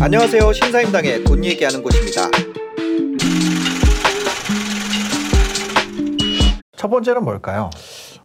안녕하세요. 0.00 0.52
신사임당의 0.52 1.24
돈 1.24 1.44
얘기하는 1.44 1.82
곳입니다. 1.82 2.30
첫 6.76 6.88
번째는 6.88 7.24
뭘까요? 7.24 7.70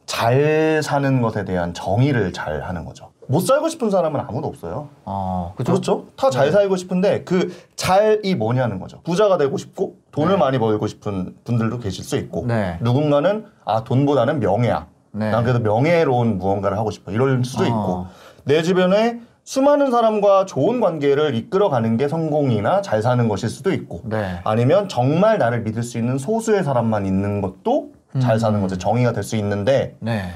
잘 0.10 0.82
사는 0.84 1.22
것에 1.22 1.46
대한 1.46 1.72
정의를 1.76 2.34
잘 2.34 2.64
하는 2.64 2.84
거죠. 2.84 3.12
못 3.28 3.42
살고 3.42 3.70
싶은 3.70 3.92
사람은 3.92 4.20
아무도 4.22 4.48
없어요. 4.48 4.90
어, 5.06 5.54
그죠? 5.56 5.72
그렇죠? 5.74 6.06
다 6.16 6.32
잘 6.32 6.52
살고 6.52 6.78
싶은데 6.78 7.24
그 7.26 7.56
잘이 7.76 8.34
뭐냐는 8.34 8.80
거죠. 8.80 9.02
부자가 9.04 9.38
되고 9.38 9.56
싶고 9.58 9.98
돈을 10.12 10.40
많이 10.40 10.58
벌고 10.58 10.88
싶은 10.88 11.36
분들도 11.44 11.78
계실 11.78 12.04
수 12.04 12.18
있고 12.18 12.46
네. 12.48 12.80
누군가는 12.82 13.46
아 13.66 13.84
돈보다는 13.84 14.40
명예야. 14.40 14.88
네. 15.12 15.30
난 15.30 15.44
그래도 15.44 15.60
명예로운 15.60 16.40
무언가를 16.40 16.76
하고 16.80 16.90
싶어. 16.90 17.12
이럴 17.12 17.44
수도 17.46 17.66
어. 17.66 17.68
있고 17.68 18.08
내 18.46 18.64
주변에 18.64 19.20
수많은 19.44 19.92
사람과 19.92 20.46
좋은 20.48 20.82
관계를 20.82 21.36
이끌어가는 21.36 21.98
게 21.98 22.08
성공이나 22.08 22.82
잘 22.82 23.04
사는 23.04 23.28
것일 23.30 23.50
수도 23.50 23.72
있고 23.74 24.02
네. 24.06 24.40
아니면 24.44 24.90
정말 24.90 25.38
나를 25.38 25.62
믿을 25.62 25.84
수 25.84 26.00
있는 26.00 26.18
소수의 26.18 26.64
사람만 26.64 27.06
있는 27.06 27.42
것도 27.42 27.92
잘 28.20 28.36
음. 28.36 28.40
사는 28.40 28.62
것의 28.62 28.80
정의가 28.80 29.12
될 29.12 29.24
수 29.24 29.36
있는데 29.36 29.96
네. 30.00 30.32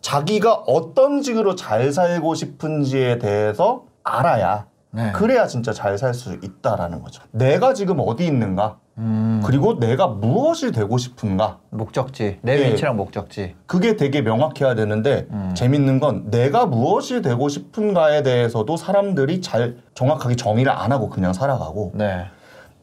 자기가 0.00 0.52
어떤 0.66 1.22
식으로 1.22 1.54
잘 1.54 1.92
살고 1.92 2.34
싶은지에 2.34 3.18
대해서 3.18 3.84
알아야 4.04 4.66
네. 4.90 5.10
그래야 5.12 5.46
진짜 5.46 5.72
잘 5.72 5.96
살 5.98 6.12
수 6.14 6.34
있다라는 6.42 7.02
거죠. 7.02 7.22
내가 7.30 7.72
지금 7.72 7.96
어디 8.00 8.26
있는가? 8.26 8.76
음, 8.98 9.40
그리고 9.42 9.78
내가 9.78 10.06
무엇이 10.06 10.70
되고 10.70 10.98
싶은가? 10.98 11.60
목적지. 11.70 12.40
내 12.42 12.58
예. 12.60 12.72
위치랑 12.72 12.96
목적지. 12.96 13.54
그게 13.66 13.96
되게 13.96 14.20
명확해야 14.20 14.74
되는데 14.74 15.26
음. 15.30 15.52
재밌는 15.56 15.98
건 15.98 16.30
내가 16.30 16.66
무엇이 16.66 17.22
되고 17.22 17.48
싶은가에 17.48 18.22
대해서도 18.22 18.76
사람들이 18.76 19.40
잘 19.40 19.78
정확하게 19.94 20.36
정의를 20.36 20.70
안 20.70 20.92
하고 20.92 21.08
그냥 21.08 21.32
살아가고 21.32 21.92
네. 21.94 22.26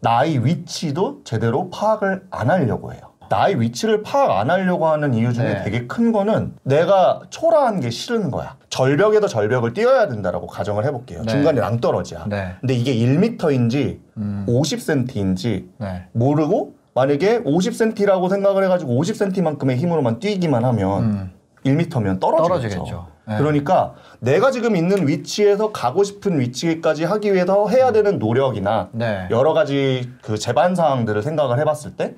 나의 0.02 0.44
위치도 0.44 1.22
제대로 1.26 1.70
파악을 1.70 2.26
안 2.32 2.50
하려고 2.50 2.92
해요. 2.92 3.02
나의 3.30 3.62
위치를 3.62 4.04
파악 4.04 4.32
안 4.32 4.50
하려고 4.50 4.88
하는 4.88 5.14
이유 5.14 5.32
중에 5.34 5.54
네. 5.54 5.64
되게 5.64 5.88
큰 5.88 6.12
거는 6.12 6.56
내가 6.64 7.22
초라한 7.30 7.80
게 7.80 7.90
싫은 7.90 8.32
거야. 8.32 8.58
절벽에도 8.70 9.28
절벽을 9.28 9.74
뛰어야 9.74 10.08
된다라고 10.08 10.48
가정을 10.48 10.86
해볼게요. 10.86 11.22
네. 11.22 11.32
중간에 11.32 11.62
낭떠러지야. 11.62 12.26
네. 12.28 12.56
근데 12.60 12.74
이게 12.74 12.94
1m인지 12.96 14.00
음, 14.18 14.46
50cm인지 14.48 15.68
네. 15.78 16.08
모르고 16.12 16.76
만약에 16.96 17.44
50cm라고 17.44 18.30
생각을 18.30 18.64
해가지고 18.66 19.02
50cm만큼의 19.02 19.78
힘으로만 19.78 20.20
뛰기만 20.20 20.66
하면 20.66 21.04
음, 21.04 21.32
1m면 21.66 22.20
떨어지겠죠. 22.20 22.48
떨어지겠죠. 22.48 23.08
네. 23.30 23.38
그러니까 23.38 23.94
내가 24.20 24.50
지금 24.50 24.76
있는 24.76 25.08
위치에서 25.08 25.72
가고 25.72 26.04
싶은 26.04 26.40
위치까지 26.40 27.04
하기 27.04 27.32
위해서 27.34 27.68
해야 27.70 27.92
되는 27.92 28.18
노력이나 28.18 28.90
네. 28.92 29.28
여러 29.30 29.54
가지 29.54 30.12
그 30.24 30.38
제반 30.38 30.74
사항들을 30.74 31.22
생각을 31.22 31.60
해봤을 31.60 31.96
때그 31.96 32.18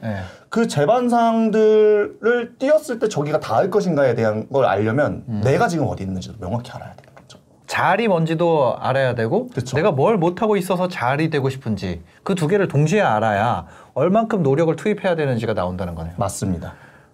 네. 0.62 0.68
제반 0.70 1.10
사항들을 1.10 2.54
뛰었을 2.60 3.00
때 3.00 3.10
저기가 3.10 3.42
닿을 3.42 3.70
것인가에 3.70 4.16
대한 4.16 4.48
걸 4.50 4.66
알려면 4.66 5.26
음. 5.28 5.42
내가 5.44 5.68
지금 5.68 5.88
어디 5.88 6.04
있는지도 6.04 6.36
명확히 6.40 6.72
알아야 6.72 6.94
거죠. 7.16 7.40
잘이 7.68 8.08
뭔지도 8.08 8.78
알아야 8.80 9.14
되고 9.14 9.48
그쵸. 9.48 9.76
내가 9.76 9.92
뭘 9.92 10.18
못하고 10.18 10.56
있어서 10.56 10.88
잘이 10.88 11.30
되고 11.30 11.50
싶은지 11.50 12.02
그 12.24 12.36
두 12.36 12.48
개를 12.48 12.70
동시에 12.70 13.02
알아야 13.02 13.66
얼만큼 13.96 14.44
노력을 14.44 14.74
투입해야 14.78 15.16
되는지가 15.16 15.54
나온다는 15.54 15.94
거네요. 15.94 16.14
맞습니다. 16.18 16.74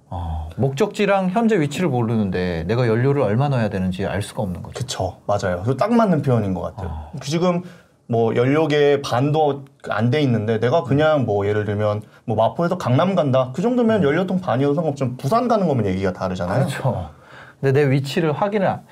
어, 0.09 0.49
목적지랑 0.55 1.29
현재 1.31 1.59
위치를 1.59 1.89
모르는데 1.89 2.63
내가 2.67 2.87
연료를 2.87 3.21
얼마 3.21 3.49
넣어야 3.49 3.69
되는지 3.69 4.05
알 4.05 4.21
수가 4.21 4.43
없는 4.43 4.61
거죠. 4.61 4.73
그쵸. 4.79 5.17
맞아요. 5.25 5.63
그딱 5.63 5.93
맞는 5.93 6.21
표현인 6.21 6.53
것 6.53 6.61
같아요. 6.61 6.89
아. 6.89 7.09
그 7.19 7.27
지금 7.29 7.61
뭐 8.07 8.35
연료계 8.35 9.01
반도 9.01 9.65
안 9.89 10.09
돼 10.09 10.21
있는데 10.21 10.59
내가 10.59 10.83
그냥 10.83 11.25
뭐 11.25 11.45
예를 11.45 11.65
들면 11.65 12.03
뭐 12.25 12.37
마포에서 12.37 12.77
강남 12.77 13.15
간다. 13.15 13.51
그 13.53 13.61
정도면 13.61 14.01
연료통 14.03 14.39
반이어도 14.39 14.75
상관없지만 14.75 15.17
부산 15.17 15.47
가는 15.49 15.67
거면 15.67 15.85
얘기가 15.85 16.13
다르잖아요. 16.13 16.67
그렇죠. 16.67 17.09
근데 17.59 17.81
내 17.83 17.91
위치를 17.91 18.31
확인을 18.31 18.67
안- 18.67 18.83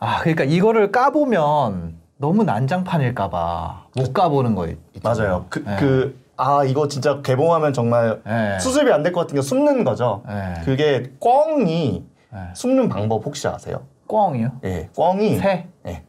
아 0.00 0.20
그러니까 0.20 0.42
이거를 0.44 0.90
까보면 0.90 1.94
너무 2.16 2.42
난장판일까봐 2.42 3.86
못 3.96 4.12
까보는 4.12 4.54
거 4.56 4.66
있-. 4.66 4.78
맞아요. 5.04 5.46
그, 5.50 5.64
네. 5.64 5.76
그, 5.78 6.18
아, 6.38 6.62
이거 6.64 6.86
진짜 6.88 7.20
개봉하면 7.20 7.72
정말 7.72 8.20
네. 8.24 8.58
수습이 8.60 8.90
안 8.92 9.02
될 9.02 9.12
것 9.12 9.20
같은 9.22 9.34
게 9.34 9.42
숨는 9.42 9.82
거죠. 9.84 10.22
네. 10.28 10.54
그게 10.64 11.12
꽝이 11.20 12.04
네. 12.32 12.38
숨는 12.54 12.88
방법 12.88 13.26
혹시 13.26 13.48
아세요? 13.48 13.82
꽝이요? 14.08 14.52
예, 14.64 14.88
꽝이 14.96 15.36
새? 15.36 15.66
예, 15.86 16.04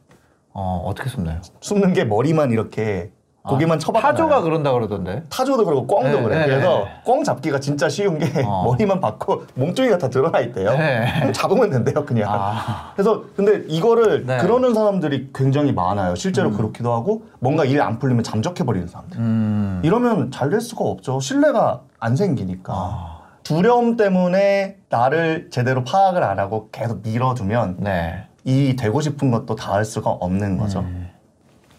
어 0.54 0.84
어떻게 0.86 1.10
숨나요? 1.10 1.42
숨는 1.62 1.94
게 1.94 2.06
머리만 2.06 2.52
이렇게 2.52 3.12
고개만 3.44 3.78
아, 3.78 3.80
쳐박아. 3.80 4.08
타조가 4.12 4.42
그런다 4.42 4.72
그러던데. 4.74 5.24
타조도 5.30 5.66
그러고 5.66 5.88
꽝도 5.88 6.18
네, 6.18 6.24
그래. 6.24 6.40
네, 6.40 6.46
그래서 6.46 6.80
네. 6.80 6.86
꽝 7.06 7.24
잡기가 7.24 7.60
진짜 7.60 7.88
쉬운 7.90 8.20
게 8.20 8.44
어. 8.46 8.64
머리만 8.68 9.00
받고 9.00 9.44
몸뚱이가 9.56 9.98
다 9.98 10.10
드러나 10.10 10.40
있대요. 10.42 10.72
네. 10.72 11.32
잡으면 11.32 11.70
된대요, 11.70 12.06
그냥. 12.06 12.30
아 12.32 12.92
그래서 12.96 13.24
근데 13.36 13.64
이거를 13.68 14.26
네. 14.26 14.38
그러는 14.38 14.74
사람들이 14.74 15.30
굉장히 15.34 15.72
많아요. 15.72 16.16
실제로 16.16 16.52
그렇기도 16.52 16.94
하고 16.94 17.24
뭔가 17.40 17.64
일 17.66 17.80
안 17.82 17.98
풀리면 17.98 18.24
잠적해 18.24 18.66
버리는 18.66 18.86
사람들. 18.88 19.18
음. 19.20 19.82
이러면 19.84 20.32
잘 20.32 20.50
될 20.50 20.60
수가 20.62 20.84
없죠. 20.84 21.20
신뢰가 21.22 21.82
안 22.00 22.16
생기니까. 22.16 22.74
아. 22.74 23.20
두려움 23.44 23.96
때문에 23.98 24.78
나를 24.90 25.50
제대로 25.52 25.84
파악을 25.84 26.24
안 26.24 26.40
하고 26.40 26.70
계속 26.72 27.02
밀어두면 27.04 27.78
네. 27.80 28.26
이 28.44 28.76
되고 28.76 29.00
싶은 29.02 29.32
것도 29.32 29.56
닿을 29.56 29.86
수가 29.86 30.10
없는 30.10 30.58
거죠. 30.58 30.80
음. 30.82 31.10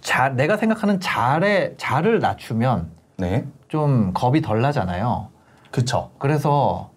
자, 0.01 0.31
내가 0.31 0.57
생각하는 0.57 1.01
잘에 1.01 1.75
잘을 1.77 2.21
낮추면 2.21 2.91
네. 3.19 3.45
좀 3.69 4.13
겁이 4.15 4.41
덜 4.43 4.61
나잖아요. 4.61 5.29
그쵸. 5.71 6.11
그래서 6.19 6.91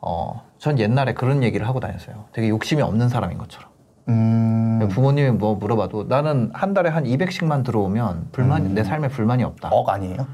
어, 0.00 0.42
전 0.58 0.78
옛날에 0.78 1.14
그런 1.14 1.42
얘기를 1.42 1.66
하고 1.66 1.80
다녔어요. 1.80 2.24
되게 2.32 2.48
욕심이 2.48 2.82
없는 2.82 3.08
사람인 3.08 3.38
것처럼. 3.38 3.70
음. 4.08 4.88
부모님이 4.90 5.30
뭐 5.30 5.54
물어봐도 5.54 6.04
나는 6.04 6.50
한 6.52 6.74
달에 6.74 6.90
한 6.90 7.04
200씩만 7.04 7.64
들어오면 7.64 8.28
불만 8.32 8.66
음. 8.66 8.74
내 8.74 8.82
삶에 8.82 9.08
불만이 9.08 9.44
없다. 9.44 9.68
억 9.72 9.88
아니에요? 9.88 10.26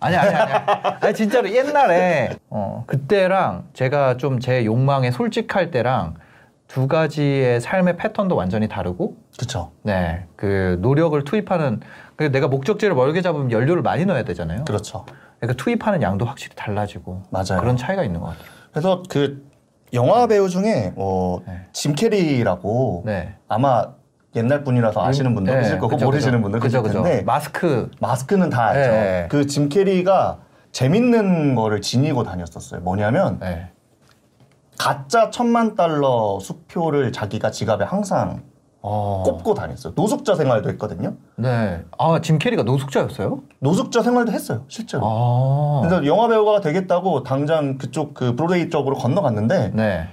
아니 0.00 0.14
아니 0.14 0.32
아니. 0.34 0.52
아니 1.00 1.14
진짜로 1.14 1.50
옛날에 1.50 2.30
어, 2.50 2.84
그때랑 2.86 3.64
제가 3.72 4.16
좀 4.18 4.38
제 4.38 4.64
욕망에 4.64 5.10
솔직할 5.10 5.70
때랑 5.72 6.14
두 6.68 6.86
가지의 6.86 7.60
삶의 7.60 7.96
패턴도 7.96 8.36
완전히 8.36 8.68
다르고 8.68 9.16
그쵸. 9.38 9.72
네, 9.82 10.26
그 10.36 10.78
노력을 10.80 11.22
투입하는 11.24 11.80
그 12.16 12.30
내가 12.30 12.46
목적지를 12.46 12.94
멀게 12.94 13.22
잡으면 13.22 13.50
연료를 13.50 13.82
많이 13.82 14.04
넣어야 14.04 14.22
되잖아요. 14.24 14.64
그렇죠. 14.64 15.06
그러니까 15.40 15.62
투입하는 15.62 16.02
양도 16.02 16.26
확실히 16.26 16.54
달라지고 16.54 17.22
맞아요. 17.30 17.60
그런 17.60 17.76
차이가 17.76 18.04
있는 18.04 18.20
것 18.20 18.26
같아요. 18.26 18.44
그래서 18.70 19.02
그 19.08 19.48
영화 19.94 20.26
배우 20.26 20.48
중에 20.48 20.92
어, 20.96 21.38
네. 21.46 21.66
짐 21.72 21.94
캐리라고 21.94 23.02
네. 23.06 23.34
아마 23.48 23.86
옛날 24.36 24.62
분이라서 24.62 25.02
아시는 25.02 25.34
분도 25.34 25.52
네, 25.52 25.60
계실 25.60 25.78
거고 25.78 25.96
그죠, 25.96 26.04
모르시는. 26.04 26.42
분도 26.42 26.60
계실 26.60 26.82
그죠. 26.82 27.02
텐데 27.02 27.22
마스크 27.22 27.90
마스크는 27.98 28.50
다 28.50 28.66
알죠. 28.66 28.90
네. 28.90 29.26
그짐 29.30 29.70
캐리가 29.70 30.38
재밌는 30.72 31.54
거를 31.54 31.80
지니고 31.80 32.24
다녔었어요. 32.24 32.82
뭐냐면 32.82 33.38
네. 33.40 33.70
가짜 34.78 35.30
천만 35.30 35.74
달러 35.74 36.38
수표를 36.40 37.12
자기가 37.12 37.50
지갑에 37.50 37.84
항상 37.84 38.42
어. 38.80 39.22
꼽고 39.26 39.54
다녔어요. 39.54 39.92
노숙자 39.96 40.36
생활도 40.36 40.68
했거든요. 40.70 41.14
네. 41.36 41.82
아, 41.98 42.20
짐 42.22 42.38
캐리가 42.38 42.62
노숙자였어요? 42.62 43.40
노숙자 43.58 44.02
생활도 44.02 44.30
했어요, 44.32 44.64
실제로. 44.68 45.02
아. 45.04 45.80
그래서 45.82 46.06
영화 46.06 46.28
배우가 46.28 46.60
되겠다고 46.60 47.24
당장 47.24 47.76
그쪽 47.76 48.14
그 48.14 48.36
브로드웨이 48.36 48.70
쪽으로 48.70 48.96
건너갔는데 48.96 49.72
네. 49.74 50.08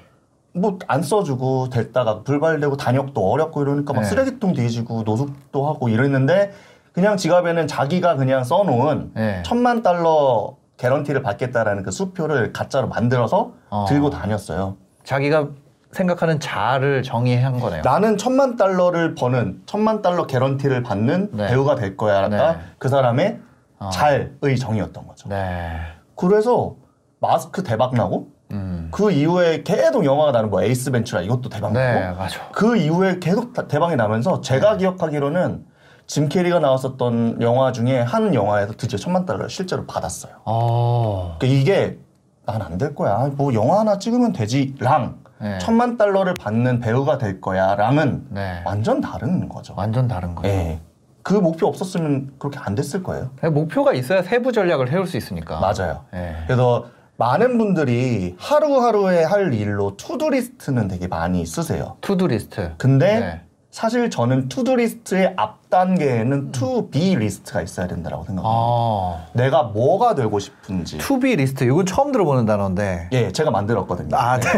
뭐 0.53 0.79
안 0.88 1.03
써주고 1.03 1.70
됐다가 1.70 2.23
불발되고 2.23 2.78
단역도 2.78 3.22
어렵고 3.22 3.62
이러니까 3.62 3.94
막 3.94 4.02
네. 4.02 4.08
쓰레기통 4.08 4.53
뒤지고 4.53 5.03
노숙도 5.03 5.67
하고 5.67 5.90
이랬는데 5.90 6.53
그냥 6.94 7.17
지갑에는 7.17 7.67
자기가 7.67 8.16
그냥 8.16 8.44
써놓은 8.46 9.12
네. 9.16 9.44
천만 9.46 9.84
달러 9.84 10.56
개런티를 10.78 11.22
받겠다라는 11.22 11.84
그 11.84 11.92
수표를 11.92 12.52
가짜로 12.54 12.88
만들어서 12.88 13.54
어. 13.70 13.86
들고 13.88 14.10
다녔어요. 14.10 14.78
자기가 15.04 15.50
생각하는 15.92 16.40
자를 16.40 17.04
정의한 17.04 17.60
거네요. 17.60 17.82
나는 17.84 18.18
천만 18.18 18.58
달러를 18.58 19.16
버는 19.16 19.62
천만 19.66 20.02
달러 20.02 20.28
개런티를 20.28 20.84
받는 20.84 21.30
네. 21.32 21.48
배우가 21.48 21.76
될 21.76 21.96
거야가 21.96 22.28
네. 22.54 22.60
그 22.78 22.90
사람의 22.90 23.40
어. 23.80 23.90
잘의 23.92 24.58
정의였던 24.60 25.08
거죠. 25.08 25.30
네. 25.30 25.80
그래서 26.16 26.76
마스크 27.20 27.64
대박 27.64 27.94
나고 27.96 28.28
음. 28.52 28.90
그 28.92 29.12
이후에 29.12 29.64
계속 29.64 30.04
영화가 30.06 30.32
나는 30.34 30.50
뭐 30.50 30.62
에이스 30.62 30.92
벤츄라 30.92 31.22
이것도 31.22 31.50
대박 31.50 31.72
나고 31.72 32.00
네, 32.00 32.12
맞아. 32.12 32.50
그 32.52 32.76
이후에 32.76 33.20
계속 33.20 33.54
다- 33.54 33.68
대박이 33.68 33.96
나면서 33.96 34.42
제가 34.42 34.78
기억하기로는 34.78 35.66
짐 36.07 36.29
캐리가 36.29 36.59
나왔었던 36.59 37.41
영화 37.41 37.72
중에 37.72 37.99
한 38.02 38.34
영화에서 38.35 38.73
드디어 38.78 38.97
천만 38.99 39.25
달러를 39.25 39.49
실제로 39.49 39.85
받았어요. 39.85 40.34
어. 40.46 41.35
그러니까 41.40 41.59
이게 41.61 41.97
난 42.46 42.61
안 42.61 42.78
될 42.78 42.93
거야. 42.93 43.31
뭐 43.35 43.53
영화 43.55 43.79
하나 43.79 43.97
찍으면 43.97 44.31
되지랑 44.34 45.17
네. 45.41 45.57
천만 45.59 45.97
달러를 45.97 46.35
받는 46.35 46.79
배우가 46.79 47.17
될 47.17 47.41
거야랑은 47.41 48.28
네. 48.29 48.61
완전 48.66 49.02
다른 49.02 49.49
거죠. 49.49 49.73
완전 49.75 50.07
다른 50.07 50.35
거죠. 50.35 50.47
예. 50.49 50.79
그 51.23 51.34
목표 51.34 51.66
없었으면 51.67 52.34
그렇게 52.37 52.59
안 52.61 52.75
됐을 52.75 53.02
거예요. 53.02 53.31
목표가 53.41 53.93
있어야 53.93 54.22
세부 54.22 54.52
전략을 54.52 54.87
세울 54.87 55.07
수 55.07 55.17
있으니까. 55.17 55.59
맞아요. 55.59 56.05
예. 56.13 56.35
그래서 56.46 56.85
많은 57.17 57.57
분들이 57.57 58.35
하루하루에 58.37 59.23
할 59.23 59.53
일로 59.53 59.97
to-do 59.97 60.32
list는 60.32 60.88
되게 60.87 61.07
많이 61.07 61.46
쓰세요. 61.47 61.97
to-do 62.02 62.28
list. 62.28 62.73
근데 62.78 63.19
네. 63.19 63.41
사실 63.76 64.10
저는 64.10 64.48
to-do 64.47 64.78
list의 64.78 65.34
앞 65.36 65.70
단계에는 65.70 66.54
to-be 66.53 67.17
list가 67.17 67.62
있어야 67.62 67.88
된다고 67.88 68.24
생각합니다. 68.24 68.48
아. 68.50 69.26
내가 69.34 69.64
뭐가 69.64 70.16
되고 70.16 70.40
싶은지. 70.40 70.98
to-be 71.00 71.35
list. 71.35 71.66
이건 71.66 71.86
처음 71.86 72.14
들어보는 72.14 72.46
단어인데. 72.46 73.10
예, 73.12 73.34
제가 73.34 73.52
만들었거든요. 73.52 74.16
아, 74.16 74.40
네. 74.40 74.50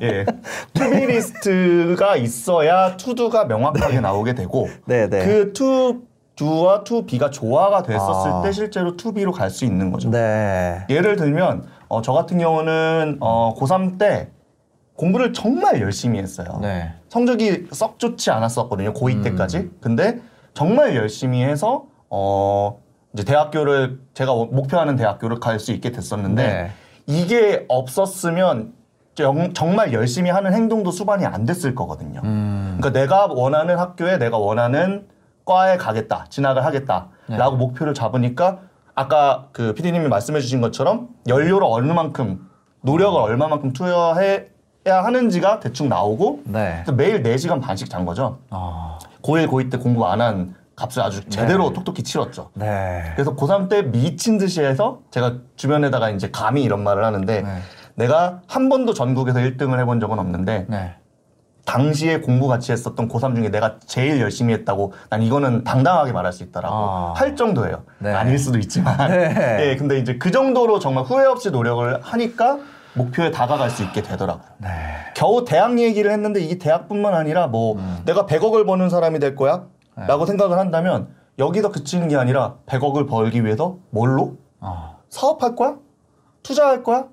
예. 0.00 0.24
to-be 0.72 0.96
list가 1.08 2.16
있어야 2.16 2.96
to-do가 2.96 3.44
명확하게 3.44 4.00
나오게 4.00 4.34
되고 4.34 4.66
네, 4.86 5.10
네. 5.10 5.26
그 5.26 5.52
to-do와 5.52 6.04
to-be가 6.36 7.28
조화가 7.28 7.82
됐었을 7.82 8.30
아. 8.30 8.42
때 8.42 8.52
실제로 8.52 8.96
to-be로 8.96 9.30
갈 9.32 9.50
수 9.50 9.66
있는 9.66 9.92
거죠. 9.92 10.10
네. 10.10 10.86
예를 10.88 11.16
들면 11.16 11.66
어, 11.88 12.00
저 12.00 12.14
같은 12.14 12.38
경우는 12.38 13.18
어, 13.20 13.54
고3 13.58 13.98
때 13.98 14.30
공부를 14.96 15.32
정말 15.32 15.80
열심히 15.80 16.18
했어요. 16.18 16.58
네. 16.62 16.92
성적이 17.08 17.66
썩 17.72 17.98
좋지 17.98 18.30
않았었거든요. 18.30 18.92
고2 18.92 19.16
음. 19.16 19.22
때까지. 19.22 19.70
근데 19.80 20.20
정말 20.54 20.94
열심히 20.94 21.42
해서 21.42 21.86
어 22.10 22.78
이제 23.12 23.24
대학교를 23.24 24.00
제가 24.14 24.32
목표하는 24.32 24.96
대학교를 24.96 25.40
갈 25.40 25.58
수 25.58 25.72
있게 25.72 25.90
됐었는데 25.90 26.46
네. 26.46 26.70
이게 27.06 27.64
없었으면 27.68 28.72
정, 29.14 29.52
정말 29.52 29.92
열심히 29.92 30.30
하는 30.30 30.52
행동도 30.52 30.90
수반이 30.90 31.24
안 31.24 31.44
됐을 31.44 31.74
거거든요. 31.74 32.20
음. 32.24 32.78
그러니까 32.80 32.98
내가 33.00 33.26
원하는 33.26 33.78
학교에 33.78 34.18
내가 34.18 34.38
원하는 34.38 35.06
과에 35.44 35.76
가겠다, 35.76 36.26
진학을 36.30 36.64
하겠다라고 36.64 37.10
네. 37.28 37.56
목표를 37.56 37.94
잡으니까 37.94 38.60
아까 38.94 39.48
그 39.52 39.74
PD님이 39.74 40.08
말씀해주신 40.08 40.60
것처럼 40.60 41.08
연료를 41.28 41.66
얼마만큼 41.68 42.48
노력을 42.80 43.20
얼마만큼 43.20 43.72
투여해 43.72 44.53
야 44.86 45.02
하는지가 45.02 45.60
대충 45.60 45.88
나오고 45.88 46.42
네. 46.44 46.84
매일 46.94 47.22
4시간 47.22 47.60
반씩 47.60 47.88
잔 47.88 48.04
거죠. 48.04 48.38
아. 48.50 48.98
고1, 49.22 49.48
고2 49.48 49.70
때 49.70 49.78
공부 49.78 50.06
안 50.06 50.20
한 50.20 50.54
값을 50.76 51.02
아주 51.02 51.24
제대로 51.28 51.68
네. 51.68 51.74
톡톡히 51.74 52.02
치렀죠. 52.02 52.50
네. 52.54 53.12
그래서 53.14 53.34
고3 53.36 53.68
때 53.68 53.82
미친 53.82 54.38
듯이 54.38 54.60
해서 54.60 55.00
제가 55.10 55.36
주변에다가 55.56 56.10
이제 56.10 56.30
감히 56.30 56.62
이런 56.64 56.82
말을 56.82 57.04
하는데 57.04 57.42
네. 57.42 57.58
내가 57.94 58.40
한 58.48 58.68
번도 58.68 58.92
전국에서 58.92 59.38
1등을 59.38 59.78
해본 59.78 60.00
적은 60.00 60.18
없는데 60.18 60.66
네. 60.68 60.94
당시에 61.64 62.20
공부 62.20 62.48
같이 62.48 62.72
했었던 62.72 63.08
고3 63.08 63.36
중에 63.36 63.48
내가 63.50 63.76
제일 63.86 64.20
열심히 64.20 64.52
했다고 64.52 64.92
난 65.08 65.22
이거는 65.22 65.64
당당하게 65.64 66.12
말할 66.12 66.32
수 66.32 66.42
있다라고 66.42 66.74
아. 66.74 67.12
할 67.16 67.36
정도예요. 67.36 67.84
네. 67.98 68.12
아닐 68.12 68.38
수도 68.38 68.58
있지만. 68.58 69.10
네. 69.10 69.70
예, 69.70 69.76
근데 69.76 69.98
이제 69.98 70.18
그 70.18 70.30
정도로 70.30 70.78
정말 70.80 71.04
후회 71.04 71.24
없이 71.24 71.50
노력을 71.50 72.00
하니까 72.02 72.58
목표에 72.94 73.30
다가갈 73.30 73.70
수 73.70 73.82
있게 73.82 74.02
되더라고요. 74.02 74.46
네. 74.58 74.68
겨우 75.14 75.44
대학 75.44 75.78
얘기를 75.78 76.10
했는데 76.10 76.40
이게 76.40 76.58
대학뿐만 76.58 77.14
아니라 77.14 77.46
뭐 77.46 77.74
음. 77.76 77.98
내가 78.04 78.26
100억을 78.26 78.66
버는 78.66 78.88
사람이 78.88 79.18
될 79.18 79.34
거야? 79.34 79.64
네. 79.96 80.06
라고 80.06 80.26
생각을 80.26 80.58
한다면 80.58 81.08
여기서 81.38 81.70
그치는 81.70 82.08
게 82.08 82.16
아니라 82.16 82.56
100억을 82.66 83.08
벌기 83.08 83.44
위해서 83.44 83.76
뭘로? 83.90 84.36
어. 84.60 84.98
사업할 85.10 85.56
거야? 85.56 85.76
투자할 86.42 86.82
거야? 86.82 87.06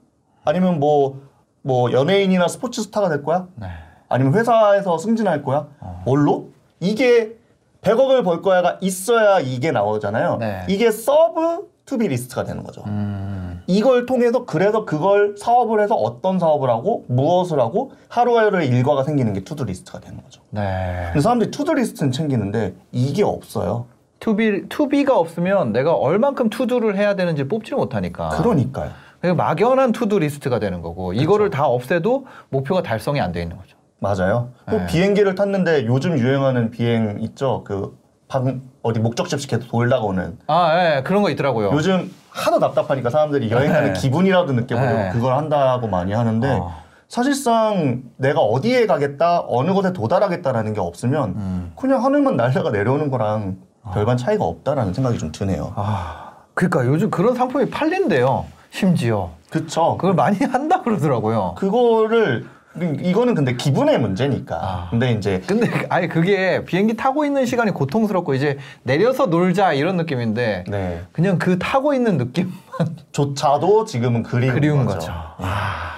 아니면 0.46 0.80
뭐, 0.80 1.22
뭐 1.62 1.92
연예인이나 1.92 2.48
스포츠 2.48 2.82
스타가 2.82 3.10
될 3.10 3.24
거야? 3.24 3.48
네. 3.56 3.68
아니면 4.10 4.34
회사에서 4.36 4.98
승진할 4.98 5.44
거야? 5.44 5.68
어. 5.80 6.02
뭘로? 6.06 6.50
이게 6.80 7.36
100억을 7.82 8.24
벌 8.24 8.42
거야가 8.42 8.78
있어야 8.82 9.40
이게 9.40 9.72
나오잖아요. 9.72 10.38
네. 10.38 10.66
이게 10.68 10.92
sub 10.92 11.72
to-be 11.86 12.08
list가 12.08 12.44
되는 12.44 12.64
거죠. 12.64 12.84
음. 12.88 13.31
이걸 13.72 14.06
통해서 14.06 14.46
그래서 14.46 14.84
그걸 14.84 15.36
사업을 15.38 15.82
해서 15.82 15.96
어떤 15.96 16.40
사업을 16.40 16.70
하고 16.70 17.06
무엇을 17.08 17.60
하고 17.60 17.94
하루하루의 18.10 18.68
일과가 18.68 19.04
생기는 19.04 19.32
게 19.34 19.44
to-do 19.44 19.64
list가 19.64 20.00
되는 20.02 20.22
거죠. 20.22 20.42
네. 20.50 21.06
근데 21.08 21.22
사람들이 21.22 21.52
to-do 21.52 21.74
list는 21.74 22.12
챙기는데 22.12 22.74
이게 22.92 23.24
없어요. 23.24 23.86
to-be 24.20 24.68
to-be가 24.68 25.18
없으면 25.18 25.72
내가 25.72 25.94
얼만큼 25.94 26.50
to-do를 26.50 26.98
해야 26.98 27.16
되는지 27.16 27.48
뽑지를 27.48 27.78
못하니까. 27.78 28.30
그러니까요. 28.30 28.92
그러니까 29.22 29.44
막연한 29.44 29.94
to-do 29.94 30.20
list가 30.20 30.60
되는 30.60 30.82
거고 30.82 31.14
이거를 31.14 31.50
다 31.50 31.66
했어도 31.68 32.26
목표가 32.50 32.84
달성이 32.84 33.22
안 33.22 33.32
돼 33.32 33.42
있는 33.42 33.58
거죠. 33.58 33.78
맞아요. 34.00 34.50
또 34.70 34.78
네. 34.80 34.86
비행기를 34.88 35.36
탔는데 35.36 35.86
요즘 35.86 36.18
유행하는 36.18 36.72
비행 36.72 37.20
있죠. 37.22 37.64
그 37.66 37.98
방, 38.32 38.62
어디 38.82 39.00
목적지 39.02 39.36
없이 39.36 39.46
계속 39.46 39.68
돌다가 39.68 40.04
오는. 40.04 40.38
아, 40.48 40.72
예, 40.80 41.04
그런 41.04 41.22
거 41.22 41.30
있더라고요. 41.32 41.72
요즘 41.74 42.10
하도 42.30 42.60
답답하니까 42.60 43.10
사람들이 43.10 43.52
여행 43.52 43.74
가는 43.74 43.92
네. 43.92 44.00
기분이라도 44.00 44.54
느껴보려고 44.54 44.98
네. 44.98 45.10
그걸 45.12 45.36
한다고 45.36 45.90
많이 45.90 46.14
하는데 46.14 46.50
어. 46.50 46.74
사실상 47.10 48.04
내가 48.16 48.40
어디에 48.40 48.86
가겠다, 48.86 49.44
어느 49.50 49.74
곳에 49.74 49.92
도달하겠다라는 49.92 50.74
게 50.74 50.80
없으면 50.80 51.30
음. 51.32 51.74
그냥 51.76 52.06
하늘만 52.06 52.38
날다가 52.38 52.72
내려오는 52.72 53.12
거랑 53.12 53.58
별반 53.94 54.16
차이가 54.16 54.46
없다라는 54.46 54.94
생각이 54.94 55.18
좀 55.18 55.34
드네요. 55.34 55.74
아, 55.76 56.32
그러니까 56.54 56.86
요즘 56.86 57.10
그런 57.12 57.36
상품이 57.36 57.70
팔린대요. 57.70 58.46
심지어 58.70 59.32
그쵸. 59.50 59.98
그걸 59.98 60.14
많이 60.14 60.38
한다 60.38 60.82
그러더라고요. 60.84 61.56
그거를 61.58 62.46
이거는 62.80 63.36
근데 63.36 63.56
기분의 63.56 64.00
문제니까. 64.00 64.56
아. 64.56 64.88
근데 64.90 65.12
이제 65.12 65.42
근데 65.46 65.70
아예 65.90 66.08
그게 66.08 66.64
비행기 66.64 66.96
타고 66.96 67.26
있는 67.26 67.46
시간이 67.46 67.72
고통스럽고 67.72 68.34
이제 68.34 68.58
내려서 68.84 69.26
놀자 69.26 69.74
이런 69.74 69.98
느낌인데 69.98 70.64
네 70.68 71.02
그냥 71.12 71.38
그 71.38 71.60
타고 71.60 71.94
있는 71.94 72.18
느낌만 72.18 72.54
조차도 73.12 73.86
지금은 73.86 74.24
그리운, 74.24 74.54
그리운 74.54 74.86
거죠. 74.86 75.00
거죠. 75.00 75.12
아. 75.12 75.92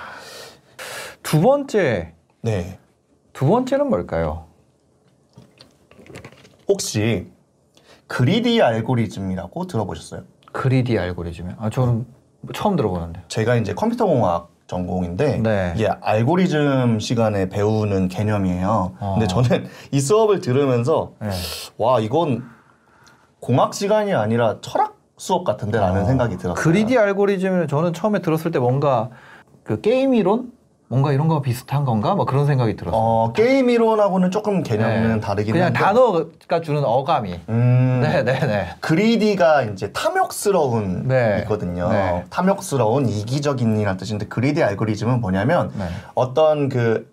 두 1.21 1.41
번째 1.41 2.13
네. 2.41 2.79
두 3.33 3.47
번째는 3.47 3.89
뭘까요? 3.89 4.45
혹시 6.67 7.27
그리디 8.07 8.61
알고리즘이라고 8.61 9.67
들어보셨어요? 9.67 10.23
그리디 10.51 10.97
알고리즘이. 10.97 11.53
아 11.57 11.69
저는 11.69 12.05
처음 12.53 12.75
들어보는데. 12.75 13.21
제가 13.27 13.55
이제 13.55 13.73
컴퓨터 13.73 14.05
공학 14.05 14.52
전공인데 14.73 15.37
네. 15.37 15.73
이게 15.75 15.87
알고리즘 16.01 16.99
시간에 16.99 17.47
배우는 17.49 18.07
개념이에요. 18.07 18.95
어. 18.99 19.15
근데 19.17 19.27
저는 19.27 19.67
이 19.91 19.99
수업을 19.99 20.39
들으면서 20.39 21.13
네. 21.21 21.29
와 21.77 21.99
이건 21.99 22.43
공학 23.39 23.73
시간이 23.73 24.13
아니라 24.13 24.57
철학 24.61 24.97
수업 25.17 25.43
같은데라는 25.43 26.01
어, 26.01 26.05
생각이 26.05 26.37
들었어요. 26.37 26.61
그리디 26.61 26.97
알고리즘을 26.97 27.67
저는 27.67 27.93
처음에 27.93 28.19
들었을 28.19 28.51
때 28.51 28.59
뭔가 28.59 29.09
그 29.63 29.79
게임 29.79 30.15
이론 30.15 30.51
뭔가 30.87 31.11
이런 31.11 31.27
거 31.27 31.41
비슷한 31.41 31.85
건가? 31.85 32.13
뭐 32.15 32.25
그런 32.25 32.45
생각이 32.45 32.75
들었어요. 32.75 33.01
어, 33.01 33.33
게임 33.33 33.69
이론하고는 33.69 34.31
조금 34.31 34.63
개념은 34.63 35.13
네. 35.15 35.19
다르긴 35.19 35.53
그냥 35.53 35.67
한데 35.67 35.79
단어가 35.79 36.61
주는 36.61 36.83
어감이. 36.83 37.39
음, 37.49 38.01
네, 38.03 38.23
네, 38.23 38.39
네. 38.39 38.67
그리디가 38.79 39.63
이제 39.63 39.91
탐욕스러운 39.91 41.07
네. 41.07 41.39
있거든요. 41.41 41.89
네. 41.89 42.23
탐욕스러운 42.29 43.07
이기적인이라는 43.09 43.97
뜻인데 43.97 44.27
그리디 44.27 44.61
알고리즘은 44.61 45.21
뭐냐면 45.21 45.71
네. 45.77 45.85
어떤 46.13 46.69
그 46.69 47.11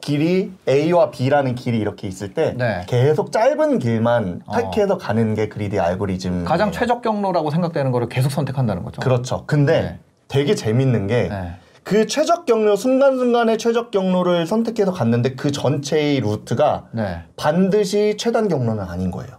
길이 0.00 0.52
A와 0.68 1.10
B라는 1.10 1.54
길이 1.56 1.78
이렇게 1.78 2.06
있을 2.08 2.32
때 2.32 2.54
네. 2.56 2.84
계속 2.86 3.32
짧은 3.32 3.78
길만 3.80 4.42
어. 4.46 4.56
택해서 4.56 4.96
가는 4.96 5.34
게 5.34 5.48
그리디 5.48 5.78
알고리즘. 5.80 6.44
가장 6.44 6.70
최적 6.72 7.02
경로라고 7.02 7.50
생각되는 7.50 7.90
거를 7.92 8.08
계속 8.08 8.30
선택한다는 8.30 8.84
거죠. 8.84 9.00
그렇죠. 9.00 9.42
근데 9.46 9.82
네. 9.82 9.98
되게 10.28 10.54
재밌는 10.54 11.08
게 11.08 11.28
네. 11.28 11.56
그 11.88 12.06
최적 12.06 12.44
경로 12.44 12.76
순간순간의 12.76 13.56
최적 13.56 13.90
경로를 13.90 14.46
선택해서 14.46 14.92
갔는데 14.92 15.36
그 15.36 15.50
전체의 15.50 16.20
루트가 16.20 16.88
네. 16.92 17.22
반드시 17.34 18.16
최단 18.18 18.48
경로는 18.48 18.84
아닌 18.84 19.10
거예요. 19.10 19.38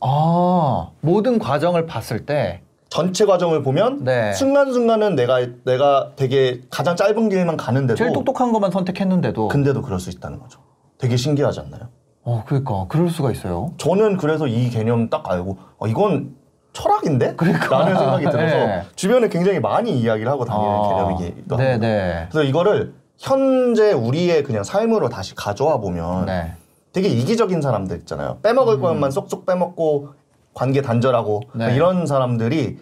아, 0.00 0.92
모든 1.02 1.38
과정을 1.38 1.84
봤을 1.84 2.24
때 2.24 2.62
전체 2.88 3.26
과정을 3.26 3.62
보면 3.62 4.04
네. 4.04 4.32
순간순간은 4.32 5.14
내가 5.14 5.46
내가 5.66 6.12
되게 6.16 6.62
가장 6.70 6.96
짧은 6.96 7.28
길만 7.28 7.58
가는데도 7.58 7.98
제일 7.98 8.14
똑똑한 8.14 8.50
것만 8.52 8.70
선택했는데도 8.70 9.48
근데도 9.48 9.82
그럴 9.82 10.00
수 10.00 10.08
있다는 10.08 10.38
거죠. 10.38 10.60
되게 10.96 11.18
신기하지 11.18 11.60
않나요? 11.60 11.90
어, 12.22 12.44
그러니까 12.46 12.86
그럴 12.88 13.10
수가 13.10 13.30
있어요. 13.30 13.74
저는 13.76 14.16
그래서 14.16 14.46
이 14.46 14.70
개념 14.70 15.10
딱 15.10 15.30
알고 15.30 15.58
어, 15.76 15.86
이건 15.86 16.34
철학인데? 16.72 17.34
그러니까. 17.36 17.78
라는 17.78 17.96
생각이 17.96 18.24
들어서 18.24 18.56
네. 18.56 18.82
주변에 18.94 19.28
굉장히 19.28 19.60
많이 19.60 19.98
이야기를 19.98 20.30
하고 20.30 20.44
다니는 20.44 20.68
아, 20.68 20.88
개념이기도 20.88 21.56
합니다. 21.56 21.56
네, 21.56 21.78
네. 21.78 22.26
그래서 22.30 22.48
이거를 22.48 22.94
현재 23.18 23.92
우리의 23.92 24.44
그냥 24.44 24.62
삶으로 24.62 25.08
다시 25.08 25.34
가져와 25.34 25.78
보면 25.78 26.26
네. 26.26 26.54
되게 26.92 27.08
이기적인 27.08 27.60
사람들 27.60 27.98
있잖아요. 27.98 28.38
빼먹을 28.42 28.80
것만 28.80 29.10
쏙쏙 29.10 29.44
빼먹고 29.44 30.10
관계 30.54 30.82
단절하고 30.82 31.42
네. 31.54 31.74
이런 31.74 32.06
사람들이 32.06 32.78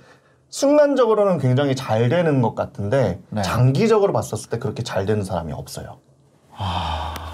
순간적으로는 0.49 1.39
굉장히 1.39 1.75
잘 1.75 2.09
되는 2.09 2.41
것 2.41 2.55
같은데 2.55 3.21
네. 3.31 3.43
장기적으로 3.43 4.13
봤었을 4.13 4.49
때 4.51 4.59
그렇게 4.59 4.83
잘 4.83 5.07
되는 5.07 5.25
사람이 5.25 5.53
없어요. 5.53 5.99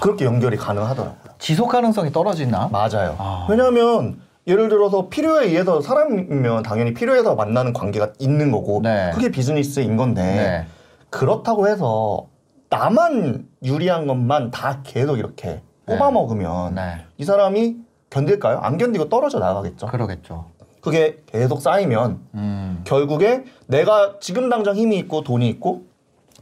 그렇게 0.00 0.24
연결이 0.24 0.56
가능하더라고요. 0.56 1.16
지속 1.38 1.68
가능성이 1.68 2.10
떨어지나? 2.10 2.68
맞아요. 2.72 3.14
아. 3.18 3.46
왜냐하면 3.48 4.20
예를 4.46 4.68
들어서 4.68 5.08
필요에 5.08 5.46
의해서 5.46 5.80
사람이면 5.80 6.62
당연히 6.64 6.94
필요해서 6.94 7.34
만나는 7.34 7.72
관계가 7.72 8.12
있는 8.18 8.50
거고 8.50 8.80
네. 8.82 9.10
그게 9.14 9.30
비즈니스인 9.30 9.96
건데 9.96 10.22
네. 10.22 10.66
그렇다고 11.10 11.68
해서 11.68 12.26
나만 12.68 13.46
유리한 13.62 14.06
것만 14.06 14.50
다 14.50 14.80
계속 14.82 15.18
이렇게 15.18 15.46
네. 15.48 15.62
뽑아 15.86 16.10
먹으면 16.10 16.74
네. 16.74 17.04
이 17.18 17.24
사람이 17.24 17.76
견딜까요? 18.10 18.58
안 18.58 18.78
견디고 18.78 19.08
떨어져 19.08 19.38
나가겠죠. 19.38 19.86
그러겠죠. 19.86 20.46
그게 20.80 21.22
계속 21.26 21.60
쌓이면 21.60 22.20
음. 22.34 22.80
결국에 22.84 23.44
내가 23.66 24.16
지금 24.20 24.50
당장 24.50 24.74
힘이 24.74 24.98
있고 24.98 25.22
돈이 25.22 25.48
있고 25.50 25.82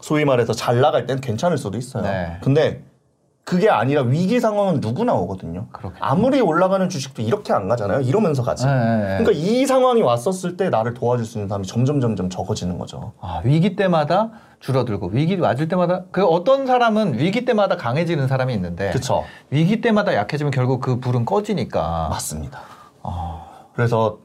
소위 0.00 0.24
말해서 0.24 0.54
잘 0.54 0.80
나갈 0.80 1.06
땐 1.06 1.20
괜찮을 1.20 1.58
수도 1.58 1.76
있어요. 1.76 2.02
네. 2.02 2.38
근데 2.40 2.82
그게 3.50 3.68
아니라 3.68 4.02
위기 4.02 4.38
상황은 4.38 4.78
누구나 4.80 5.12
오거든요. 5.14 5.66
그렇겠죠. 5.72 6.04
아무리 6.04 6.40
올라가는 6.40 6.88
주식도 6.88 7.22
이렇게 7.22 7.52
안 7.52 7.66
가잖아요. 7.66 8.02
이러면서 8.02 8.44
가지. 8.44 8.64
네, 8.64 8.72
네, 8.72 8.96
네. 8.96 9.18
그러니까 9.18 9.32
이 9.32 9.66
상황이 9.66 10.02
왔었을 10.02 10.56
때 10.56 10.70
나를 10.70 10.94
도와줄 10.94 11.26
수 11.26 11.38
있는 11.38 11.48
사람이 11.48 11.66
점점 11.66 12.00
점점 12.00 12.30
적어지는 12.30 12.78
거죠. 12.78 13.12
아, 13.20 13.40
위기 13.42 13.74
때마다 13.74 14.30
줄어들고 14.60 15.08
위기 15.08 15.36
맞을 15.36 15.66
때마다 15.66 16.04
그 16.12 16.24
어떤 16.24 16.64
사람은 16.64 17.18
위기 17.18 17.44
때마다 17.44 17.76
강해지는 17.76 18.28
사람이 18.28 18.54
있는데 18.54 18.90
그렇죠. 18.90 19.24
위기 19.50 19.80
때마다 19.80 20.14
약해지면 20.14 20.52
결국 20.52 20.80
그 20.80 21.00
불은 21.00 21.24
꺼지니까. 21.24 22.06
맞습니다. 22.08 22.60
아, 23.02 23.46
그래서 23.74 24.18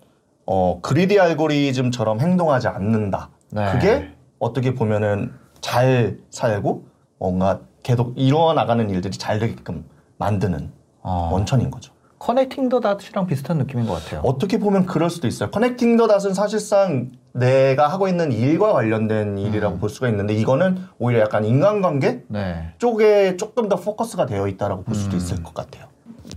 어, 0.46 0.78
그리디 0.84 1.20
알고리즘처럼 1.20 2.20
행동하지 2.20 2.68
않는다. 2.68 3.30
네. 3.50 3.72
그게 3.72 4.12
어떻게 4.38 4.76
보면은 4.76 5.34
잘 5.62 6.20
살고 6.30 6.84
뭔가 7.18 7.62
계속 7.86 8.14
이루어 8.16 8.54
나가는 8.54 8.90
일들이 8.90 9.16
잘 9.16 9.38
되게끔 9.38 9.86
만드는 10.18 10.72
어. 11.04 11.30
원천인 11.32 11.70
거죠. 11.70 11.94
커넥팅 12.18 12.68
더 12.68 12.80
닷이랑 12.80 13.28
비슷한 13.28 13.60
느낌인 13.60 13.86
것 13.86 13.94
같아요. 13.94 14.22
어떻게 14.24 14.58
보면 14.58 14.88
그럴 14.88 15.12
수도 15.12 15.28
있어요. 15.28 15.52
커넥팅 15.52 15.96
더 15.96 16.08
닷은 16.08 16.34
사실상 16.34 17.12
내가 17.34 17.88
하고 17.88 18.08
있는 18.08 18.32
일과 18.32 18.74
관련된 18.74 19.38
일이라고 19.38 19.78
볼 19.78 19.90
수가 19.90 20.10
있는데 20.10 20.34
이거는 20.34 20.80
오히려 20.98 21.22
약간 21.22 21.46
인간관계 21.46 22.24
네. 22.30 22.74
쪽에 22.80 23.38
조금 23.38 23.70
더 23.70 23.76
포커스가 23.76 24.26
되어 24.26 24.48
있다라고 24.48 24.84
볼 24.84 24.96
수도 24.96 25.16
있을 25.16 25.44
것 25.44 25.54
같아요. 25.54 25.86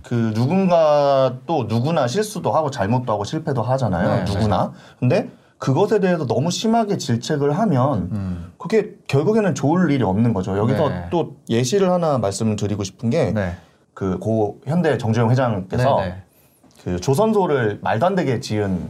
그 0.03 0.33
누군가 0.35 1.37
또 1.47 1.63
누구나 1.63 2.07
실수도 2.07 2.51
하고 2.51 2.69
잘못도 2.69 3.11
하고 3.11 3.23
실패도 3.23 3.63
하잖아요. 3.63 4.23
네, 4.23 4.31
누구나. 4.31 4.73
근데 4.99 5.31
그것에 5.57 5.99
대해서 5.99 6.27
너무 6.27 6.51
심하게 6.51 6.97
질책을 6.97 7.57
하면 7.57 8.09
음. 8.11 8.48
그게 8.59 8.91
결국에는 9.07 9.55
좋을 9.55 9.89
일이 9.89 10.03
없는 10.03 10.33
거죠. 10.33 10.57
여기서 10.57 10.89
네. 10.89 11.05
또 11.09 11.37
예시를 11.49 11.89
하나 11.89 12.17
말씀을 12.17 12.57
드리고 12.57 12.83
싶은 12.83 13.09
게 13.09 13.31
네. 13.31 13.55
그고 13.93 14.59
현대 14.65 14.97
정주영 14.97 15.31
회장께서 15.31 16.01
네, 16.01 16.09
네. 16.09 16.15
그 16.83 16.99
조선소를 16.99 17.79
말도 17.81 18.05
안 18.05 18.15
되게 18.15 18.41
지은 18.41 18.89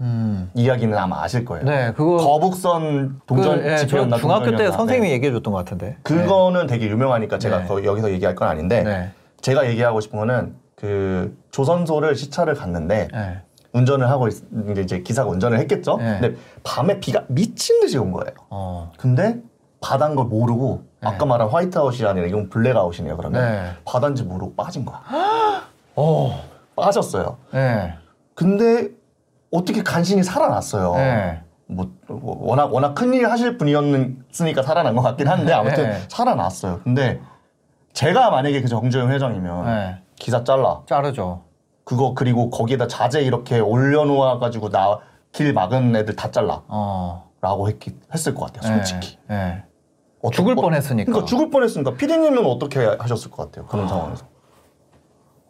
음. 0.00 0.50
이야기는 0.54 0.96
아마 0.96 1.22
아실 1.22 1.44
거예요. 1.44 1.64
네, 1.64 1.92
그거 1.96 2.16
거북선 2.18 3.20
동전 3.26 3.60
그, 3.60 3.68
예, 3.68 3.76
저 3.78 3.86
집회였나 3.86 4.16
중학교 4.18 4.56
때. 4.56 4.70
선생님이 4.70 5.08
네. 5.08 5.14
얘기해 5.14 5.32
줬던 5.32 5.52
것 5.52 5.58
같은데. 5.58 5.96
그거는 6.04 6.68
되게 6.68 6.88
유명하니까 6.88 7.40
제가 7.40 7.64
네. 7.64 7.84
여기서 7.84 8.12
얘기할 8.12 8.36
건 8.36 8.46
아닌데 8.46 8.84
네. 8.84 9.10
제가 9.40 9.68
얘기하고 9.68 10.00
싶은 10.00 10.20
거는 10.20 10.54
그 10.76 11.36
조선소를 11.50 12.14
시차를 12.14 12.54
갔는데 12.54 13.08
네. 13.12 13.40
운전을 13.72 14.08
하고 14.08 14.28
있, 14.28 14.42
이제 14.70 14.80
이제 14.82 15.00
기사가 15.00 15.28
운전을 15.30 15.58
했겠죠. 15.60 15.96
네. 15.98 16.18
근데 16.20 16.36
밤에 16.62 17.00
비가 17.00 17.24
미친 17.28 17.80
듯이 17.80 17.98
온 17.98 18.12
거예요. 18.12 18.32
어. 18.50 18.92
근데 18.96 19.40
바다인 19.80 20.14
걸 20.14 20.26
모르고 20.26 20.84
네. 21.00 21.08
아까 21.08 21.26
말한 21.26 21.48
화이트아웃이 21.48 22.06
아니라 22.06 22.26
이건 22.26 22.48
블랙아웃이네요. 22.48 23.16
그러면 23.16 23.42
네. 23.42 23.70
바다인지 23.84 24.24
모르고 24.24 24.54
빠진 24.54 24.84
거야. 24.84 25.02
어. 25.96 26.42
빠졌어요. 26.76 27.36
네. 27.52 27.94
근데 28.34 28.88
어떻게 29.50 29.82
간신히 29.82 30.22
살아났어요. 30.22 30.94
네. 30.94 31.42
뭐 31.66 31.90
워낙 32.08 32.72
워낙 32.72 32.94
큰일 32.94 33.28
하실 33.28 33.58
분이었으니까 33.58 34.62
살아난 34.62 34.94
것 34.94 35.02
같긴 35.02 35.28
한데 35.28 35.52
아무튼 35.52 35.90
네. 35.90 36.02
살아났어요. 36.08 36.80
근데 36.82 37.20
제가 37.92 38.30
만약에 38.30 38.62
그 38.62 38.68
정주영 38.68 39.10
회장이면 39.10 39.64
네. 39.66 39.98
기사 40.16 40.44
잘라 40.44 40.82
자르죠. 40.86 41.42
그거 41.88 42.12
그리고 42.12 42.50
거기에다 42.50 42.86
자재 42.86 43.22
이렇게 43.22 43.58
올려놓아 43.60 44.38
가지고 44.38 44.68
나 44.68 45.00
길 45.30 45.52
막은 45.52 45.94
애들 45.94 46.16
다 46.16 46.30
잘라라고 46.30 46.64
어. 46.68 47.28
했, 47.42 47.76
했을 48.14 48.34
것 48.34 48.46
같아요. 48.46 48.74
솔직히 48.76 49.18
네. 49.28 49.36
네. 49.36 49.64
어떠- 50.22 50.32
죽을 50.36 50.52
어- 50.58 50.62
뻔했으니까. 50.62 51.04
그러니까 51.12 51.26
죽을 51.28 51.50
뻔했으니까 51.50 51.94
피디님은 51.94 52.46
어떻게 52.46 52.82
하셨을 52.84 53.30
것 53.30 53.44
같아요 53.44 53.66
그런 53.66 53.84
아. 53.84 53.88
상황에서. 53.88 54.26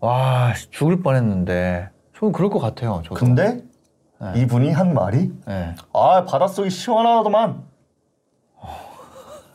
와, 0.00 0.52
씨, 0.54 0.68
죽을 0.70 1.00
뻔했는데. 1.00 1.90
저는 2.18 2.32
그럴 2.32 2.50
것 2.50 2.58
같아요. 2.58 3.02
저도. 3.04 3.14
근데 3.14 3.62
네. 4.20 4.32
이분이 4.40 4.72
한 4.72 4.94
말이 4.94 5.32
네. 5.46 5.74
아 5.92 6.24
바닷속이 6.24 6.70
시원하더만 6.70 7.62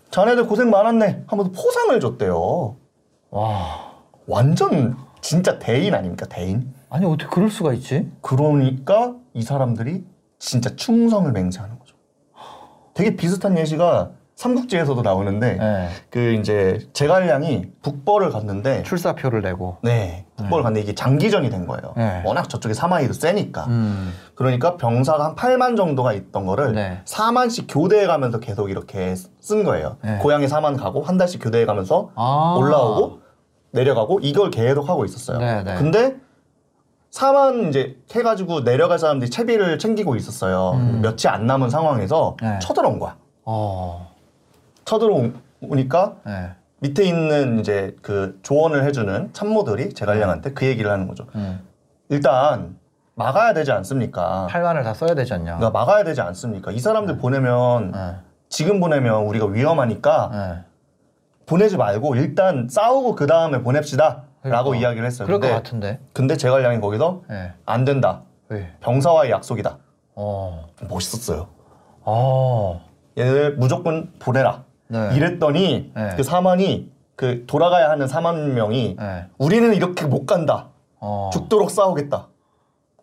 자네들 0.09 0.47
고생 0.47 0.69
많았네 0.69 1.25
하면서 1.27 1.51
포상을 1.51 1.99
줬대요. 1.99 2.77
와. 3.29 3.91
완전 4.25 4.95
진짜 5.23 5.57
대인 5.57 5.95
아닙니까 5.95 6.25
대인? 6.29 6.73
아니 6.89 7.05
어떻게 7.05 7.27
그럴 7.27 7.49
수가 7.49 7.73
있지? 7.73 8.11
그러니까 8.21 9.15
이 9.33 9.41
사람들이 9.41 10.03
진짜 10.37 10.75
충성을 10.75 11.31
맹세하는 11.31 11.79
거죠. 11.79 11.95
되게 12.93 13.15
비슷한 13.15 13.57
예시가 13.57 14.11
삼국지에서도 14.35 15.01
나오는데 15.01 15.53
네. 15.55 15.89
그 16.09 16.33
이제 16.33 16.79
제갈량이 16.91 17.71
북벌을 17.81 18.31
갔는데 18.31 18.83
출사표를 18.83 19.41
내고. 19.41 19.77
네 19.81 20.25
북벌을 20.35 20.63
갔는데 20.63 20.81
이게 20.81 20.93
장기전이 20.93 21.49
된 21.49 21.67
거예요. 21.67 21.93
네. 21.95 22.21
워낙 22.25 22.49
저쪽에 22.49 22.73
사마이도 22.73 23.13
세니까 23.13 23.65
음. 23.67 24.13
그러니까 24.35 24.75
병사가 24.75 25.23
한 25.23 25.35
8만 25.35 25.77
정도가 25.77 26.11
있던 26.13 26.45
거를 26.45 26.73
네. 26.73 27.01
4만씩 27.05 27.67
교대해 27.69 28.07
가면서 28.07 28.41
계속 28.41 28.69
이렇게 28.69 29.15
쓴 29.39 29.63
거예요. 29.63 29.97
네. 30.03 30.17
고향에 30.17 30.47
4만 30.47 30.77
가고 30.77 31.01
한 31.01 31.17
달씩 31.17 31.41
교대해 31.41 31.65
가면서 31.65 32.11
아. 32.15 32.55
올라오고 32.59 33.22
내려가고 33.73 34.19
이걸 34.21 34.51
계속 34.51 34.87
하고 34.87 35.03
있었어요. 35.03 35.39
네, 35.39 35.63
네. 35.63 35.75
근데 35.75 36.15
4만 37.11 37.69
이제 37.69 37.97
해가지고 38.11 38.63
내려갈 38.63 38.97
사람들이 38.97 39.29
채비를 39.29 39.77
챙기고 39.77 40.15
있었어요. 40.15 40.71
음. 40.75 41.01
며칠 41.01 41.29
안 41.29 41.45
남은 41.45 41.69
상황에서 41.69 42.37
네. 42.41 42.59
쳐들어온 42.59 42.99
거야. 42.99 43.17
어. 43.45 44.13
쳐들어오니까 44.85 46.15
네. 46.25 46.51
밑에 46.79 47.03
있는 47.03 47.59
이제 47.59 47.95
그 48.01 48.39
조언을 48.43 48.83
해주는 48.85 49.31
참모들이 49.33 49.93
제갈량한테 49.93 50.53
그 50.53 50.65
얘기를 50.65 50.89
하는 50.91 51.07
거죠. 51.07 51.25
음. 51.35 51.61
일단 52.09 52.77
막아야 53.15 53.53
되지 53.53 53.71
않습니까? 53.71 54.47
팔만을 54.49 54.83
다 54.83 54.93
써야 54.93 55.13
되지 55.15 55.33
않냐? 55.33 55.57
그러니까 55.57 55.69
막아야 55.71 56.03
되지 56.03 56.21
않습니까? 56.21 56.71
이 56.71 56.79
사람들 56.79 57.17
보내면 57.17 57.91
네. 57.91 58.15
지금 58.49 58.79
보내면 58.79 59.23
우리가 59.23 59.45
위험하니까 59.45 60.29
네. 60.31 60.72
보내지 61.45 61.77
말고 61.77 62.15
일단 62.15 62.67
싸우고 62.69 63.15
그 63.15 63.27
다음에 63.27 63.61
보냅시다. 63.61 64.23
라고 64.43 64.71
그러니까. 64.71 64.87
이야기를 64.89 65.05
했어요. 65.07 65.25
그럴 65.25 65.39
것 65.39 65.47
근데, 65.47 65.55
같은데. 65.55 65.99
근데 66.11 66.37
제갈량이 66.37 66.81
거기서 66.81 67.21
네. 67.29 67.53
안 67.65 67.85
된다. 67.85 68.23
왜? 68.49 68.73
병사와의 68.81 69.31
약속이다. 69.31 69.77
어. 70.15 70.67
멋있었어요. 70.89 71.47
어. 72.01 72.81
얘들 73.17 73.55
무조건 73.55 74.11
보내라. 74.19 74.63
네. 74.87 75.15
이랬더니 75.15 75.91
네. 75.95 76.13
그 76.17 76.23
사만이 76.23 76.91
그 77.15 77.45
돌아가야 77.47 77.89
하는 77.89 78.05
4만 78.07 78.51
명이 78.51 78.97
네. 78.99 79.25
우리는 79.37 79.73
이렇게 79.73 80.05
못 80.05 80.25
간다. 80.25 80.69
어. 80.99 81.29
죽도록 81.31 81.71
싸우겠다. 81.71 82.27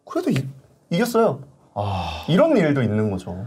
그래도 0.04 0.30
이, 0.30 0.47
이겼어요. 0.90 1.40
아. 1.75 2.25
이런 2.28 2.56
일도 2.56 2.82
있는 2.82 3.11
거죠. 3.11 3.47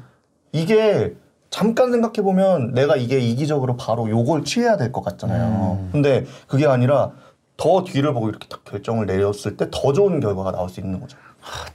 이게 0.51 1.15
잠깐 1.53 1.91
생각해 1.91 2.24
보면 2.24 2.74
내가 2.74 2.95
이게 2.95 3.19
이기적으로 3.19 3.77
바로 3.77 4.10
요걸 4.10 4.43
취해야 4.43 4.75
될 4.75 4.91
것 4.91 5.03
같잖아요. 5.03 5.77
음. 5.79 5.89
근데 5.91 6.25
그게 6.48 6.65
아니라 6.65 7.12
더 7.57 7.83
뒤를 7.83 8.12
보고 8.15 8.27
이렇게 8.27 8.48
딱 8.48 8.63
결정을 8.63 9.05
내렸을 9.05 9.55
때 9.55 9.69
더 9.69 9.93
좋은 9.93 10.19
결과가 10.19 10.51
나올 10.51 10.67
수 10.67 10.79
있는 10.79 11.00
거죠. 11.00 11.15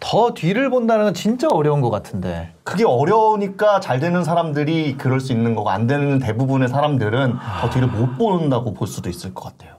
더 0.01 0.35
뒤를 0.35 0.69
본다는 0.71 1.05
건 1.05 1.15
진짜 1.15 1.47
어려운 1.49 1.81
것 1.81 1.91
같은데. 1.91 2.55
그게 2.65 2.85
어려우니까 2.85 3.79
잘 3.79 4.01
되는 4.01 4.25
사람들이 4.25 4.97
그럴 4.97 5.21
수 5.21 5.31
있는 5.33 5.55
거고 5.55 5.71
안 5.71 5.87
되는 5.87 6.19
대부분의 6.19 6.69
사람들은 6.69 7.35
더 7.61 7.71
뒤를 7.71 7.87
못 7.87 8.17
본다고 8.19 8.75
볼 8.75 8.89
수도 8.89 9.09
있을 9.09 9.33
것 9.33 9.45
같아요. 9.45 9.77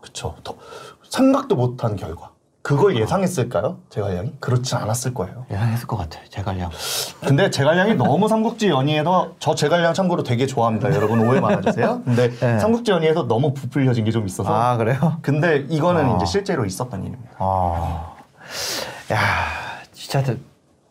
그쵸. 0.00 0.34
더 0.42 0.54
생각도 1.10 1.54
못한 1.54 1.96
결과. 1.96 2.30
그걸 2.68 2.96
예상했을까요? 3.00 3.78
제갈량이? 3.88 4.34
그렇지 4.40 4.74
않았을 4.74 5.14
거예요. 5.14 5.46
예상했을 5.50 5.86
것 5.86 5.96
같아. 5.96 6.18
제갈량. 6.28 6.70
근데 7.26 7.48
제갈량이 7.48 7.94
너무 7.94 8.28
삼국지 8.28 8.68
연의에서 8.68 9.32
저 9.38 9.54
제갈량 9.54 9.94
참고로 9.94 10.22
되게 10.22 10.46
좋아합니다. 10.46 10.94
여러분 10.94 11.26
오해 11.26 11.40
말아주세요. 11.40 12.02
근데 12.04 12.28
네. 12.38 12.58
삼국지 12.58 12.90
연의에서 12.90 13.26
너무 13.26 13.54
부풀려진 13.54 14.04
게 14.04 14.10
좀 14.10 14.26
있어서. 14.26 14.52
아 14.54 14.76
그래요? 14.76 15.16
근데 15.22 15.64
이거는 15.70 16.10
아. 16.12 16.16
이제 16.16 16.26
실제로 16.26 16.66
있었던 16.66 17.00
일입니다. 17.04 17.30
아. 17.38 18.12
야, 19.12 19.18
진짜 19.92 20.22
저- 20.22 20.34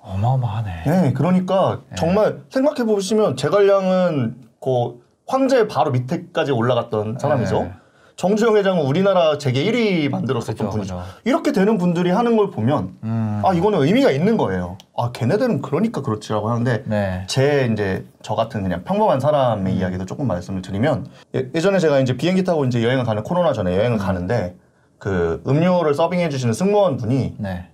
어마어마하네. 0.01 0.83
네, 0.85 1.13
그러니까 1.13 1.81
정말 1.95 2.39
생각해 2.49 2.85
보시면 2.85 3.37
제갈량은 3.37 4.35
그 4.63 4.99
황제 5.27 5.67
바로 5.67 5.91
밑에까지 5.91 6.51
올라갔던 6.51 7.19
사람이죠. 7.19 7.63
네. 7.63 7.73
정주영 8.17 8.57
회장은 8.57 8.83
우리나라 8.83 9.37
재계 9.37 9.63
1위 9.63 10.09
만들었었던 10.09 10.55
그죠, 10.55 10.69
분이죠. 10.71 10.95
그죠. 10.97 11.07
이렇게 11.23 11.51
되는 11.51 11.77
분들이 11.77 12.09
하는 12.09 12.35
걸 12.35 12.49
보면 12.49 12.97
음. 13.03 13.41
아 13.45 13.53
이거는 13.53 13.79
의미가 13.83 14.09
있는 14.09 14.37
거예요. 14.37 14.79
아 14.97 15.11
걔네들은 15.13 15.61
그러니까 15.61 16.01
그렇지라고 16.01 16.49
하는데 16.49 16.83
네. 16.87 17.25
제 17.27 17.69
이제 17.71 18.05
저 18.23 18.33
같은 18.33 18.63
그냥 18.63 18.83
평범한 18.83 19.19
사람의 19.19 19.75
이야기도 19.75 20.07
조금 20.07 20.25
말씀을 20.25 20.63
드리면 20.63 21.05
예, 21.35 21.47
예전에 21.53 21.77
제가 21.77 21.99
이제 21.99 22.17
비행기 22.17 22.43
타고 22.43 22.65
이제 22.65 22.83
여행을 22.83 23.05
가는 23.05 23.21
코로나 23.21 23.53
전에 23.53 23.77
여행을 23.77 23.99
가는데 23.99 24.55
그 24.97 25.43
음료를 25.45 25.93
서빙해 25.93 26.29
주시는 26.29 26.55
승무원 26.55 26.97
분이 26.97 27.35
네. 27.37 27.67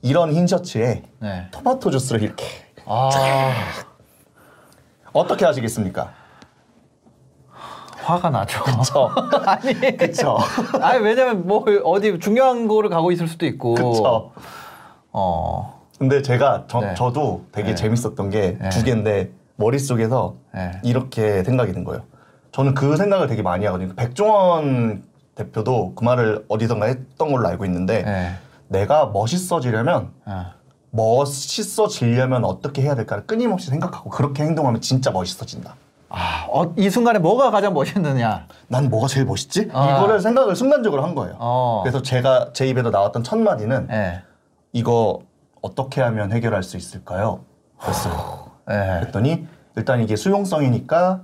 이런 0.00 0.32
흰 0.32 0.46
셔츠에 0.46 1.02
네. 1.18 1.48
토마토 1.50 1.90
주스를 1.90 2.22
이렇게 2.22 2.46
아, 2.86 3.10
어떻게 5.12 5.44
하시겠습니까? 5.44 6.19
화가 8.10 8.30
나죠. 8.30 8.62
그쵸. 8.64 9.10
아니. 9.46 9.96
그쵸. 9.96 10.38
아니, 10.80 11.02
왜냐면 11.02 11.46
뭐 11.46 11.64
어디 11.84 12.18
중요한 12.18 12.68
거를 12.68 12.90
가고 12.90 13.12
있을 13.12 13.28
수도 13.28 13.46
있고. 13.46 13.74
그쵸. 13.74 14.32
어. 15.12 15.80
근데 15.98 16.22
제가 16.22 16.64
저, 16.66 16.80
네. 16.80 16.94
저도 16.94 17.44
되게 17.52 17.70
네. 17.70 17.74
재밌었던 17.74 18.30
게두 18.30 18.78
네. 18.78 18.82
개인데 18.84 19.30
머릿속에서 19.56 20.34
네. 20.54 20.80
이렇게 20.82 21.44
생각이 21.44 21.72
든 21.72 21.84
거예요. 21.84 22.02
저는 22.52 22.74
그 22.74 22.96
생각을 22.96 23.28
되게 23.28 23.42
많이 23.42 23.66
하거든요. 23.66 23.94
백종원 23.94 25.02
대표도 25.34 25.94
그 25.94 26.04
말을 26.04 26.46
어디선가 26.48 26.86
했던 26.86 27.30
걸로 27.30 27.46
알고 27.48 27.64
있는데 27.66 28.02
네. 28.02 28.32
내가 28.68 29.06
멋있어지려면 29.06 30.10
아. 30.24 30.54
멋있어지려면 30.90 32.44
어떻게 32.44 32.82
해야 32.82 32.94
될까를 32.94 33.26
끊임없이 33.26 33.68
생각하고 33.68 34.10
그렇게 34.10 34.42
행동하면 34.42 34.80
진짜 34.80 35.10
멋있어진다. 35.10 35.76
아, 36.10 36.46
어, 36.48 36.74
이 36.76 36.90
순간에 36.90 37.18
뭐가 37.20 37.50
가장 37.50 37.72
멋있느냐? 37.72 38.46
난 38.68 38.90
뭐가 38.90 39.06
제일 39.06 39.26
멋있지? 39.26 39.70
아. 39.72 39.96
이거를 39.96 40.20
생각을 40.20 40.56
순간적으로 40.56 41.02
한 41.04 41.14
거예요. 41.14 41.36
어. 41.38 41.80
그래서 41.82 42.02
제가 42.02 42.50
제 42.52 42.66
입에서 42.68 42.90
나왔던 42.90 43.22
첫 43.22 43.38
마디는 43.38 43.88
예. 43.92 44.22
이거 44.72 45.20
어떻게 45.62 46.00
하면 46.00 46.32
해결할 46.32 46.62
수 46.64 46.76
있을까요? 46.76 47.44
그랬어요. 47.78 48.50
예. 48.70 48.98
그랬더니 49.00 49.46
일단 49.76 50.00
이게 50.00 50.16
수용성이니까 50.16 51.20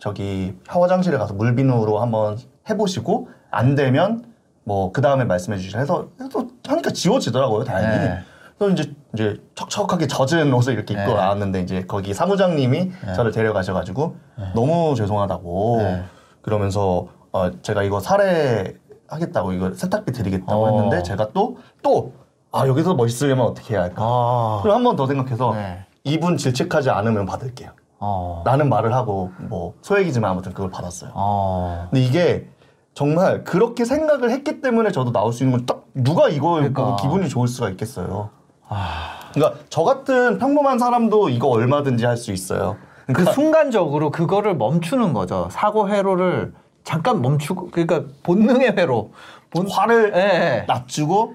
저기 0.00 0.56
화장실에 0.66 1.18
가서 1.18 1.34
물비누로 1.34 2.00
한번 2.00 2.38
해보시고 2.68 3.28
안 3.50 3.74
되면 3.74 4.24
뭐 4.64 4.92
그 4.92 5.02
다음에 5.02 5.24
말씀해 5.24 5.58
주시라 5.58 5.80
해서 5.80 6.08
해서 6.20 6.46
하니까 6.66 6.90
지워지더라고요 6.90 7.64
다행히. 7.64 7.98
네. 7.98 8.18
그래서 8.58 8.72
이제 8.72 8.94
이제 9.14 9.40
척척하게 9.54 10.06
젖은 10.06 10.52
옷을 10.52 10.74
이렇게 10.74 10.94
입고 10.94 11.06
네. 11.06 11.14
나왔는데 11.14 11.60
이제 11.62 11.84
거기 11.86 12.14
사무장님이 12.14 12.92
저를 13.14 13.30
데려가셔가지고 13.32 14.16
너무 14.54 14.94
죄송하다고 14.96 15.76
네. 15.78 16.02
그러면서 16.40 17.08
어, 17.32 17.50
제가 17.62 17.82
이거 17.82 18.00
살해하겠다고 18.00 19.52
이거 19.52 19.72
세탁비 19.74 20.12
드리겠다고 20.12 20.64
어. 20.64 20.66
했는데 20.70 21.02
제가 21.02 21.32
또 21.32 21.56
또 21.82 22.12
아 22.54 22.66
여기서 22.68 22.94
멋있으려면 22.94 23.46
어떻게 23.46 23.74
해야 23.74 23.82
할까? 23.84 24.02
아. 24.04 24.60
그럼 24.62 24.76
한번 24.76 24.94
더 24.94 25.06
생각해서 25.06 25.54
네. 25.54 25.86
이분 26.04 26.36
질책하지 26.36 26.90
않으면 26.90 27.24
받을게요. 27.24 27.70
어. 27.98 28.42
라는 28.44 28.68
말을 28.68 28.92
하고 28.92 29.30
뭐 29.38 29.72
소액이지만 29.80 30.30
아무튼 30.30 30.52
그걸 30.52 30.70
받았어요. 30.70 31.12
어. 31.14 31.86
근데 31.90 32.04
이게 32.04 32.48
정말 32.92 33.42
그렇게 33.44 33.86
생각을 33.86 34.30
했기 34.30 34.60
때문에 34.60 34.90
저도 34.92 35.12
나올 35.12 35.32
수 35.32 35.44
있는 35.44 35.58
건 35.58 35.66
딱 35.66 35.86
누가 35.94 36.28
이거 36.28 36.52
그러니까. 36.54 36.84
보고 36.84 36.96
기분이 36.96 37.28
좋을 37.30 37.48
수가 37.48 37.70
있겠어요. 37.70 38.28
아. 38.74 39.30
그러니까 39.34 39.60
저 39.68 39.82
같은 39.82 40.38
평범한 40.38 40.78
사람도 40.78 41.28
이거 41.30 41.48
얼마든지 41.48 42.04
할 42.04 42.16
수 42.16 42.32
있어요. 42.32 42.76
그 43.06 43.12
그러니까 43.14 43.32
순간적으로 43.32 44.10
그거를 44.10 44.54
멈추는 44.56 45.12
거죠. 45.12 45.48
사고 45.50 45.88
회로를 45.88 46.52
잠깐 46.84 47.20
멈추고 47.22 47.70
그러니까 47.70 48.04
본능의 48.22 48.74
회로. 48.76 49.12
본 49.50 49.68
화를 49.70 50.12
예, 50.14 50.20
예. 50.20 50.64
낮추고 50.66 51.34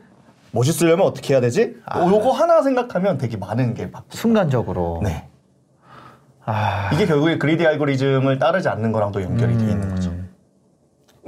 멋있으려면 0.52 1.06
어떻게 1.06 1.34
해야 1.34 1.42
되지? 1.42 1.76
아. 1.86 2.00
어, 2.00 2.10
요거 2.10 2.32
하나 2.32 2.62
생각하면 2.62 3.18
되게 3.18 3.38
많은 3.38 3.74
게 3.76 3.92
바뀌어요. 3.92 4.10
순간적으로. 4.10 5.02
네. 5.04 5.28
아. 6.46 6.90
이게 6.94 7.06
결국에 7.06 7.38
그리디 7.38 7.66
알고리즘을 7.68 8.40
따르지 8.40 8.70
않는 8.70 8.92
거랑도 8.92 9.22
연결이 9.22 9.58
돼 9.58 9.66
음. 9.66 9.70
있는 9.70 9.90
거죠. 9.90 10.12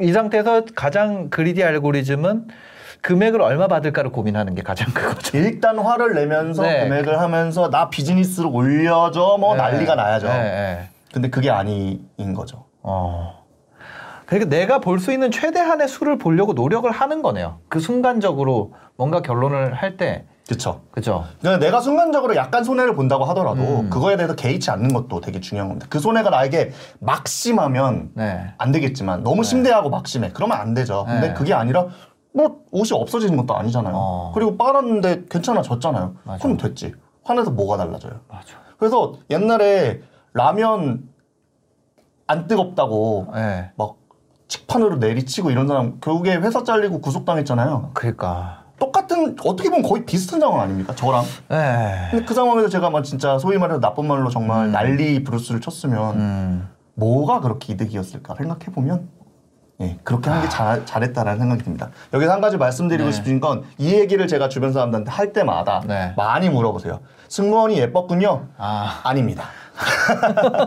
이 0.02 0.12
상태에서 0.13 0.63
가장 0.76 1.30
그리디 1.30 1.63
알고리즘은 1.63 2.48
금액을 3.02 3.42
얼마 3.42 3.68
받을까를 3.68 4.12
고민하는 4.12 4.56
게 4.56 4.62
가장 4.62 4.92
그거죠. 4.94 5.38
일단 5.38 5.80
화를 5.80 6.14
내면서 6.16 6.64
네. 6.64 6.84
금액을 6.84 7.20
하면서 7.20 7.70
나 7.70 7.90
비즈니스로 7.90 8.52
올려줘 8.52 9.38
뭐 9.40 9.56
네. 9.56 9.62
난리가 9.62 9.96
나야죠. 9.96 10.28
네, 10.28 10.34
네. 10.34 10.90
근데 11.14 11.30
그게 11.30 11.50
아닌 11.50 12.04
거죠. 12.36 12.66
어. 12.82 13.40
그러니까 14.26 14.50
내가 14.50 14.80
볼 14.80 15.00
수 15.00 15.12
있는 15.12 15.32
최대한의 15.32 15.88
수를 15.88 16.18
보려고 16.18 16.54
노력을 16.54 16.90
하는 16.92 17.22
거네요. 17.22 17.60
그 17.68 17.80
순간적으로 17.80 18.74
뭔가 18.96 19.22
결론을 19.22 19.74
할 19.74 19.98
때, 19.98 20.26
그렇죠. 20.46 20.82
그죠? 20.92 21.26
그러니까 21.40 21.66
내가 21.66 21.80
순간적으로 21.80 22.36
약간 22.36 22.64
손해를 22.64 22.96
본다고 22.96 23.24
하더라도 23.26 23.62
음. 23.82 23.90
그거에 23.90 24.18
대해서 24.18 24.36
개의치 24.36 24.70
않는 24.72 24.94
것도 24.94 25.22
되게 25.22 25.40
중요한 25.40 25.70
겁니다. 25.70 25.88
그 25.90 26.00
손해가 26.00 26.30
나에게 26.30 26.72
막 27.00 27.28
심하면 27.28 28.10
네. 28.14 28.54
안 28.58 28.72
되겠지만 28.72 29.24
너무 29.24 29.44
심대하고 29.44 29.90
막 29.90 30.08
심해. 30.08 30.30
그러면 30.34 30.58
안 30.60 30.74
되죠. 30.76 31.06
근데 31.08 31.30
네. 31.30 31.34
그게 31.34 31.54
아니라 31.54 31.88
뭐 32.34 32.63
옷이 32.72 32.92
없어지는 32.94 33.38
것도 33.38 33.56
아니잖아요. 33.56 33.94
어. 33.96 34.32
그리고 34.34 34.58
빨았는데 34.58 35.26
괜찮아졌잖아요. 35.30 36.15
맞아. 36.24 36.44
그럼 36.44 36.58
됐지. 36.58 36.94
화내서 37.24 37.52
뭐가 37.52 37.78
달라져요? 37.78 38.20
맞아. 38.28 38.56
그래서 38.78 39.15
옛날에 39.30 40.02
라면 40.34 41.10
안 42.28 42.48
뜨겁다고 42.48 43.28
네. 43.34 43.72
막 43.76 43.96
칙판으로 44.48 44.98
내리치고 44.98 45.52
이런 45.52 45.68
사람 45.68 46.00
결국에 46.00 46.36
회사 46.36 46.63
잘리고 46.63 47.02
구속당했잖아요. 47.02 47.92
그러니까. 47.94 48.63
똑같은 48.80 49.36
어떻게 49.44 49.70
보면 49.70 49.88
거의 49.88 50.06
비슷한 50.06 50.39
상황 50.39 50.62
아닙니까? 50.62 50.96
저랑. 50.96 51.24
네. 51.50 52.08
근데 52.12 52.26
그 52.26 52.34
상황에서 52.34 52.70
제가 52.70 52.89
막 52.89 53.04
진짜 53.04 53.38
소위 53.38 53.58
말해서 53.58 53.80
나쁜 53.80 54.08
말로 54.08 54.30
정말 54.30 54.72
난리 54.72 55.24
브루스를 55.24 55.60
쳤으면 55.60 56.15
음. 56.15 56.70
뭐가 56.96 57.42
그렇게 57.42 57.74
이득이었을까 57.74 58.36
생각해 58.36 58.65
보면 58.74 59.10
예, 59.82 59.98
그렇게 60.04 60.30
한 60.30 60.42
게 60.42 60.50
잘했다라는 60.86 61.39
생각이 61.39 61.63
듭니다. 61.63 61.89
여기서 62.13 62.32
한 62.34 62.42
가지 62.42 62.58
말씀드리고 62.58 63.10
네. 63.10 63.15
싶은 63.15 63.39
건 63.39 63.63
이 63.78 63.94
얘기를 63.94 64.28
제가 64.28 64.50
주변 64.50 64.74
사람들한테 64.74 65.10
할 65.12 65.32
때마다 65.34 65.82
네. 65.88 66.13
많이 66.18 66.50
물어보세요. 66.50 67.00
승무원이 67.30 67.78
예뻤군요. 67.80 68.48
아. 68.58 69.00
아닙니다. 69.04 69.46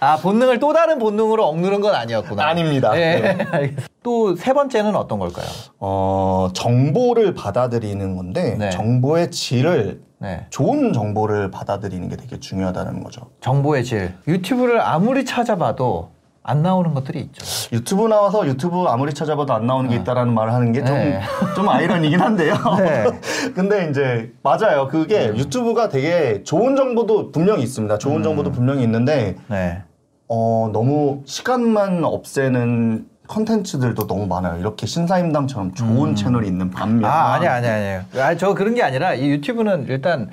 아, 0.00 0.16
본능을 0.18 0.58
또 0.58 0.72
다른 0.72 0.98
본능으로 0.98 1.46
억누른 1.46 1.80
건 1.80 1.94
아니었구나. 1.94 2.44
아닙니다. 2.46 2.90
네. 2.92 3.38
알겠습니다. 3.50 3.86
또세 4.02 4.52
번째는 4.52 4.94
어떤 4.96 5.18
걸까요? 5.18 5.46
어, 5.78 6.48
정보를 6.52 7.34
받아들이는 7.34 8.16
건데 8.16 8.56
네. 8.58 8.70
정보의 8.70 9.30
질을 9.30 10.02
네. 10.18 10.46
좋은 10.50 10.92
정보를 10.92 11.50
받아들이는 11.50 12.08
게 12.08 12.16
되게 12.16 12.38
중요하다는 12.38 13.02
거죠. 13.02 13.22
정보의 13.40 13.84
질. 13.84 14.14
유튜브를 14.28 14.80
아무리 14.80 15.24
찾아봐도 15.24 16.10
안 16.46 16.62
나오는 16.62 16.92
것들이 16.92 17.20
있죠. 17.20 17.42
유튜브 17.72 18.06
나와서 18.06 18.46
유튜브 18.46 18.84
아무리 18.84 19.14
찾아봐도 19.14 19.54
안 19.54 19.66
나오는 19.66 19.88
게 19.88 19.96
있다라는 19.96 20.34
말을 20.34 20.52
하는 20.52 20.72
게좀 20.72 20.94
네. 20.94 21.22
좀 21.56 21.66
아이러니긴 21.70 22.20
한데요. 22.20 22.54
네. 22.78 23.04
근데 23.56 23.88
이제 23.88 24.30
맞아요. 24.42 24.88
그게 24.88 25.28
유튜브가 25.28 25.88
되게 25.88 26.42
좋은 26.44 26.76
정보도 26.76 27.32
분명히 27.32 27.62
있습니다. 27.62 27.96
좋은 27.96 28.22
정보도 28.22 28.52
분명히 28.52 28.82
있는데 28.82 29.36
네. 29.48 29.82
어, 30.28 30.68
너무 30.70 31.22
시간만 31.24 32.04
없애는 32.04 33.06
컨텐츠들도 33.26 34.06
너무 34.06 34.26
많아요. 34.26 34.60
이렇게 34.60 34.84
신사임당처럼 34.84 35.72
좋은 35.72 36.14
채널이 36.14 36.46
있는 36.46 36.70
반면 36.70 37.10
아, 37.10 37.32
아니 37.32 37.46
아니 37.46 37.66
아니에요. 37.66 38.02
아, 38.18 38.36
저 38.36 38.52
그런 38.52 38.74
게 38.74 38.82
아니라 38.82 39.14
이 39.14 39.30
유튜브는 39.30 39.86
일단 39.88 40.28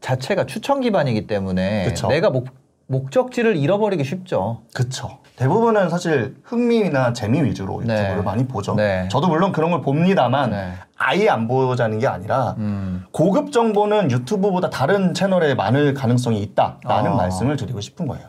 자체가 0.00 0.46
추천 0.46 0.80
기반이기 0.80 1.26
때문에 1.26 1.84
그쵸. 1.84 2.08
내가 2.08 2.30
목, 2.30 2.48
목적지를 2.86 3.56
잃어버리기 3.56 4.04
쉽죠. 4.04 4.62
그쵸. 4.74 5.18
대부분은 5.44 5.88
사실 5.88 6.36
흥미나 6.44 7.14
재미 7.14 7.42
위주로 7.42 7.80
네. 7.82 7.94
유튜브를 7.94 8.22
많이 8.24 8.46
보죠. 8.46 8.74
네. 8.74 9.08
저도 9.10 9.28
물론 9.28 9.52
그런 9.52 9.70
걸 9.70 9.80
봅니다만 9.80 10.50
네. 10.50 10.74
아예 10.98 11.30
안 11.30 11.48
보자는 11.48 11.98
게 11.98 12.06
아니라 12.06 12.56
음. 12.58 13.04
고급 13.10 13.50
정보는 13.50 14.10
유튜브보다 14.10 14.68
다른 14.68 15.14
채널에 15.14 15.54
많을 15.54 15.94
가능성이 15.94 16.42
있다라는 16.42 17.12
아. 17.12 17.14
말씀을 17.14 17.56
드리고 17.56 17.80
싶은 17.80 18.06
거예요. 18.06 18.26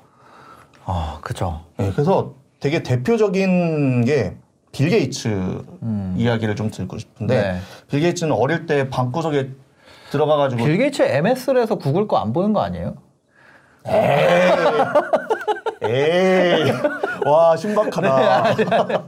아, 0.86 1.17
그죠. 1.21 1.60
네, 1.76 1.91
그래서 1.91 2.36
되게 2.62 2.82
대표적인 2.82 4.06
게 4.06 4.38
빌 4.71 4.89
게이츠 4.89 5.63
이야기를 6.15 6.56
좀 6.56 6.71
듣고 6.71 6.97
싶은데 6.97 7.36
음. 7.36 7.41
네. 7.41 7.60
빌 7.89 8.00
게이츠는 8.00 8.34
어릴 8.34 8.65
때 8.67 8.89
방구석에 8.89 9.50
들어가가지고 10.12 10.63
빌 10.63 10.78
게이츠 10.78 11.02
MS를 11.02 11.62
해서 11.62 11.76
구글 11.76 12.08
거 12.08 12.15
안 12.17 12.32
보는 12.32 12.54
거 12.54 12.62
아니에요? 12.62 12.93
에이 13.86 13.91
와 17.25 17.55
신박하다. 17.57 18.43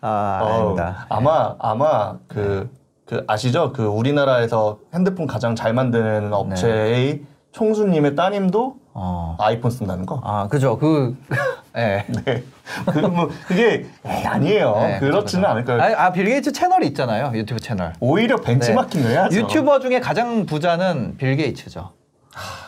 아, 0.00 0.40
어, 0.42 0.46
아닙니다. 0.46 1.06
아마 1.08 1.54
아마 1.58 2.14
그 2.28 2.80
그 3.10 3.24
아시죠? 3.26 3.72
그 3.72 3.86
우리나라에서 3.86 4.78
핸드폰 4.94 5.26
가장 5.26 5.56
잘 5.56 5.72
만드는 5.74 6.32
업체의 6.32 7.22
총수님의 7.50 8.14
따님도 8.14 8.76
어. 8.94 9.36
아이폰 9.40 9.72
쓴다는 9.72 10.06
거. 10.06 10.20
아, 10.22 10.46
그죠. 10.46 10.78
그, 10.78 11.16
예. 11.76 12.04
네. 12.24 12.44
그 12.86 13.00
뭐 13.08 13.28
그게 13.48 13.86
에이, 14.06 14.26
아니에요. 14.26 14.76
네, 14.76 14.98
그렇지는 15.00 15.42
그죠. 15.42 15.50
않을 15.50 15.64
거예요. 15.64 15.82
아, 15.82 16.04
아, 16.04 16.12
빌 16.12 16.26
게이츠 16.26 16.52
채널이 16.52 16.86
있잖아요. 16.88 17.32
유튜브 17.34 17.58
채널. 17.60 17.94
오히려 17.98 18.36
벤치마킹을 18.36 19.10
해야죠. 19.10 19.36
유튜버 19.36 19.80
중에 19.80 19.98
가장 19.98 20.46
부자는 20.46 21.16
빌 21.16 21.34
게이츠죠. 21.36 21.90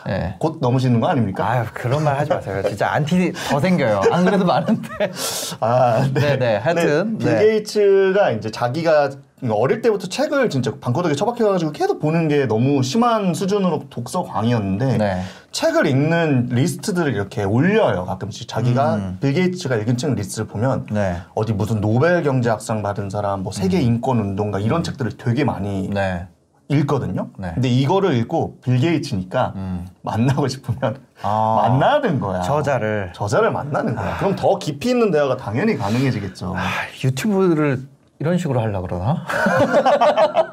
예. 0.09 0.35
곧 0.39 0.57
넘으시는 0.61 0.99
거 0.99 1.07
아닙니까? 1.07 1.49
아유, 1.49 1.65
그런 1.73 2.03
말 2.03 2.17
하지 2.17 2.29
마세요. 2.29 2.61
진짜 2.67 2.91
안티 2.91 3.31
더 3.49 3.59
생겨요. 3.59 4.01
안 4.11 4.25
그래도 4.25 4.45
많은데. 4.45 5.11
아, 5.59 6.07
네, 6.13 6.37
네. 6.37 6.57
하여튼, 6.57 7.17
빌 7.17 7.29
네. 7.29 7.45
게이츠가 7.45 8.31
이제 8.31 8.51
자기가 8.51 9.11
어릴 9.49 9.81
때부터 9.81 10.07
책을 10.07 10.49
진짜 10.49 10.73
방구석에 10.79 11.15
처박혀가지고 11.15 11.71
계속 11.73 11.99
보는 11.99 12.29
게 12.29 12.45
너무 12.45 12.81
심한 12.81 13.33
수준으로 13.33 13.85
독서광이었는데 13.89 14.97
네. 14.97 15.21
책을 15.51 15.85
읽는 15.85 16.49
리스트들을 16.51 17.13
이렇게 17.13 17.43
올려요. 17.43 18.05
가끔씩 18.05 18.47
자기가 18.47 18.95
음. 18.95 19.17
빌 19.19 19.33
게이츠가 19.33 19.75
읽은 19.75 19.97
책 19.97 20.15
리스트를 20.15 20.47
보면 20.47 20.87
네. 20.91 21.17
어디 21.35 21.53
무슨 21.53 21.81
노벨 21.81 22.23
경제학상 22.23 22.83
받은 22.83 23.09
사람, 23.09 23.43
뭐 23.43 23.51
세계 23.51 23.81
인권 23.81 24.19
운동가 24.19 24.59
이런 24.59 24.83
책들을 24.83 25.17
되게 25.17 25.43
많이 25.43 25.87
음. 25.87 25.93
네. 25.93 26.27
읽거든요. 26.69 27.29
네. 27.37 27.51
근데 27.53 27.69
이거를 27.69 28.13
읽고 28.15 28.57
빌 28.63 28.79
게이츠니까 28.79 29.53
음. 29.55 29.87
만나고 30.01 30.47
싶으면 30.47 30.97
아. 31.21 31.59
만나는 31.61 32.19
거야. 32.19 32.41
저자를. 32.41 33.11
저자를 33.13 33.51
만나는 33.51 33.95
거야. 33.95 34.17
그럼 34.17 34.35
더 34.35 34.57
깊이 34.57 34.89
있는 34.89 35.11
대화가 35.11 35.37
당연히 35.37 35.75
가능해지겠죠. 35.75 36.53
아, 36.55 36.61
유튜브를 37.03 37.79
이런 38.19 38.37
식으로 38.37 38.61
하려고 38.61 38.87
그러나? 38.87 39.25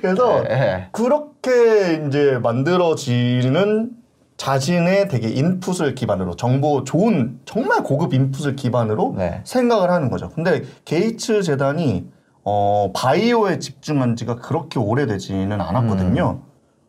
그래서 0.00 0.44
예. 0.50 0.88
그렇게 0.92 2.04
이제 2.06 2.38
만들어지는 2.42 3.90
자신의 4.36 5.08
되게 5.08 5.28
인풋을 5.28 5.94
기반으로 5.94 6.36
정보 6.36 6.84
좋은 6.84 7.40
정말 7.46 7.82
고급 7.82 8.12
인풋을 8.12 8.56
기반으로 8.56 9.14
네. 9.16 9.40
생각을 9.44 9.90
하는 9.90 10.10
거죠. 10.10 10.28
근데 10.28 10.62
게이츠 10.84 11.42
재단이 11.42 12.06
어 12.44 12.90
바이오에 12.94 13.58
집중한 13.58 14.16
지가 14.16 14.36
그렇게 14.36 14.78
오래되지는 14.78 15.60
않았거든요. 15.60 16.40
음. 16.42 16.42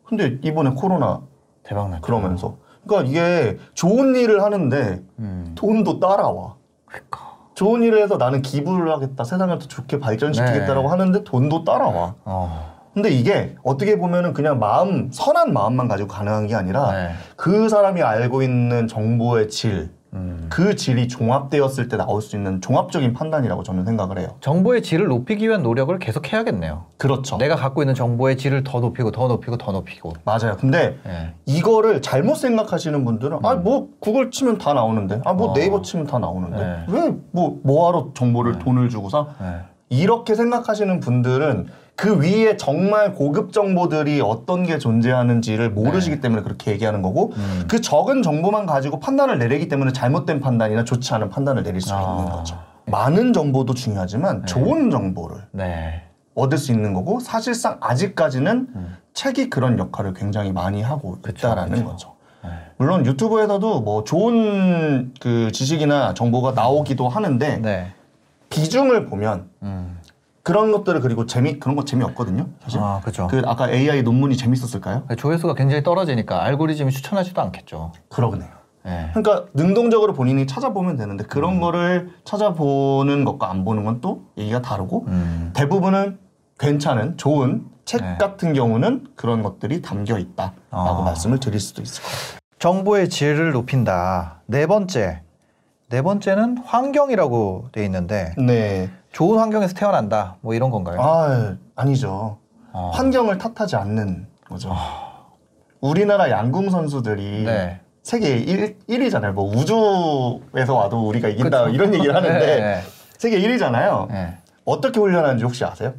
근데 0.04 0.38
이번에 0.42 0.70
코로나 0.70 1.22
대박 1.62 1.90
났죠. 1.90 2.02
그러면서 2.02 2.56
그러니까 2.86 3.10
이게 3.10 3.58
좋은 3.74 4.14
일을 4.14 4.42
하는데 4.42 5.02
음. 5.18 5.52
돈도 5.56 5.98
따라와. 5.98 6.54
그러니까. 6.84 7.26
좋은 7.54 7.82
일을 7.82 8.02
해서 8.02 8.18
나는 8.18 8.42
기부를 8.42 8.92
하겠다, 8.92 9.24
세상을 9.24 9.58
더 9.58 9.66
좋게 9.66 9.98
발전시키겠다라고 9.98 10.82
네. 10.82 10.88
하는데 10.88 11.24
돈도 11.24 11.64
따라와. 11.64 12.14
어. 12.26 12.76
근데 12.92 13.08
이게 13.08 13.56
어떻게 13.64 13.98
보면은 13.98 14.34
그냥 14.34 14.58
마음, 14.58 15.10
선한 15.10 15.54
마음만 15.54 15.88
가지고 15.88 16.08
가능한 16.08 16.46
게 16.48 16.54
아니라 16.54 16.92
네. 16.92 17.10
그 17.36 17.70
사람이 17.70 18.02
알고 18.02 18.42
있는 18.42 18.88
정보의 18.88 19.48
질, 19.48 19.90
음. 20.16 20.46
그 20.48 20.74
질이 20.74 21.08
종합되었을 21.08 21.88
때 21.88 21.96
나올 21.96 22.22
수 22.22 22.36
있는 22.36 22.60
종합적인 22.60 23.12
판단이라고 23.12 23.62
저는 23.62 23.84
생각을 23.84 24.18
해요. 24.18 24.36
정보의 24.40 24.82
질을 24.82 25.06
높이기 25.06 25.46
위한 25.46 25.62
노력을 25.62 25.96
계속 25.98 26.32
해야겠네요. 26.32 26.86
그렇죠. 26.96 27.36
내가 27.36 27.54
갖고 27.56 27.82
있는 27.82 27.94
정보의 27.94 28.36
질을 28.36 28.64
더 28.64 28.80
높이고 28.80 29.10
더 29.12 29.28
높이고 29.28 29.56
더 29.58 29.72
높이고. 29.72 30.14
맞아요. 30.24 30.56
근데 30.58 30.98
예. 31.06 31.34
이거를 31.44 32.00
잘못 32.02 32.36
생각하시는 32.36 33.04
분들은 33.04 33.38
아뭐 33.42 33.88
구글 34.00 34.30
치면 34.30 34.58
다 34.58 34.72
나오는데 34.72 35.20
아뭐 35.24 35.50
어. 35.50 35.54
네이버 35.54 35.82
치면 35.82 36.06
다 36.06 36.18
나오는데 36.18 36.56
네. 36.56 36.84
왜뭐 36.88 37.60
뭐하러 37.62 38.12
정보를 38.14 38.58
돈을 38.58 38.88
주고 38.88 39.10
사 39.10 39.26
예. 39.42 39.76
이렇게 39.88 40.34
생각하시는 40.34 40.98
분들은 41.00 41.68
그 41.96 42.20
위에 42.20 42.58
정말 42.58 43.14
고급 43.14 43.54
정보들이 43.54 44.20
어떤 44.20 44.64
게 44.64 44.78
존재하는지를 44.78 45.70
모르시기 45.70 46.20
때문에 46.20 46.42
그렇게 46.42 46.70
얘기하는 46.72 47.00
거고 47.00 47.32
네. 47.34 47.42
음. 47.42 47.64
그 47.68 47.80
적은 47.80 48.22
정보만 48.22 48.66
가지고 48.66 49.00
판단을 49.00 49.38
내리기 49.38 49.68
때문에 49.68 49.92
잘못된 49.92 50.40
판단이나 50.40 50.84
좋지 50.84 51.14
않은 51.14 51.30
판단을 51.30 51.62
내릴 51.62 51.80
수가 51.80 51.98
아. 51.98 52.02
있는 52.02 52.30
거죠. 52.30 52.58
많은 52.84 53.32
정보도 53.32 53.74
중요하지만 53.74 54.44
좋은 54.46 54.90
정보를 54.90 55.38
네. 55.52 56.02
얻을 56.34 56.58
수 56.58 56.70
있는 56.70 56.92
거고 56.92 57.18
사실상 57.18 57.78
아직까지는 57.80 58.68
음. 58.74 58.96
책이 59.14 59.48
그런 59.48 59.78
역할을 59.78 60.12
굉장히 60.12 60.52
많이 60.52 60.82
하고 60.82 61.18
그쵸, 61.22 61.48
있다라는 61.48 61.78
그쵸. 61.78 61.84
거죠. 61.86 62.12
네. 62.44 62.50
물론 62.76 63.06
유튜브에서도 63.06 63.80
뭐 63.80 64.04
좋은 64.04 65.14
그 65.18 65.50
지식이나 65.50 66.12
정보가 66.12 66.52
나오기도 66.52 67.08
하는데 67.08 67.56
네. 67.56 67.92
비중을 68.50 69.06
보면 69.06 69.48
음. 69.62 69.95
그런 70.46 70.70
것들을 70.70 71.00
그리고 71.00 71.26
재미 71.26 71.58
그런 71.58 71.74
거 71.74 71.84
재미없거든요. 71.84 72.46
사실. 72.62 72.78
아, 72.80 73.00
그죠. 73.04 73.26
그 73.26 73.42
아까 73.46 73.68
AI 73.68 74.04
논문이 74.04 74.36
재밌었을까요? 74.36 75.02
조회수가 75.18 75.54
굉장히 75.54 75.82
떨어지니까 75.82 76.40
알고리즘이 76.44 76.92
추천하지도 76.92 77.42
않겠죠. 77.42 77.90
그러네요. 78.08 78.48
예. 78.86 79.10
그러니까 79.12 79.46
능동적으로 79.54 80.12
본인이 80.12 80.46
찾아보면 80.46 80.96
되는데 80.98 81.24
음. 81.24 81.26
그런 81.26 81.58
거를 81.58 82.10
찾아보는 82.22 83.24
것과 83.24 83.50
안 83.50 83.64
보는 83.64 83.82
건 83.84 84.00
또 84.00 84.22
얘기가 84.38 84.62
다르고 84.62 85.06
음. 85.08 85.50
대부분은 85.52 86.20
괜찮은 86.60 87.16
좋은 87.16 87.64
책 87.84 88.02
네. 88.02 88.16
같은 88.16 88.52
경우는 88.52 89.08
그런 89.16 89.42
것들이 89.42 89.82
담겨 89.82 90.16
있다라고 90.16 90.54
아. 90.70 91.02
말씀을 91.04 91.40
드릴 91.40 91.58
수도 91.58 91.82
있을 91.82 92.04
것 92.04 92.08
같아요. 92.08 92.38
정보의 92.60 93.08
질을 93.08 93.50
높인다. 93.50 94.42
네 94.46 94.68
번째. 94.68 95.22
네 95.88 96.02
번째는 96.02 96.58
환경이라고 96.64 97.66
돼 97.72 97.84
있는데 97.84 98.34
네. 98.36 98.90
좋은 99.12 99.38
환경에서 99.38 99.74
태어난다. 99.74 100.36
뭐 100.40 100.54
이런 100.54 100.70
건가요? 100.70 101.00
아 101.00 101.56
아니죠. 101.76 102.38
어. 102.72 102.90
환경을 102.92 103.38
탓하지 103.38 103.76
않는 103.76 104.26
거죠. 104.48 104.72
우리나라 105.80 106.30
양궁 106.30 106.70
선수들이 106.70 107.44
네. 107.44 107.80
세계 108.02 108.36
1, 108.36 108.78
1위잖아요. 108.88 109.32
뭐 109.32 109.44
우주에서 109.50 110.74
와도 110.74 111.06
우리가 111.08 111.28
이긴다 111.28 111.64
그쵸. 111.64 111.74
이런 111.74 111.94
얘기를 111.94 112.14
하는데 112.14 112.38
네, 112.60 112.80
세계 113.16 113.38
1위잖아요. 113.40 114.08
네. 114.08 114.14
네. 114.14 114.38
어떻게 114.64 114.98
훈련하는지 114.98 115.44
혹시 115.44 115.64
아세요? 115.64 115.94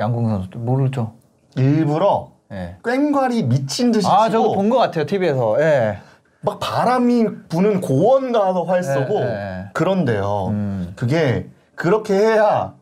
양궁 0.00 0.28
선수들 0.28 0.60
모르죠. 0.60 1.12
일부러 1.56 2.30
예. 2.52 2.76
꽹과리 2.82 3.42
미친 3.44 3.90
듯이 3.92 4.06
아, 4.08 4.28
치고 4.28 4.42
저거 4.42 4.54
본 4.54 4.68
것 4.70 4.78
같아요, 4.78 5.06
TV에서. 5.06 5.60
예. 5.60 5.98
막 6.44 6.60
바람이 6.60 7.26
부는 7.48 7.80
고원 7.80 8.30
가서 8.32 8.64
활 8.64 8.82
쏘고 8.82 9.20
네, 9.20 9.24
네. 9.26 9.64
그런데요. 9.72 10.46
음. 10.48 10.92
그게 10.94 11.48
그렇게 11.74 12.14
해야 12.14 12.74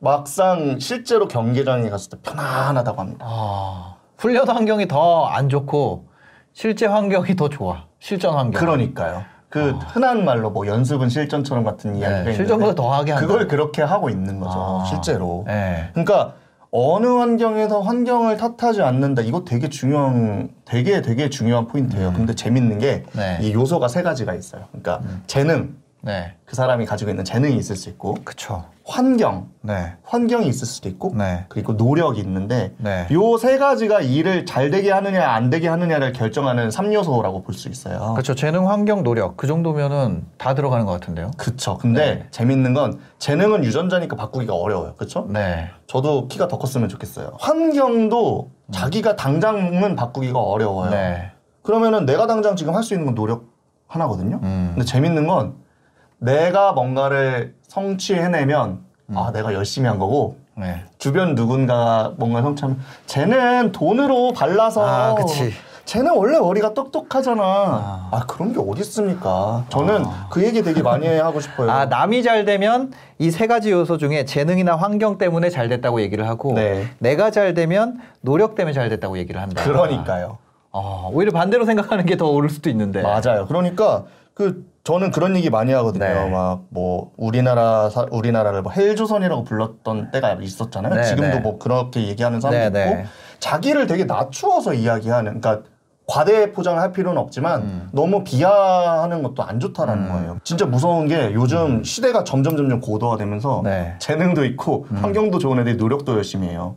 막상 0.00 0.80
실제로 0.80 1.28
경기장에 1.28 1.88
갔을 1.90 2.10
때 2.10 2.18
편안하다고 2.22 3.00
합니다. 3.00 3.24
아, 3.28 3.94
훈련 4.18 4.48
환경이 4.48 4.88
더 4.88 5.28
안 5.28 5.48
좋고 5.48 6.06
실제 6.52 6.86
환경이 6.86 7.36
더 7.36 7.48
좋아. 7.48 7.84
실전 8.00 8.34
환경. 8.34 8.60
그러니까요. 8.60 9.22
그 9.48 9.70
흔한 9.70 10.24
말로 10.24 10.50
뭐 10.50 10.66
연습은 10.66 11.08
실전처럼 11.08 11.62
같은 11.62 11.94
이야기가 11.94 12.10
네, 12.10 12.18
있는데 12.20 12.36
실전보다 12.36 12.74
더 12.74 12.92
하게 12.92 13.12
한다. 13.12 13.26
그걸 13.26 13.46
그렇게 13.46 13.82
하고 13.82 14.10
있는 14.10 14.40
거죠. 14.40 14.80
아. 14.82 14.84
실제로. 14.86 15.44
예. 15.48 15.90
그러니까 15.92 16.34
어느 16.74 17.06
환경에서 17.06 17.82
환경을 17.82 18.38
탓하지 18.38 18.80
않는다. 18.80 19.20
이거 19.20 19.44
되게 19.44 19.68
중요한, 19.68 20.48
되게 20.64 21.02
되게 21.02 21.28
중요한 21.28 21.66
포인트예요. 21.66 22.14
근데 22.14 22.34
재밌는 22.34 22.78
게이 22.78 22.94
음. 22.94 23.02
네. 23.12 23.52
요소가 23.52 23.88
세 23.88 24.02
가지가 24.02 24.34
있어요. 24.34 24.64
그러니까 24.70 25.02
재능, 25.26 25.76
네. 26.04 26.34
그 26.44 26.56
사람이 26.56 26.84
가지고 26.84 27.10
있는 27.10 27.24
재능이 27.24 27.56
있을 27.56 27.76
수 27.76 27.88
있고 27.88 28.16
그쵸. 28.24 28.64
환경, 28.84 29.48
네. 29.60 29.92
환경이 30.02 30.48
있을 30.48 30.66
수도 30.66 30.88
있고 30.88 31.12
네. 31.16 31.44
그리고 31.48 31.74
노력이 31.74 32.20
있는데 32.20 32.74
네. 32.78 33.06
요세 33.12 33.58
가지가 33.58 34.00
일을 34.00 34.44
잘 34.44 34.70
되게 34.72 34.90
하느냐 34.90 35.30
안 35.30 35.48
되게 35.50 35.68
하느냐를 35.68 36.12
결정하는 36.12 36.68
3요소라고 36.70 37.44
볼 37.44 37.54
수 37.54 37.68
있어요. 37.68 38.14
그렇죠. 38.14 38.34
재능, 38.34 38.68
환경, 38.68 39.04
노력. 39.04 39.36
그 39.36 39.46
정도면은 39.46 40.26
다 40.38 40.54
들어가는 40.54 40.84
것 40.84 40.92
같은데요. 40.92 41.30
그쵸. 41.36 41.78
근데 41.78 42.14
네. 42.16 42.26
재밌는 42.32 42.74
건 42.74 42.98
재능은 43.20 43.62
유전자니까 43.62 44.16
바꾸기가 44.16 44.52
어려워요. 44.54 44.94
그쵸? 44.96 45.26
네. 45.30 45.70
저도 45.86 46.26
키가 46.26 46.48
더 46.48 46.58
컸으면 46.58 46.88
좋겠어요. 46.88 47.34
환경도 47.38 48.50
자기가 48.72 49.14
당장은 49.14 49.94
바꾸기가 49.94 50.40
어려워요. 50.40 50.88
음. 50.88 50.90
네. 50.90 51.30
그러면은 51.62 52.06
내가 52.06 52.26
당장 52.26 52.56
지금 52.56 52.74
할 52.74 52.82
수 52.82 52.94
있는 52.94 53.06
건 53.06 53.14
노력 53.14 53.44
하나거든요. 53.86 54.40
음. 54.42 54.72
근데 54.74 54.84
재밌는 54.84 55.28
건 55.28 55.54
내가 56.26 56.72
뭔가를 56.72 57.54
성취해내면 57.68 58.78
음. 59.10 59.16
아 59.18 59.32
내가 59.32 59.52
열심히 59.54 59.88
한 59.88 59.98
거고 59.98 60.36
네. 60.56 60.84
주변 60.98 61.34
누군가 61.34 62.12
뭔가 62.16 62.42
성취하면 62.42 62.78
쟤는 63.06 63.72
돈으로 63.72 64.32
발라서 64.32 64.86
아, 64.86 65.14
그치. 65.14 65.52
쟤는 65.84 66.12
원래 66.14 66.38
머리가 66.38 66.74
똑똑하잖아. 66.74 67.42
아. 67.42 68.08
아, 68.12 68.24
그런 68.26 68.52
게 68.52 68.60
어디 68.60 68.82
있습니까? 68.82 69.64
저는 69.68 70.04
그 70.30 70.44
얘기 70.44 70.62
되게 70.62 70.80
많이 70.80 71.08
하고 71.18 71.40
싶어요. 71.40 71.68
아, 71.70 71.86
남이 71.86 72.22
잘 72.22 72.44
되면 72.44 72.92
이 73.18 73.30
세 73.32 73.48
가지 73.48 73.72
요소 73.72 73.98
중에 73.98 74.24
재능이나 74.24 74.76
환경 74.76 75.18
때문에 75.18 75.50
잘 75.50 75.68
됐다고 75.68 76.00
얘기를 76.00 76.28
하고 76.28 76.52
네. 76.54 76.86
내가 77.00 77.32
잘 77.32 77.52
되면 77.54 77.98
노력 78.20 78.54
때문에 78.54 78.72
잘 78.72 78.88
됐다고 78.90 79.18
얘기를 79.18 79.40
한다. 79.40 79.64
그러니까요. 79.64 80.38
아, 80.70 81.08
오히려 81.12 81.32
반대로 81.32 81.64
생각하는 81.64 82.06
게 82.06 82.16
더 82.16 82.28
옳을 82.30 82.48
수도 82.48 82.70
있는데. 82.70 83.02
맞아요. 83.02 83.46
그러니까 83.48 84.04
그 84.34 84.64
저는 84.84 85.12
그런 85.12 85.36
얘기 85.36 85.48
많이 85.48 85.72
하거든요. 85.72 86.04
네. 86.04 86.28
막뭐 86.28 87.12
우리나라 87.16 87.88
사- 87.88 88.06
우리나라를 88.10 88.62
뭐 88.62 88.72
헬조선이라고 88.72 89.44
불렀던 89.44 90.10
때가 90.10 90.32
있었잖아요. 90.40 90.94
네, 90.94 91.02
지금도 91.04 91.36
네. 91.36 91.40
뭐 91.40 91.58
그렇게 91.58 92.08
얘기하는 92.08 92.40
사람도 92.40 92.76
네, 92.78 92.84
있고 92.86 92.94
네. 92.96 93.04
자기를 93.38 93.86
되게 93.86 94.04
낮추어서 94.04 94.74
이야기하는 94.74 95.40
그러니까 95.40 95.68
과대 96.08 96.50
포장을 96.50 96.80
할 96.80 96.90
필요는 96.90 97.16
없지만 97.22 97.62
음. 97.62 97.88
너무 97.92 98.24
비하하는 98.24 99.22
것도 99.22 99.44
안 99.44 99.60
좋다라는 99.60 100.08
거예요. 100.10 100.38
진짜 100.42 100.66
무서운 100.66 101.06
게 101.06 101.32
요즘 101.32 101.84
시대가 101.84 102.24
점점 102.24 102.56
점점 102.56 102.80
고도화되면서 102.80 103.60
음. 103.60 103.64
네. 103.64 103.92
음. 103.94 103.96
재능도 104.00 104.44
있고 104.46 104.86
환경도 104.92 105.38
좋은 105.38 105.60
애들이 105.60 105.76
노력도 105.76 106.14
열심히 106.14 106.48
해요. 106.48 106.74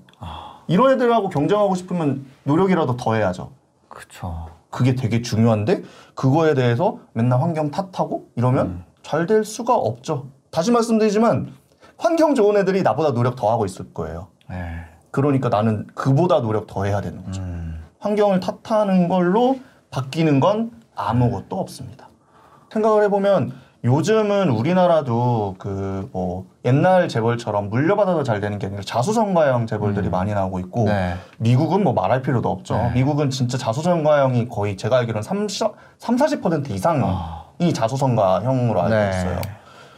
이런 0.68 0.92
애들하고 0.94 1.30
경쟁하고 1.30 1.74
싶으면 1.74 2.26
노력이라도 2.44 2.98
더 2.98 3.16
해야죠. 3.16 3.50
그쵸. 3.90 4.48
그게 4.76 4.94
되게 4.94 5.22
중요한데 5.22 5.84
그거에 6.16 6.54
대해서 6.54 7.00
맨날 7.14 7.42
환경 7.42 7.72
탓하고 7.72 8.28
이러면 8.36 8.66
음. 8.68 8.84
잘될 9.04 9.46
수가 9.46 9.74
없죠. 9.74 10.28
다시 10.52 10.70
말씀드리지만 10.72 11.54
환경 11.98 12.36
좋은 12.36 12.58
애들이 12.58 12.84
나보다 12.84 13.14
노력 13.14 13.38
더 13.38 13.50
하고 13.50 13.66
있을 13.66 13.94
거예요. 13.94 14.28
네. 14.50 14.84
그러니까 15.12 15.48
나는 15.48 15.88
그보다 15.96 16.42
노력 16.42 16.68
더 16.68 16.84
해야 16.84 17.00
되는 17.00 17.24
거죠. 17.24 17.42
음. 17.42 17.86
환경을 18.00 18.42
탓하는 18.42 19.08
걸로 19.08 19.60
바뀌는 19.92 20.42
건 20.42 20.72
아무것도 20.94 21.58
없습니다. 21.58 22.10
생각을 22.70 23.04
해보면 23.04 23.54
요즘은 23.86 24.50
우리나라도 24.50 25.56
그 25.58 25.96
뭐 26.12 26.46
옛날 26.64 27.08
재벌처럼 27.08 27.70
물려받아서 27.70 28.24
잘 28.24 28.40
되는 28.40 28.58
게 28.58 28.68
아니라 28.68 28.82
자수성가형 28.84 29.68
재벌들이 29.68 30.10
많이 30.10 30.34
나오고 30.34 30.60
있고 30.60 30.86
네. 30.86 31.16
미국은 31.38 31.84
뭐 31.84 31.94
말할 31.94 32.22
필요도 32.22 32.50
없죠. 32.50 32.76
네. 32.76 32.92
미국은 32.94 33.30
진짜 33.30 33.58
자수성가형이 33.58 34.48
거의 34.48 34.78
제가 34.78 34.98
알기로는 35.00 35.22
30, 35.22 35.74
40% 36.00 36.70
이상이 36.72 37.04
아. 37.06 37.46
자수성가형으로 37.74 38.82
알고 38.82 38.96
네. 38.96 39.10
있어요. 39.10 39.42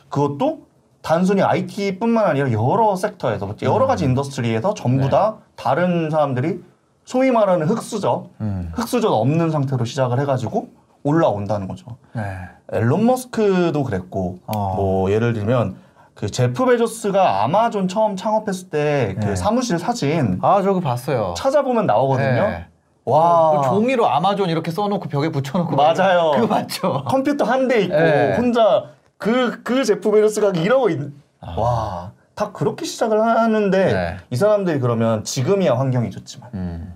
그것도 0.10 0.68
단순히 1.02 1.42
IT뿐만 1.42 2.26
아니라 2.26 2.52
여러 2.52 2.96
sector에서 2.96 3.46
뭐 3.46 3.56
여러 3.62 3.86
음. 3.86 3.88
가지 3.88 4.06
industry에서 4.06 4.74
전부 4.74 5.04
네. 5.04 5.10
다 5.10 5.36
다른 5.56 6.10
사람들이 6.10 6.64
소위 7.06 7.32
말하는 7.32 7.68
흑수저, 7.68 8.28
음. 8.42 8.72
흑수저 8.74 9.08
없는 9.10 9.52
상태로 9.52 9.86
시작을 9.86 10.20
해가지고 10.20 10.70
올라온다는 11.08 11.68
거죠. 11.68 11.98
네. 12.14 12.24
엘론 12.74 13.06
머스크도 13.06 13.84
그랬고 13.84 14.40
어. 14.46 14.76
뭐 14.76 15.12
예를 15.12 15.34
들면 15.34 15.76
그 16.14 16.30
제프 16.30 16.66
베조스가 16.66 17.44
아마존 17.44 17.88
처음 17.88 18.16
창업했을 18.16 18.70
때 18.70 18.98
그 18.98 19.20
네. 19.26 19.36
사무실 19.36 19.78
사진 19.80 20.40
아, 20.42 20.62
저거 20.62 20.80
봤어요. 20.80 21.34
찾아보면 21.38 21.86
나오거든요. 21.86 22.48
네. 22.48 22.66
와 23.06 23.62
그 23.62 23.70
종이로 23.70 24.06
아마존 24.08 24.50
이렇게 24.50 24.70
써놓고 24.72 25.08
벽에 25.08 25.30
붙여놓고. 25.32 25.76
맞아요. 25.76 26.32
그거 26.36 26.48
맞죠? 26.48 27.04
컴퓨터 27.06 27.46
한 27.46 27.68
대 27.70 27.82
있고 27.84 27.96
네. 27.96 28.36
혼자 28.36 28.86
그그 29.18 29.86
제프 29.86 30.12
베조스가 30.12 30.50
이러고 30.60 30.90
있. 30.90 31.00
아. 31.40 31.56
와. 31.58 32.12
다 32.36 32.52
그렇게 32.52 32.86
시작을 32.86 33.20
하는데 33.24 33.94
네. 33.94 34.18
이 34.30 34.36
사람들이 34.36 34.80
그러면 34.80 35.24
지금이야 35.24 35.76
환경이 35.78 36.12
좋지만 36.12 36.50
음. 36.54 36.94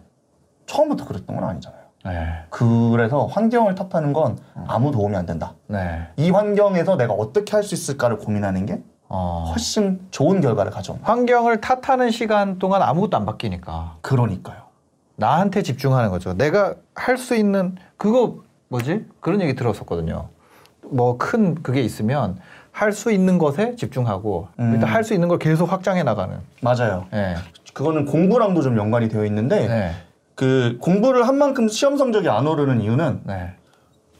처음부터 0.68 1.06
그랬던 1.06 1.36
건 1.36 1.46
아니잖아요. 1.48 1.81
네. 2.06 2.28
그래서 2.50 3.26
환경을 3.28 3.76
탓하는 3.76 4.14
건 4.14 4.38
아무 4.68 4.92
도움이 4.92 5.16
안 5.16 5.26
된다. 5.26 5.54
네. 5.68 6.08
이 6.18 6.32
환경에서 6.32 6.98
내가 6.98 7.14
어떻게 7.14 7.52
할 7.56 7.64
수 7.64 7.76
있을까를 7.76 8.18
고민하는 8.18 8.66
게 8.66 8.82
어. 9.08 9.46
훨씬 9.50 10.00
좋은 10.10 10.42
결과를 10.42 10.72
가져옵니다. 10.72 11.12
환경을 11.12 11.62
탓하는 11.62 12.12
시간 12.12 12.58
동안 12.60 12.82
아무것도 12.82 13.18
안 13.18 13.26
바뀌니까. 13.26 13.98
그러니까요. 14.02 14.62
나한테 15.16 15.62
집중하는 15.62 16.10
거죠. 16.10 16.34
내가 16.34 16.76
할 16.96 17.18
수 17.18 17.36
있는 17.36 17.76
그거 17.98 18.38
뭐지? 18.70 19.06
그런 19.20 19.42
얘기 19.42 19.54
들었었거든요. 19.56 20.30
뭐 20.90 21.18
큰 21.18 21.56
그게 21.62 21.82
있으면 21.82 22.38
할 22.72 22.94
수 22.94 23.12
있는 23.12 23.38
것에 23.38 23.76
집중하고 23.76 24.48
음. 24.60 24.74
일단 24.74 24.90
할 24.90 25.04
수 25.04 25.14
있는 25.14 25.28
걸 25.28 25.38
계속 25.40 25.72
확장해 25.72 26.04
나가는. 26.04 26.38
맞아요. 26.62 27.06
예. 27.14 27.36
그거는 27.74 28.06
공부랑도 28.06 28.62
좀 28.62 28.78
연관이 28.78 29.08
되어 29.10 29.26
있는데 29.26 29.68
네. 29.68 29.92
그 30.42 30.78
공부를 30.82 31.28
한 31.28 31.38
만큼 31.38 31.68
시험 31.68 31.98
성적이 31.98 32.28
안 32.30 32.48
오르는 32.48 32.82
이유는 32.82 33.22
네. 33.26 33.52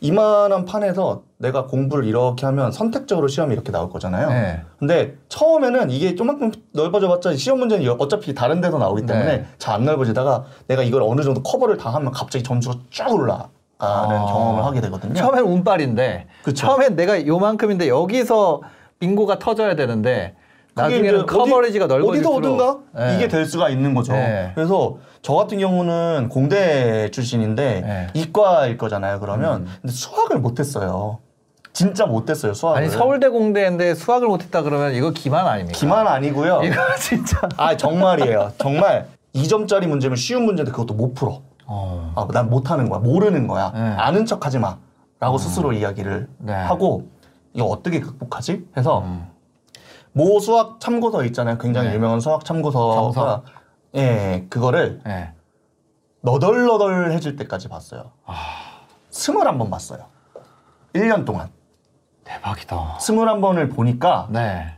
이만한 0.02 0.66
판에서 0.66 1.24
내가 1.40 1.66
공부를 1.66 2.06
이렇게 2.06 2.46
하면 2.46 2.72
선택적으로 2.72 3.28
시험이 3.28 3.56
이렇게 3.56 3.72
나올 3.72 3.90
거잖아요. 3.90 4.30
네. 4.30 4.62
근데 4.78 5.16
처음에는 5.30 5.90
이게 5.90 6.14
조금만 6.14 6.52
넓어져봤자 6.74 7.36
시험 7.38 7.58
문제는 7.58 7.84
여- 7.86 7.96
어차피 7.98 8.36
다른 8.36 8.62
데서 8.62 8.78
나오기 8.78 9.08
때문에 9.08 9.38
네. 9.38 9.46
잘안 9.58 9.84
넓어지다가 9.86 10.44
내가 10.68 10.84
이걸 10.84 11.02
어느 11.02 11.24
정도 11.24 11.42
커버를 11.42 11.78
다 11.78 11.90
하면 11.92 12.12
갑자기 12.12 12.44
점수가 12.44 12.76
쫙 12.94 13.12
올라 13.12 13.48
가는 13.80 14.16
아. 14.16 14.26
경험을 14.28 14.64
하게 14.64 14.80
되거든요. 14.82 15.16
처음엔 15.16 15.44
운빨인데 15.44 16.28
그쵸. 16.44 16.68
처음엔 16.68 16.96
내가 16.96 17.26
요만큼인데 17.26 17.88
여기서 17.88 18.62
빙고가 19.00 19.40
터져야 19.40 19.76
되는데 19.76 20.36
나중에는 20.74 21.26
커버리지가 21.26 21.86
어디, 21.86 21.94
넓어질수록 21.94 22.38
어디서 22.38 22.54
오든가 22.54 22.78
네. 22.96 23.16
이게 23.16 23.28
될 23.28 23.46
수가 23.46 23.70
있는 23.70 23.94
거죠. 23.94 24.14
네. 24.14 24.52
그래서 24.56 24.98
저 25.22 25.34
같은 25.34 25.60
경우는 25.60 26.30
공대 26.30 27.10
출신인데 27.12 27.82
네. 27.82 27.88
음. 27.88 28.08
이과일 28.14 28.78
거잖아요. 28.78 29.20
그러면 29.20 29.68
근데 29.82 29.94
수학을 29.94 30.40
못했어요. 30.40 31.20
진짜 31.74 32.06
못했어요 32.06 32.54
수학을. 32.54 32.82
아니 32.82 32.90
서울대 32.90 33.30
공대인데 33.30 33.96
수학을 33.96 34.28
못했다 34.28 34.62
그러면 34.62 34.94
이거 34.94 35.12
기만 35.12 35.48
아닙니까? 35.48 35.78
기만 35.78 36.08
아니고요. 36.08 36.62
이거 36.66 36.76
진짜. 37.00 37.48
아 37.58 37.76
정말이에요. 37.76 38.54
정말 38.58 39.08
2점짜리 39.36 39.88
문제면 39.88 40.16
쉬운 40.18 40.44
문제인데 40.44 40.72
그것도 40.72 40.94
못 40.94 41.14
풀어. 41.14 41.42
어. 41.66 42.12
아, 42.16 42.28
난 42.34 42.50
못하는 42.50 42.90
거야. 42.90 43.00
모르는 43.00 43.48
거야. 43.48 43.72
네. 43.74 43.80
아는 43.80 44.26
척 44.26 44.46
하지 44.46 44.60
마. 44.60 44.78
라고 45.20 45.38
스스로 45.38 45.72
이야기를 45.72 46.28
네. 46.40 46.54
하고 46.54 47.08
이거 47.54 47.66
어떻게 47.66 48.00
극복하지? 48.02 48.66
해서 48.76 49.04
음. 49.06 49.28
모 50.14 50.40
수학 50.40 50.80
참고서 50.80 51.24
있잖아요. 51.26 51.58
굉장히 51.58 51.90
네. 51.90 51.96
유명한 51.96 52.20
수학 52.20 52.44
참고서가. 52.46 53.44
예, 53.96 54.46
그거를 54.50 55.02
예. 55.08 55.32
너덜너덜해질 56.22 57.36
때까지 57.36 57.68
봤어요. 57.70 58.12
아. 58.26 58.36
스물한 59.10 59.58
번 59.58 59.70
봤어요. 59.70 60.06
1년 60.94 61.26
동안. 61.26 61.50
대박이다. 62.24 63.00
스물한 63.00 63.42
번을 63.42 63.70
보니까 63.70 64.28
네. 64.30 64.78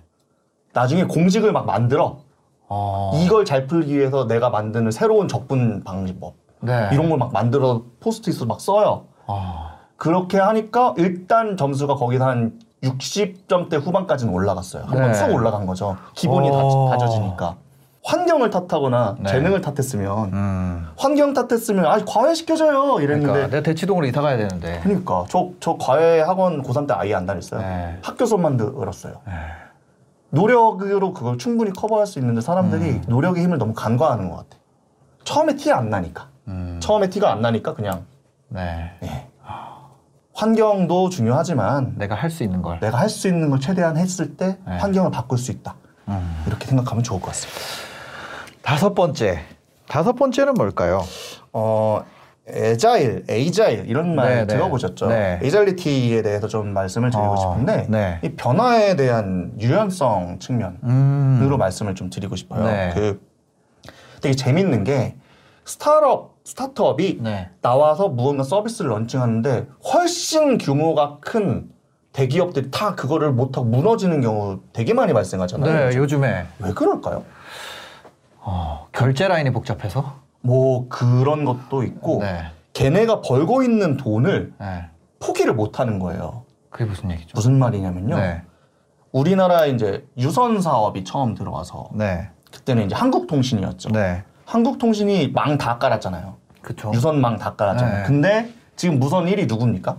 나중에 0.73 1.03
공식을 1.03 1.51
막 1.51 1.65
만들어. 1.65 2.19
어. 2.67 3.11
이걸 3.23 3.45
잘 3.45 3.67
풀기 3.67 3.95
위해서 3.95 4.25
내가 4.25 4.49
만드는 4.49 4.89
새로운 4.91 5.27
적분 5.27 5.83
방지법. 5.83 6.35
네. 6.61 6.89
이런 6.93 7.09
걸 7.09 7.17
막 7.19 7.33
만들어 7.33 7.83
포스트잇으로 7.99 8.47
막 8.47 8.61
써요. 8.61 9.05
어. 9.27 9.71
그렇게 9.97 10.39
하니까 10.39 10.93
일단 10.97 11.57
점수가 11.57 11.95
거기서 11.95 12.25
한 12.25 12.59
60점대 12.83 13.81
후반까지는 13.81 14.33
올라갔어요. 14.33 14.83
한번 14.83 15.11
네. 15.11 15.13
쑥 15.13 15.33
올라간 15.33 15.65
거죠. 15.65 15.97
기본이 16.13 16.49
어. 16.51 16.89
다, 16.91 16.97
져지니까 16.97 17.55
환경을 18.03 18.49
탓하거나 18.49 19.15
네. 19.19 19.31
재능을 19.31 19.61
탓했으면 19.61 20.33
음. 20.33 20.87
환경 20.97 21.33
탓했으면 21.33 21.85
아 21.85 21.97
과외시켜줘요 22.05 22.99
이랬는데 22.99 23.31
그러니까 23.31 23.49
내가 23.49 23.63
대치동으로 23.63 24.05
이사 24.05 24.21
가야 24.21 24.35
되는데. 24.37 24.81
그러니까 24.83 25.25
저, 25.29 25.49
저 25.61 25.77
과외 25.79 26.19
학원 26.19 26.61
고3 26.61 26.87
때 26.87 26.93
아예 26.93 27.13
안 27.13 27.25
다녔어요. 27.25 27.61
네. 27.61 27.97
학교 28.01 28.25
수업만 28.25 28.57
들었어요. 28.57 29.13
네. 29.25 29.33
노력으로 30.31 31.13
그걸 31.13 31.37
충분히 31.37 31.71
커버할 31.71 32.05
수 32.07 32.19
있는데 32.19 32.41
사람들이 32.41 32.89
음. 32.89 33.03
노력의 33.07 33.43
힘을 33.43 33.57
너무 33.57 33.73
간과하는 33.73 34.29
것 34.29 34.37
같아. 34.37 34.57
처음에 35.23 35.55
티 35.55 35.71
안 35.71 35.89
나니까. 35.89 36.27
음. 36.49 36.79
처음에 36.81 37.09
티가 37.09 37.31
안 37.31 37.41
나니까 37.41 37.73
그냥 37.73 38.05
네. 38.49 38.91
예. 40.33 40.39
환경도 40.39 41.09
중요하지만 41.09 41.93
내가 41.97 42.15
할 42.15 42.29
수 42.29 42.43
있는 42.43 42.61
걸. 42.61 42.79
내가 42.79 42.97
할 42.99 43.09
수 43.09 43.27
있는 43.27 43.49
걸 43.49 43.59
최대한 43.59 43.97
했을 43.97 44.35
때 44.35 44.57
네. 44.67 44.77
환경을 44.77 45.11
바꿀 45.11 45.37
수 45.37 45.51
있다. 45.51 45.75
음. 46.07 46.43
이렇게 46.47 46.65
생각하면 46.67 47.03
좋을 47.03 47.21
것 47.21 47.27
같습니다. 47.27 47.59
다섯 48.61 48.93
번째. 48.93 49.41
다섯 49.87 50.13
번째는 50.13 50.53
뭘까요? 50.55 51.03
어, 51.51 52.03
agile, 52.47 53.23
agile 53.29 53.85
이런 53.87 54.15
말 54.15 54.27
네, 54.29 54.35
네. 54.45 54.47
들어보셨죠? 54.47 55.07
네. 55.07 55.39
agility에 55.43 56.21
대해서 56.23 56.47
좀 56.47 56.73
말씀을 56.73 57.09
드리고 57.11 57.27
어, 57.27 57.37
싶은데 57.37 57.85
네. 57.89 58.19
이 58.23 58.29
변화에 58.35 58.95
대한 58.95 59.53
유연성 59.59 60.39
측면으로 60.39 60.79
음. 60.83 61.55
말씀을 61.57 61.95
좀 61.95 62.09
드리고 62.09 62.35
싶어요. 62.35 62.65
네. 62.65 62.91
그 62.95 63.21
되게 64.21 64.35
재밌는 64.35 64.83
게 64.83 65.15
스타트업 65.65 66.32
스타트업이 66.43 67.19
네. 67.21 67.49
나와서 67.61 68.09
무언가 68.09 68.43
서비스를 68.43 68.91
런칭하는데 68.91 69.67
훨씬 69.93 70.57
규모가 70.57 71.19
큰 71.21 71.69
대기업들이 72.11 72.69
다 72.69 72.95
그거를 72.95 73.31
못하고 73.31 73.65
무너지는 73.65 74.21
경우 74.21 74.59
되게 74.71 74.93
많이 74.93 75.13
발생하잖아요. 75.13 75.89
네, 75.89 75.97
요즘에 75.97 76.45
왜 76.59 76.73
그럴까요? 76.73 77.23
어, 78.39 78.87
결제 78.91 79.27
라인이 79.27 79.51
복잡해서. 79.51 80.21
뭐 80.41 80.87
그런 80.89 81.45
것도 81.45 81.83
있고 81.83 82.19
네. 82.19 82.51
걔네가 82.73 83.21
벌고 83.21 83.63
있는 83.63 83.97
돈을 83.97 84.53
네. 84.59 84.85
포기를 85.19 85.53
못 85.53 85.79
하는 85.79 85.99
거예요. 85.99 86.43
그게 86.69 86.85
무슨 86.85 87.09
얘기죠? 87.11 87.31
무슨 87.35 87.57
말이냐면요. 87.57 88.15
네. 88.17 88.41
우리나라 89.11 89.65
이제 89.65 90.05
유선 90.17 90.61
사업이 90.61 91.03
처음 91.03 91.35
들어와서 91.35 91.89
네. 91.93 92.29
그때는 92.51 92.85
이제 92.85 92.95
한국통신이었죠. 92.95 93.89
네. 93.89 94.23
한국통신이 94.57 95.29
망 95.33 95.57
다 95.57 95.79
깔았잖아요. 95.79 96.35
그쵸. 96.61 96.91
유선 96.93 97.19
망 97.19 97.37
다 97.39 97.55
깔았잖아요. 97.55 97.97
네. 97.97 98.03
근데 98.03 98.49
지금 98.75 98.99
무선 98.99 99.25
1위 99.25 99.47
누굽니까? 99.47 99.97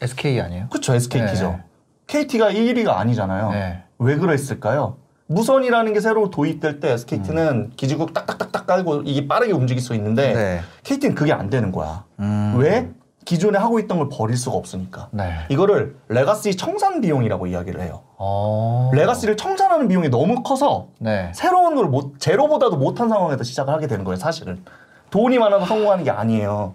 SK 0.00 0.40
아니에요? 0.40 0.68
그렇죠. 0.68 0.94
SKT죠. 0.94 1.48
네. 1.50 1.62
KT가 2.06 2.52
1위가 2.52 2.90
아니잖아요. 2.96 3.50
네. 3.50 3.82
왜 3.98 4.16
그랬을까요? 4.16 4.98
무선이라는 5.26 5.92
게 5.92 6.00
새로 6.00 6.30
도입될 6.30 6.78
때 6.78 6.92
SKT는 6.92 7.72
기지국 7.76 8.14
딱딱딱딱 8.14 8.66
깔고 8.68 9.02
이게 9.04 9.26
빠르게 9.26 9.52
움직일 9.52 9.82
수 9.82 9.94
있는데 9.96 10.32
네. 10.32 10.60
KT는 10.84 11.16
그게 11.16 11.32
안 11.32 11.50
되는 11.50 11.72
거야. 11.72 12.04
음. 12.20 12.54
왜? 12.56 12.88
기존에 13.28 13.58
하고 13.58 13.78
있던 13.78 13.98
걸 13.98 14.08
버릴 14.10 14.38
수가 14.38 14.56
없으니까. 14.56 15.08
네. 15.10 15.34
이거를 15.50 15.96
레가시 16.08 16.56
청산 16.56 17.02
비용이라고 17.02 17.46
이야기를 17.46 17.82
해요. 17.82 18.00
어. 18.16 18.90
레가시를 18.94 19.36
청산하는 19.36 19.86
비용이 19.86 20.08
너무 20.08 20.42
커서 20.42 20.88
네. 20.98 21.30
새로운 21.34 21.74
걸 21.74 21.88
못, 21.88 22.18
제로보다도 22.20 22.78
못한 22.78 23.10
상황에서 23.10 23.44
시작을 23.44 23.74
하게 23.74 23.86
되는 23.86 24.02
거예요, 24.06 24.16
사실은. 24.16 24.64
돈이 25.10 25.38
많아서 25.38 25.66
성공하는 25.66 26.04
게 26.04 26.10
아니에요. 26.10 26.72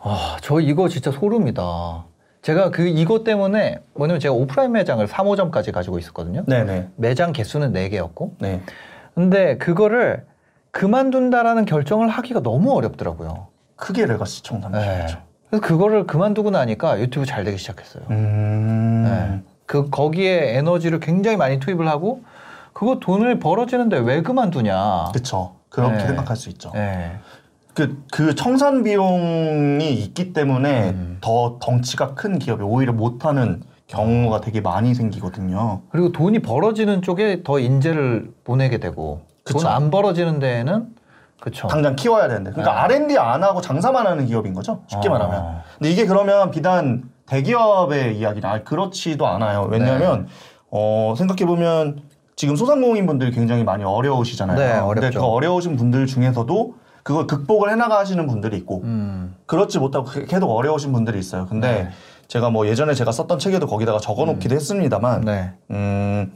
아, 0.00 0.36
저 0.42 0.60
이거 0.60 0.88
진짜 0.88 1.10
소름이다. 1.10 2.04
제가 2.42 2.70
그 2.70 2.86
이거 2.86 3.24
때문에 3.24 3.80
뭐냐면 3.94 4.20
제가 4.20 4.32
오프라인 4.32 4.70
매장을 4.70 5.04
3호점까지 5.04 5.72
가지고 5.72 5.98
있었거든요. 5.98 6.44
네네. 6.46 6.90
매장 6.94 7.32
개수는 7.32 7.72
4개였고. 7.72 8.30
네. 8.38 8.62
근데 9.16 9.58
그거를 9.58 10.24
그만둔다라는 10.70 11.64
결정을 11.64 12.06
하기가 12.06 12.42
너무 12.42 12.76
어렵더라고요. 12.76 13.55
크게 13.76 14.06
청산 14.42 14.72
네. 14.72 14.80
비용이죠. 14.96 15.18
그래서 15.50 15.64
그거를 15.66 16.06
그만두고 16.06 16.50
나니까 16.50 16.98
유튜브 17.00 17.24
잘 17.26 17.44
되기 17.44 17.56
시작했어요. 17.58 18.04
음. 18.10 19.04
네. 19.04 19.42
그 19.66 19.88
거기에 19.90 20.56
에너지를 20.56 21.00
굉장히 21.00 21.36
많이 21.36 21.60
투입을 21.60 21.88
하고 21.88 22.22
그거 22.72 22.98
돈을 23.00 23.38
벌어지는데 23.38 23.98
왜 23.98 24.22
그만두냐. 24.22 25.10
그쵸. 25.12 25.54
그렇게 25.68 25.96
네. 25.96 26.06
생각할 26.06 26.36
수 26.36 26.48
있죠. 26.50 26.70
네. 26.74 27.12
그, 27.74 28.02
그 28.10 28.34
청산 28.34 28.82
비용이 28.82 29.92
있기 29.92 30.32
때문에 30.32 30.90
음. 30.90 31.18
더 31.20 31.58
덩치가 31.60 32.14
큰 32.14 32.38
기업이 32.38 32.62
오히려 32.62 32.92
못하는 32.92 33.62
경우가 33.86 34.40
되게 34.40 34.60
많이 34.60 34.94
생기거든요. 34.94 35.82
그리고 35.90 36.10
돈이 36.12 36.40
벌어지는 36.40 37.02
쪽에 37.02 37.42
더 37.44 37.58
인재를 37.58 38.30
보내게 38.44 38.78
되고. 38.78 39.20
돈 39.44 39.64
안 39.66 39.90
벌어지는 39.90 40.40
데에는 40.40 40.88
그쵸. 41.40 41.68
당장 41.68 41.94
키워야 41.96 42.28
되는데. 42.28 42.50
그러니까 42.52 42.74
네. 42.88 42.94
R&D 42.94 43.18
안 43.18 43.42
하고 43.42 43.60
장사만 43.60 44.06
하는 44.06 44.26
기업인 44.26 44.54
거죠. 44.54 44.82
쉽게 44.88 45.08
어. 45.08 45.12
말하면. 45.12 45.60
근데 45.78 45.90
이게 45.90 46.06
그러면 46.06 46.50
비단 46.50 47.10
대기업의 47.26 48.16
이야기나 48.18 48.50
아니, 48.52 48.64
그렇지도 48.64 49.26
않아요. 49.26 49.68
왜냐하면 49.70 50.26
네. 50.26 50.32
어, 50.70 51.14
생각해 51.16 51.44
보면 51.46 52.00
지금 52.36 52.56
소상공인 52.56 53.06
분들이 53.06 53.30
굉장히 53.30 53.64
많이 53.64 53.84
어려우시잖아요. 53.84 54.58
네, 54.58 54.66
근데 54.66 54.78
어렵죠. 54.80 55.20
그 55.20 55.26
어려우신 55.26 55.76
분들 55.76 56.06
중에서도 56.06 56.74
그걸 57.02 57.26
극복을 57.26 57.70
해나가시는 57.70 58.26
분들이 58.26 58.56
있고 58.58 58.82
음. 58.82 59.36
그렇지 59.46 59.78
못하고 59.78 60.06
그- 60.06 60.26
계속 60.26 60.50
어려우신 60.50 60.92
분들이 60.92 61.18
있어요. 61.18 61.46
근데 61.46 61.84
네. 61.84 61.88
제가 62.28 62.50
뭐 62.50 62.66
예전에 62.66 62.94
제가 62.94 63.12
썼던 63.12 63.38
책에도 63.38 63.66
거기다가 63.68 63.98
적어놓기도 64.00 64.54
했습니다만, 64.56 65.20
네. 65.20 65.52
음, 65.70 66.32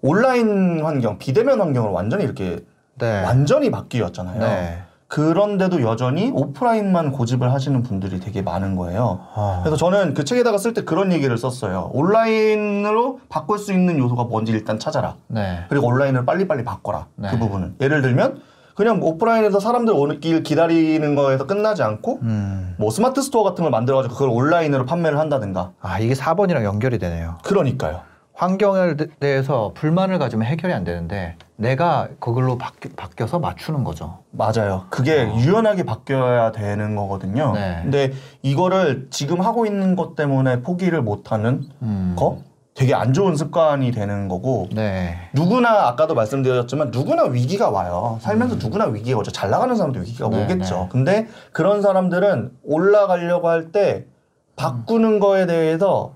온라인 0.00 0.80
환경, 0.84 1.18
비대면 1.18 1.60
환경을 1.60 1.90
완전히 1.90 2.22
이렇게 2.24 2.60
네. 2.98 3.22
완전히 3.24 3.70
바뀌었잖아요. 3.70 4.38
네. 4.40 4.78
그런데도 5.08 5.80
여전히 5.82 6.30
오프라인만 6.34 7.12
고집을 7.12 7.50
하시는 7.52 7.82
분들이 7.82 8.20
되게 8.20 8.42
많은 8.42 8.76
거예요. 8.76 9.20
아. 9.34 9.60
그래서 9.64 9.76
저는 9.76 10.12
그 10.12 10.24
책에다가 10.24 10.58
쓸 10.58 10.74
때 10.74 10.82
그런 10.84 11.12
얘기를 11.12 11.36
썼어요. 11.38 11.90
온라인으로 11.94 13.20
바꿀 13.30 13.58
수 13.58 13.72
있는 13.72 13.98
요소가 13.98 14.24
뭔지 14.24 14.52
일단 14.52 14.78
찾아라. 14.78 15.16
네. 15.28 15.60
그리고 15.70 15.86
온라인을 15.86 16.26
빨리빨리 16.26 16.62
바꿔라. 16.64 17.06
네. 17.16 17.28
그 17.30 17.38
부분은. 17.38 17.76
예를 17.80 18.02
들면 18.02 18.42
그냥 18.74 19.00
오프라인에서 19.02 19.58
사람들 19.60 19.94
오는 19.94 20.20
걸 20.20 20.42
기다리는 20.42 21.14
거에서 21.14 21.46
끝나지 21.46 21.82
않고 21.82 22.18
음. 22.22 22.74
뭐 22.78 22.90
스마트 22.90 23.22
스토어 23.22 23.42
같은 23.44 23.62
걸 23.64 23.70
만들어가지고 23.70 24.14
그걸 24.14 24.28
온라인으로 24.28 24.84
판매를 24.84 25.18
한다든가. 25.18 25.72
아 25.80 25.98
이게 25.98 26.12
4번이랑 26.14 26.64
연결이 26.64 26.98
되네요. 26.98 27.38
그러니까요. 27.44 28.02
환경에 28.34 28.94
대- 28.96 29.08
대해서 29.18 29.72
불만을 29.74 30.18
가지면 30.18 30.46
해결이 30.46 30.72
안 30.72 30.84
되는데 30.84 31.34
내가 31.68 32.08
그걸로 32.20 32.56
바뀌, 32.56 32.88
바뀌어서 32.94 33.40
맞추는 33.40 33.82
거죠. 33.82 34.18
맞아요. 34.30 34.86
그게 34.90 35.26
유연하게 35.36 35.82
바뀌어야 35.82 36.52
되는 36.52 36.94
거거든요. 36.94 37.46
어. 37.46 37.52
네. 37.52 37.80
근데 37.82 38.12
이거를 38.42 39.08
지금 39.10 39.40
하고 39.40 39.66
있는 39.66 39.96
것 39.96 40.14
때문에 40.14 40.62
포기를 40.62 41.02
못하는 41.02 41.64
음. 41.82 42.14
거 42.16 42.38
되게 42.74 42.94
안 42.94 43.12
좋은 43.12 43.34
습관이 43.34 43.90
되는 43.90 44.28
거고 44.28 44.68
네. 44.72 45.16
누구나 45.34 45.88
아까도 45.88 46.14
말씀드렸지만 46.14 46.92
누구나 46.92 47.24
위기가 47.24 47.70
와요. 47.70 48.18
살면서 48.20 48.54
누구나 48.64 48.84
위기가 48.84 49.18
오죠. 49.18 49.32
잘 49.32 49.50
나가는 49.50 49.74
사람도 49.74 49.98
위기가 49.98 50.28
음. 50.28 50.30
네, 50.30 50.44
오겠죠. 50.44 50.74
네. 50.82 50.88
근데 50.92 51.26
그런 51.52 51.82
사람들은 51.82 52.52
올라가려고 52.62 53.48
할 53.48 53.72
때 53.72 54.06
바꾸는 54.54 55.18
거에 55.18 55.46
대해서 55.46 56.12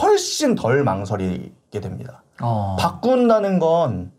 훨씬 0.00 0.54
덜 0.54 0.82
망설이게 0.82 1.80
됩니다. 1.80 2.22
어. 2.40 2.76
바꾼다는 2.80 3.58
건 3.58 4.12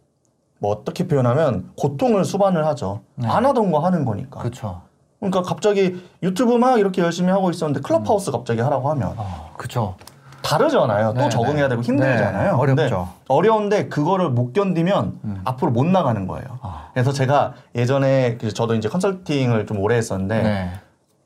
뭐 0.60 0.72
어떻게 0.72 1.08
표현하면 1.08 1.72
고통을 1.78 2.26
수반을 2.26 2.66
하죠. 2.68 3.02
네. 3.16 3.28
안 3.28 3.46
하던 3.46 3.72
거 3.72 3.80
하는 3.80 4.06
거니까. 4.06 4.42
그쵸. 4.42 4.82
그러니까 5.20 5.42
갑자기 5.42 6.02
유튜브 6.24 6.54
막 6.58 6.80
이렇게 6.80 7.02
열심히 7.02 7.30
하고 7.32 7.50
있었는데 7.50 7.82
클럽하우스 7.82 8.32
갑자기 8.32 8.62
하라고 8.62 8.90
하면 8.92 9.14
어, 9.18 9.52
그쵸. 9.58 9.96
다르잖아요. 10.42 11.14
또 11.14 11.22
네, 11.22 11.30
적응해야 11.30 11.64
네. 11.64 11.70
되고 11.70 11.82
힘들잖아요. 11.82 12.44
네, 12.44 12.50
어렵죠. 12.58 13.10
어려운데 13.28 13.88
그거를 13.90 14.30
못 14.30 14.54
견디면 14.54 15.20
음. 15.26 15.42
앞으로 15.44 15.72
못 15.72 15.86
나가는 15.86 16.26
거예요. 16.28 16.60
아. 16.62 16.88
그래서 16.94 17.12
제가 17.12 17.54
예전에 17.76 18.38
그 18.40 18.54
저도 18.54 18.76
이제 18.76 18.88
컨설팅을 18.88 19.66
좀 19.66 19.80
오래 19.80 19.96
했었는데 19.98 20.42
네. 20.44 20.70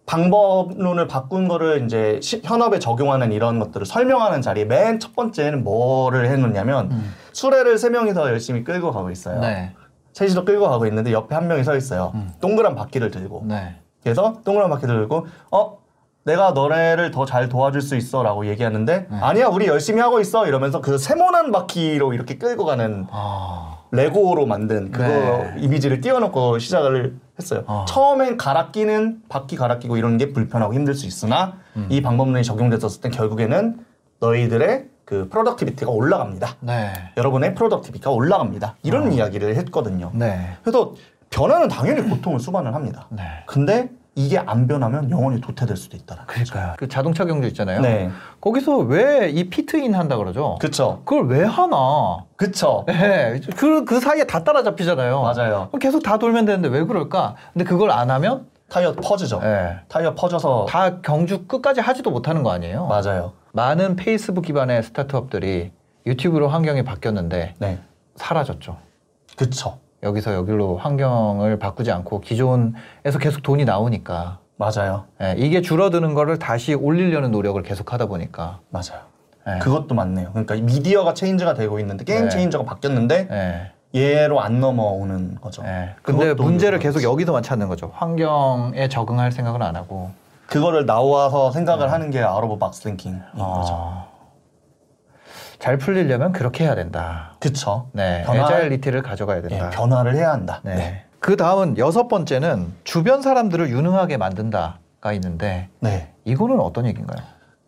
방법론을 0.06 1.08
바꾼 1.08 1.48
거를 1.48 1.86
이제 1.86 2.20
시- 2.22 2.42
현업에 2.44 2.80
적용하는 2.80 3.32
이런 3.32 3.60
것들을 3.60 3.86
설명하는 3.86 4.42
자리에 4.42 4.66
맨 4.66 5.00
첫 5.00 5.16
번째는 5.16 5.64
뭐를 5.64 6.28
해놓냐면 6.30 6.92
음. 6.92 7.14
수레를 7.34 7.78
세 7.78 7.90
명이서 7.90 8.30
열심히 8.30 8.64
끌고 8.64 8.92
가고 8.92 9.12
있어요. 9.12 9.40
네. 9.42 9.74
셋이서 10.14 10.46
끌고 10.46 10.70
가고 10.70 10.86
있는데 10.86 11.12
옆에 11.12 11.36
한 11.36 11.48
명이 11.48 11.64
서 11.64 11.76
있어요. 11.76 12.12
음. 12.16 12.32
동그란 12.40 12.76
바퀴를 12.76 13.12
들고. 13.12 13.44
네. 13.48 13.76
그래서 14.04 14.42
동그란 14.46 14.70
바퀴를 14.70 14.96
들고 14.96 15.26
어 15.52 15.80
내가 16.26 16.52
너네를 16.52 17.12
더 17.12 17.26
잘 17.26 17.50
도와줄 17.50 17.82
수 17.82 17.96
있어라고 17.98 18.46
얘기하는데 18.46 19.08
네. 19.10 19.18
아니야 19.20 19.48
우리 19.48 19.68
열심히 19.68 20.00
하고 20.02 20.20
있어 20.22 20.48
이러면서 20.48 20.80
그 20.80 20.98
세모난 20.98 21.52
바퀴로 21.52 22.14
이렇게 22.14 22.38
끌고 22.38 22.64
가는 22.66 23.08
아. 23.12 23.80
레고로 23.92 24.46
만든 24.46 24.92
그거 24.92 25.08
네. 25.08 25.56
이미지를 25.58 26.00
띄워놓고 26.02 26.60
시작을 26.60 27.16
했어요. 27.40 27.64
어. 27.68 27.86
처음엔 27.88 28.38
갈아 28.38 28.72
끼는 28.72 29.22
바퀴 29.30 29.56
갈아 29.56 29.80
끼고 29.80 29.98
이런 29.98 30.18
게 30.18 30.32
불편하고 30.32 30.74
힘들 30.74 30.94
수 30.94 31.06
있으나 31.08 31.58
음. 31.76 31.88
이 31.90 32.02
방법론이 32.02 32.44
적용됐었을 32.44 33.02
땐 33.02 33.12
결국에는 33.12 33.80
너희들의 34.20 34.86
그 35.14 35.30
productivity가 35.30 35.92
올라갑니다. 35.92 36.56
네. 36.62 36.92
여러분의 37.18 37.54
productivity가 37.54 38.10
올라갑니다. 38.10 38.76
이런 38.82 39.08
어. 39.08 39.10
이야기를 39.10 39.56
했거든요. 39.58 40.10
네. 40.16 40.58
그래서 40.64 40.94
변화는 41.30 41.68
당연히 41.68 42.02
고통을 42.10 42.40
수반을 42.40 42.74
합니다. 42.74 43.06
네. 43.10 43.24
근데 43.46 43.90
이게 44.16 44.40
안 44.40 44.66
변하면 44.68 45.12
영원히 45.12 45.40
도태될 45.40 45.76
수도 45.78 45.98
있다는 45.98 46.24
거죠. 46.26 46.34
그러니까요. 46.54 46.74
그 46.80 46.88
자동차 46.88 47.26
경주 47.26 47.48
있잖아요. 47.50 47.82
네. 47.82 48.10
거기서 48.42 48.78
왜 48.78 49.30
이 49.30 49.50
pit 49.50 49.76
in 49.76 49.94
한다 49.94 50.18
그러죠? 50.18 50.58
그쵸. 50.60 51.02
그걸 51.06 51.28
왜 51.28 51.44
하나? 51.44 52.26
그쵸. 52.36 52.84
네. 52.88 53.40
그, 53.56 53.86
그 53.86 54.00
사이에 54.00 54.24
다 54.26 54.44
따라잡히잖아요. 54.44 55.22
맞아요. 55.22 55.70
계속 55.80 56.02
다 56.02 56.18
돌면 56.18 56.46
되는데 56.46 56.70
왜 56.70 56.84
그럴까? 56.86 57.36
근데 57.54 57.66
그걸 57.66 57.92
안 57.92 58.10
하면 58.10 58.48
타이어 58.70 58.94
퍼지죠. 58.94 59.40
네. 59.42 59.78
타이어 59.88 60.16
퍼져서. 60.16 60.66
다 60.68 61.02
경주 61.02 61.46
끝까지 61.46 61.82
하지도 61.82 62.10
못하는 62.10 62.42
거 62.42 62.52
아니에요? 62.52 62.88
맞아요. 62.88 63.34
많은 63.54 63.96
페이스북 63.96 64.46
기반의 64.46 64.82
스타트업들이 64.82 65.72
유튜브로 66.08 66.48
환경이 66.48 66.84
바뀌었는데 66.84 67.54
네. 67.60 67.80
사라졌죠. 68.16 68.78
그쵸. 69.38 69.78
여기서 70.02 70.34
여기로 70.34 70.78
환경을 70.78 71.60
바꾸지 71.60 71.92
않고 71.92 72.20
기존에서 72.22 73.20
계속 73.20 73.44
돈이 73.44 73.64
나오니까 73.64 74.40
맞아요. 74.58 75.06
예, 75.22 75.36
이게 75.38 75.62
줄어드는 75.62 76.14
거를 76.14 76.40
다시 76.40 76.74
올리려는 76.74 77.32
노력을 77.32 77.62
계속 77.64 77.94
하다 77.94 78.08
보니까 78.08 78.60
맞아요. 78.70 79.02
예, 79.48 79.60
그것도 79.60 79.94
맞네요. 79.94 80.32
그러니까 80.32 80.56
미디어가 80.56 81.14
change가 81.14 81.54
되고 81.54 81.80
있는데 81.80 82.04
게임 82.06 82.24
네. 82.24 82.30
changer가 82.30 82.66
바뀌었는데 82.66 83.28
예, 83.32 83.72
얘로 83.96 84.42
안 84.42 84.60
넘어오는 84.62 85.36
거죠. 85.40 85.64
예. 85.64 85.96
근데 86.02 86.34
문제를 86.34 86.80
그렇지. 86.80 86.98
계속 87.00 87.10
여기서만 87.10 87.44
찾는 87.44 87.68
거죠. 87.68 87.92
환경에 87.94 88.90
적응할 88.90 89.32
생각은 89.32 89.62
안 89.62 89.76
하고. 89.76 90.12
그거를 90.54 90.86
나와서 90.86 91.52
생각을 91.52 91.92
하는 91.92 92.12
게 92.12 92.22
out 92.22 92.44
of 92.44 92.60
box 92.60 92.82
thinking인 92.82 93.20
거죠. 93.32 93.74
어, 93.74 94.08
잘 95.58 95.80
풀리려면 95.80 96.32
그렇게 96.32 96.64
해야 96.66 96.76
된다. 96.76 97.34
그쵸. 97.40 97.88
네, 97.94 98.22
변화- 98.24 98.44
agility를 98.44 99.02
가져가야 99.02 99.38
예, 99.38 99.42
된다. 99.42 99.70
변화를 99.72 100.16
해야 100.16 100.32
한다. 100.32 100.60
네. 100.64 100.76
네. 100.76 101.06
그 101.20 101.38
다음은 101.38 101.80
여섯 101.80 102.08
번째는 102.08 102.72
주변 102.84 103.24
사람들을 103.24 103.68
유능하게 103.70 104.18
만든다가 104.18 105.14
있는데 105.14 105.70
네. 105.80 106.14
이거는 106.24 106.60
어떤 106.60 106.86
얘기인가요? 106.86 107.18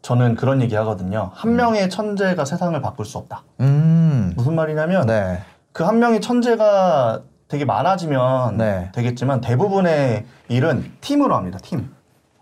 저는 0.03 0.35
그런 0.35 0.61
얘기 0.61 0.75
하거든요. 0.75 1.31
한 1.33 1.55
명의 1.55 1.89
천재가 1.89 2.45
세상을 2.45 2.79
바꿀 2.81 3.07
수 3.07 3.17
없다. 3.17 3.41
음, 3.61 4.33
무슨 4.35 4.53
말이냐면 4.53 5.07
네, 5.07 5.39
그 5.71 5.84
한 5.84 5.97
명의 5.97 6.21
천재가 6.21 7.21
되게 7.47 7.65
많아지면 7.65 8.57
네. 8.57 8.91
되겠지만 8.93 9.41
대부분의 9.41 10.25
일은 10.49 10.91
팀으로 11.01 11.35
합니다. 11.35 11.57
팀. 11.63 11.94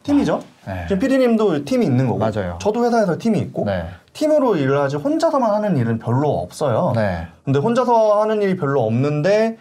팀이죠. 0.03 0.41
네. 0.65 0.85
지금 0.87 0.99
PD님도 0.99 1.65
팀이 1.65 1.85
있는 1.85 2.07
거고, 2.07 2.19
맞아요. 2.19 2.57
저도 2.61 2.85
회사에서 2.85 3.17
팀이 3.17 3.39
있고, 3.39 3.65
네. 3.65 3.87
팀으로 4.13 4.55
일을 4.55 4.79
하지 4.79 4.95
혼자서만 4.97 5.53
하는 5.53 5.75
일은 5.77 5.99
별로 5.99 6.29
없어요. 6.39 6.93
네. 6.95 7.27
근데 7.43 7.59
혼자서 7.59 8.21
하는 8.21 8.41
일이 8.41 8.55
별로 8.55 8.83
없는데 8.85 9.57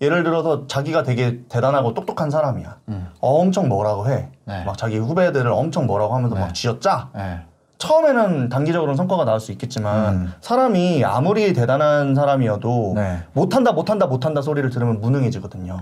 예를 0.00 0.24
들어서 0.24 0.66
자기가 0.66 1.02
되게 1.02 1.40
대단하고 1.48 1.94
똑똑한 1.94 2.30
사람이야. 2.30 2.76
음. 2.88 3.08
엄청 3.20 3.68
뭐라고 3.68 4.08
해. 4.08 4.28
네. 4.44 4.64
막 4.64 4.76
자기 4.76 4.98
후배들을 4.98 5.50
엄청 5.50 5.86
뭐라고 5.86 6.14
하면서 6.14 6.34
네. 6.34 6.42
막 6.42 6.54
쥐어짜. 6.54 7.08
네. 7.14 7.40
처음에는 7.78 8.48
단기적으로는 8.50 8.96
성과가 8.96 9.24
나올 9.24 9.40
수 9.40 9.52
있겠지만 9.52 10.14
음. 10.14 10.32
사람이 10.40 11.04
아무리 11.04 11.52
대단한 11.52 12.14
사람이어도 12.14 12.92
네. 12.94 13.22
못한다 13.32 13.72
못한다 13.72 14.06
못한다 14.06 14.42
소리를 14.42 14.68
들으면 14.70 15.00
무능해지거든요. 15.00 15.80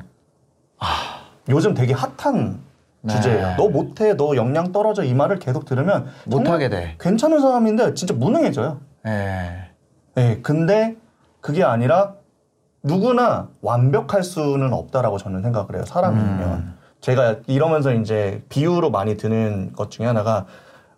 요즘 1.48 1.74
되게 1.74 1.92
핫한 1.92 2.60
네. 3.02 3.14
주제예요. 3.14 3.54
너 3.56 3.68
못해, 3.68 4.14
너 4.16 4.36
역량 4.36 4.72
떨어져 4.72 5.02
이 5.04 5.12
말을 5.14 5.38
계속 5.38 5.64
들으면 5.64 6.06
못하게 6.26 6.68
돼. 6.68 6.94
괜찮은 7.00 7.40
사람인데 7.40 7.94
진짜 7.94 8.14
무능해져요. 8.14 8.78
네. 9.04 9.68
네, 10.14 10.40
근데 10.42 10.96
그게 11.40 11.64
아니라 11.64 12.14
누구나 12.82 13.48
완벽할 13.60 14.22
수는 14.22 14.72
없다라고 14.72 15.18
저는 15.18 15.42
생각을 15.42 15.76
해요. 15.76 15.84
사람이면. 15.86 16.40
음. 16.52 16.78
제가 17.00 17.36
이러면서 17.48 17.92
이제 17.92 18.42
비유로 18.48 18.90
많이 18.90 19.16
드는 19.16 19.72
것 19.72 19.90
중에 19.90 20.06
하나가 20.06 20.46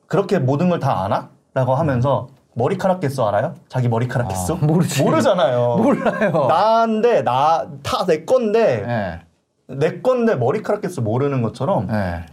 그렇게 0.07 0.39
모든 0.39 0.69
걸 0.69 0.79
다 0.79 1.05
아나? 1.05 1.31
라고 1.55 1.75
하면서 1.75 2.29
머리카락 2.55 3.01
개수 3.01 3.25
알아요? 3.25 3.55
자기 3.69 3.89
머리카락 3.89 4.29
개수? 4.29 4.53
아, 4.55 4.57
모르지. 4.65 5.03
모르잖아요. 5.03 5.77
몰라요. 5.77 6.47
나인데 6.49 7.23
나 7.23 7.67
다 7.83 8.05
내 8.07 8.25
건데 8.25 8.83
네. 8.87 9.21
내 9.67 10.01
건데 10.01 10.35
머리카락 10.35 10.83
개수 10.83 11.03
모르는 11.03 11.43
것처럼 11.43 11.87
네. 11.87 12.27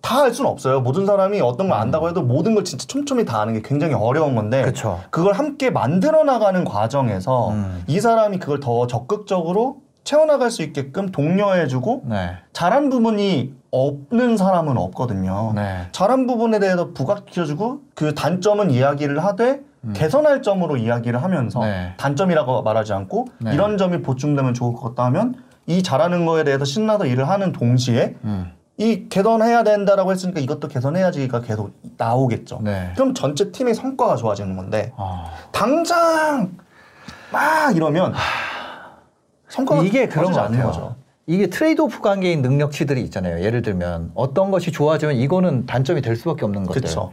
다알 0.00 0.34
수는 0.34 0.50
없어요. 0.50 0.80
모든 0.80 1.06
사람이 1.06 1.40
어떤 1.40 1.68
걸 1.68 1.78
안다고 1.78 2.08
해도 2.08 2.22
모든 2.22 2.54
걸 2.54 2.64
진짜 2.64 2.86
촘촘히 2.86 3.24
다 3.24 3.40
아는 3.40 3.54
게 3.54 3.62
굉장히 3.62 3.94
어려운 3.94 4.34
건데 4.34 4.62
그쵸. 4.62 5.00
그걸 5.10 5.32
함께 5.32 5.70
만들어 5.70 6.24
나가는 6.24 6.62
과정에서 6.64 7.50
음. 7.50 7.82
이 7.86 8.00
사람이 8.00 8.38
그걸 8.38 8.60
더 8.60 8.86
적극적으로 8.86 9.78
채워나갈 10.02 10.50
수 10.50 10.62
있게끔 10.62 11.10
독려해주고 11.10 12.02
네. 12.04 12.32
잘한 12.52 12.90
부분이 12.90 13.54
없는 13.70 14.36
사람은 14.36 14.76
없거든요. 14.76 15.52
네. 15.54 15.88
잘한 15.92 16.26
부분에 16.26 16.58
대해서 16.58 16.92
부각시켜주고 16.92 17.80
그 17.94 18.14
단점은 18.14 18.70
이야기를 18.70 19.24
하되 19.24 19.62
개선할 19.94 20.42
점으로 20.42 20.76
이야기를 20.76 21.22
하면서 21.22 21.60
음. 21.60 21.64
네. 21.64 21.94
단점이라고 21.96 22.62
말하지 22.62 22.92
않고 22.92 23.26
네. 23.38 23.54
이런 23.54 23.78
점이 23.78 24.02
보충되면 24.02 24.52
좋을 24.52 24.74
것 24.74 24.82
같다 24.82 25.04
하면 25.06 25.34
이 25.66 25.82
잘하는 25.82 26.26
거에 26.26 26.44
대해서 26.44 26.64
신나서 26.64 27.06
일을 27.06 27.28
하는 27.28 27.52
동시에 27.52 28.16
음. 28.24 28.52
이 28.76 29.08
개선해야 29.08 29.62
된다라고 29.62 30.10
했으니까 30.12 30.40
이것도 30.40 30.68
개선해야지가 30.68 31.40
계속 31.42 31.72
나오겠죠. 31.96 32.60
네. 32.62 32.90
그럼 32.94 33.14
전체 33.14 33.52
팀의 33.52 33.74
성과가 33.74 34.16
좋아지는 34.16 34.56
건데 34.56 34.92
어. 34.96 35.30
당장 35.52 36.52
막 37.30 37.74
이러면 37.76 38.14
성과가 39.48 39.82
이게 39.84 40.08
그런 40.08 40.26
않는 40.26 40.40
같아요. 40.58 40.66
거죠. 40.66 40.96
이게 41.26 41.46
trade-off 41.48 42.00
관계인 42.00 42.42
능력치들이 42.42 43.00
있잖아요. 43.02 43.42
예를 43.42 43.62
들면 43.62 44.10
어떤 44.14 44.50
것이 44.50 44.72
좋아지면 44.72 45.14
이거는 45.16 45.66
단점이 45.66 46.02
될 46.02 46.16
수밖에 46.16 46.44
없는 46.44 46.64
것들. 46.66 46.82
그렇죠. 46.82 47.12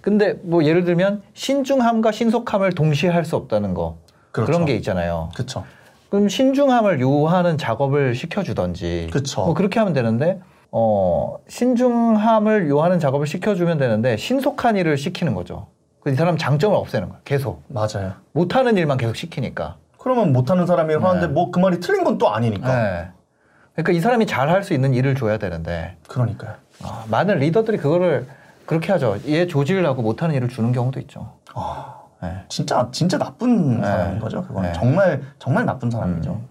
근데 0.00 0.34
뭐 0.42 0.62
예를 0.64 0.84
들면 0.84 1.22
신중함과 1.34 2.12
신속함을 2.12 2.72
동시에 2.74 3.10
할 3.10 3.24
수 3.24 3.34
없다는 3.36 3.74
거그 3.74 3.96
그렇죠. 4.30 4.52
런게 4.52 4.76
있잖아요. 4.76 5.30
그렇죠. 5.34 5.64
그럼 6.10 6.28
신중함을 6.28 7.00
요하는 7.00 7.58
작업을 7.58 8.14
시켜주던지. 8.14 9.08
그쵸. 9.12 9.44
뭐 9.44 9.54
그렇게 9.54 9.78
하면 9.78 9.92
되는데 9.92 10.40
어 10.70 11.36
신중함을 11.48 12.68
요하는 12.68 12.98
작업을 12.98 13.26
시켜주면 13.26 13.78
되는데 13.78 14.16
신속한 14.16 14.76
일을 14.76 14.96
시키는 14.96 15.34
거죠. 15.34 15.66
그 16.00 16.10
이 16.10 16.14
사람 16.14 16.38
장점을 16.38 16.74
없애는 16.76 17.08
거야. 17.10 17.18
계속 17.24 17.62
맞아요. 17.68 18.12
못하는 18.32 18.76
일만 18.76 18.96
계속 18.98 19.16
시키니까. 19.16 19.76
그러면 19.98 20.32
못하는 20.32 20.64
사람이 20.66 20.94
하는데 20.94 21.26
네. 21.26 21.32
뭐 21.32 21.47
그 21.47 21.58
말이 21.58 21.80
틀린 21.80 22.04
건 22.04 22.16
또 22.18 22.30
아니니까. 22.30 22.68
네. 22.74 23.08
그러니까 23.74 23.92
이 23.92 24.00
사람이 24.00 24.26
잘 24.26 24.48
할 24.48 24.62
수 24.64 24.72
있는 24.74 24.94
일을 24.94 25.14
줘야 25.14 25.38
되는데 25.38 25.96
그러니까요. 26.08 26.54
아, 26.82 27.04
많은 27.10 27.38
리더들이 27.38 27.76
그거를 27.78 28.26
그렇게 28.64 28.92
하죠. 28.92 29.18
얘 29.28 29.46
하고 29.86 30.02
못하는 30.02 30.34
일을 30.34 30.48
주는 30.48 30.72
경우도 30.72 30.98
있죠. 31.00 31.32
아, 31.54 31.97
네. 32.22 32.44
진짜 32.48 32.88
진짜 32.92 33.18
나쁜 33.18 33.80
네. 33.80 33.86
사람인 33.86 34.18
거죠. 34.18 34.42
그거는 34.42 34.72
네. 34.72 34.78
정말 34.78 35.22
정말 35.38 35.64
나쁜 35.66 35.90
사람이죠. 35.90 36.30
음. 36.30 36.48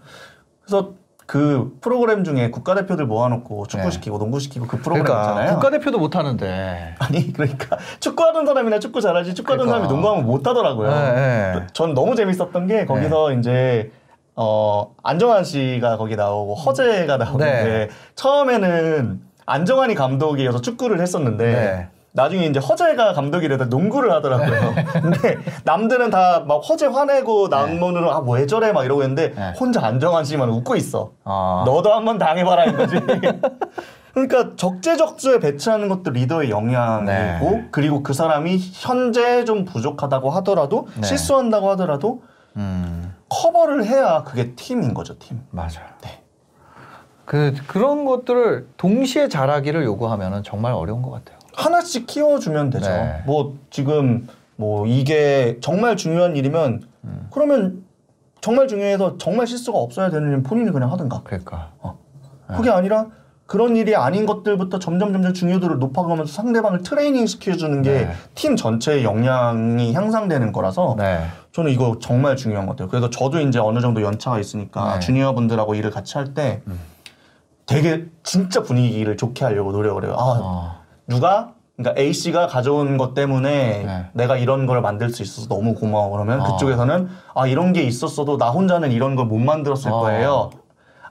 그래서 0.64 0.92
그 1.26 1.78
프로그램 1.82 2.24
중에 2.24 2.52
국가대표들 2.52 3.06
모아놓고 3.06 3.68
축구 3.68 3.84
네. 3.84 3.92
시키고 3.92 4.18
농구 4.18 4.40
시키고 4.40 4.66
그 4.66 4.78
프로그램 4.78 5.04
그러니까 5.04 5.32
있잖아요. 5.32 5.54
국가대표도 5.56 6.00
못하는데. 6.00 6.96
아니 7.00 7.34
그러니까 7.34 7.78
축구하던 8.00 8.46
사람이나 8.46 8.80
축구 8.80 9.02
잘하지 9.02 9.36
축구하던 9.36 9.66
그러니까. 9.66 9.88
사람이 9.88 9.94
농구하면 9.94 10.26
못하더라고요. 10.26 10.90
네, 10.90 11.54
네. 11.56 11.68
전 11.74 11.94
너무 11.94 12.16
재밌었던 12.16 12.68
게 12.68 12.86
거기서 12.86 13.34
이제 13.34 13.92
어 14.38 14.96
안정환 15.04 15.44
씨가 15.44 15.98
거기 15.98 16.16
나오고 16.16 16.56
허재가 16.56 17.18
나오는데 17.18 17.64
네. 17.64 17.90
처음에는 18.16 19.22
안정환이 19.46 19.96
감독이어서 19.96 20.62
축구를 20.62 21.02
했었는데 21.02 21.46
네. 21.46 21.88
나중에 22.18 22.48
이제 22.48 22.60
허재가 22.60 23.14
감독이 23.14 23.48
돼서 23.48 23.66
농구를 23.66 24.12
하더라고요. 24.12 24.74
근데 25.02 25.38
남들은 25.64 26.10
다 26.10 26.44
막 26.48 26.58
허재 26.68 26.88
화내고 26.88 27.48
남모는 27.50 28.04
아왜 28.04 28.48
저래 28.48 28.72
막 28.72 28.84
이러고 28.86 29.04
있는데 29.04 29.34
네. 29.36 29.54
혼자 29.60 29.86
안정환 29.86 30.24
씨만 30.26 30.50
웃고 30.50 30.76
있어. 30.76 31.12
아. 31.24 31.64
너도 31.66 31.94
한번 31.94 32.18
당해봐라 32.18 32.66
이거지. 32.66 32.96
그러니까 34.14 34.56
적재적소에 34.56 35.40
배치하는 35.40 35.90
것도 35.90 36.10
리더의 36.10 36.50
영향이고 36.50 37.06
네. 37.12 37.68
그리고 37.72 38.02
그 38.02 38.14
사람이 38.14 38.58
현재 38.74 39.46
좀 39.46 39.64
부족하다고 39.66 40.32
하더라도 40.32 40.88
네. 40.96 41.04
실수한다고 41.06 41.70
하더라도 41.72 42.24
음, 42.56 43.14
커버를 43.30 43.86
해야 43.86 44.24
그게 44.24 44.56
팀인 44.56 44.96
거죠 44.96 45.20
팀. 45.20 45.42
맞아요. 45.52 45.86
네. 46.02 46.24
그 47.26 47.54
그런 47.68 48.06
것들을 48.06 48.70
동시에 48.78 49.28
잘하기를 49.28 49.84
요구하면은 49.84 50.42
정말 50.44 50.74
어려운 50.74 51.02
것 51.04 51.12
같아요. 51.12 51.37
하나씩 51.58 52.06
키워주면 52.06 52.70
되죠. 52.70 52.90
네. 52.90 53.24
뭐 53.26 53.58
지금 53.72 54.28
뭐 54.56 54.86
이게 54.86 55.58
정말 55.60 55.98
중요한 55.98 56.36
일이면 56.36 56.84
음. 57.04 57.28
그러면 57.32 57.84
정말 58.42 58.68
중요해서 58.68 59.18
정말 59.18 59.48
실수가 59.48 59.78
없어야 59.78 60.10
되는 60.12 60.32
일 60.32 60.44
본인이 60.44 60.72
그냥 60.72 60.92
하든가. 60.92 61.22
그러니까. 61.24 61.72
그게 62.56 62.70
아니라 62.70 63.08
그런 63.48 63.76
일이 63.76 63.96
아닌 63.96 64.26
것들부터 64.26 64.78
점점 64.78 65.14
점점 65.14 65.34
중요도를 65.34 65.80
높아가면서 65.80 66.32
상대방을 66.32 66.84
트레이닝 66.84 67.26
시켜주는 67.26 67.82
게 67.82 67.92
네. 67.92 68.12
팀 68.36 68.56
전체의 68.56 69.04
역량이 69.04 69.94
향상되는 69.94 70.52
거라서 70.52 70.96
네. 70.98 71.26
저는 71.54 71.72
이거 71.72 71.98
정말 72.00 72.36
중요한 72.36 72.68
것 72.68 72.74
같아요. 72.74 72.90
그래서 72.90 73.10
저도 73.10 73.40
이제 73.40 73.58
어느 73.58 73.80
정도 73.80 74.02
연차가 74.02 74.40
있으니까 74.40 74.96
네. 74.96 75.00
주니어 75.00 75.34
분들하고 75.34 75.76
일을 75.76 75.90
같이 75.90 76.18
할때 76.18 76.62
음. 76.68 76.80
되게 77.66 78.06
진짜 78.24 78.62
분위기를 78.62 79.18
좋게 79.18 79.44
하려고 79.44 79.72
노력을 79.72 80.04
해요. 80.06 80.16
아, 80.18 80.40
어. 80.42 80.77
누가 81.08 81.54
그러니까 81.78 82.02
A 82.02 82.12
씨가 82.12 82.48
가져온 82.48 82.98
것 82.98 83.14
때문에 83.14 83.84
네. 83.86 84.06
내가 84.14 84.36
이런 84.36 84.66
걸 84.66 84.82
만들 84.82 85.10
수 85.10 85.22
있어서 85.22 85.48
너무 85.48 85.76
고마워 85.76 86.10
그러면 86.10 86.42
어. 86.42 86.52
그쪽에서는 86.54 87.08
아 87.36 87.48
이런 87.48 87.72
게 87.74 87.84
있었어도 87.84 88.38
나 88.38 88.50
혼자는 88.50 88.92
이런 88.92 89.16
걸 89.16 89.26
못 89.28 89.38
만들었을 89.40 89.92
어. 89.92 90.00
거예요. 90.00 90.50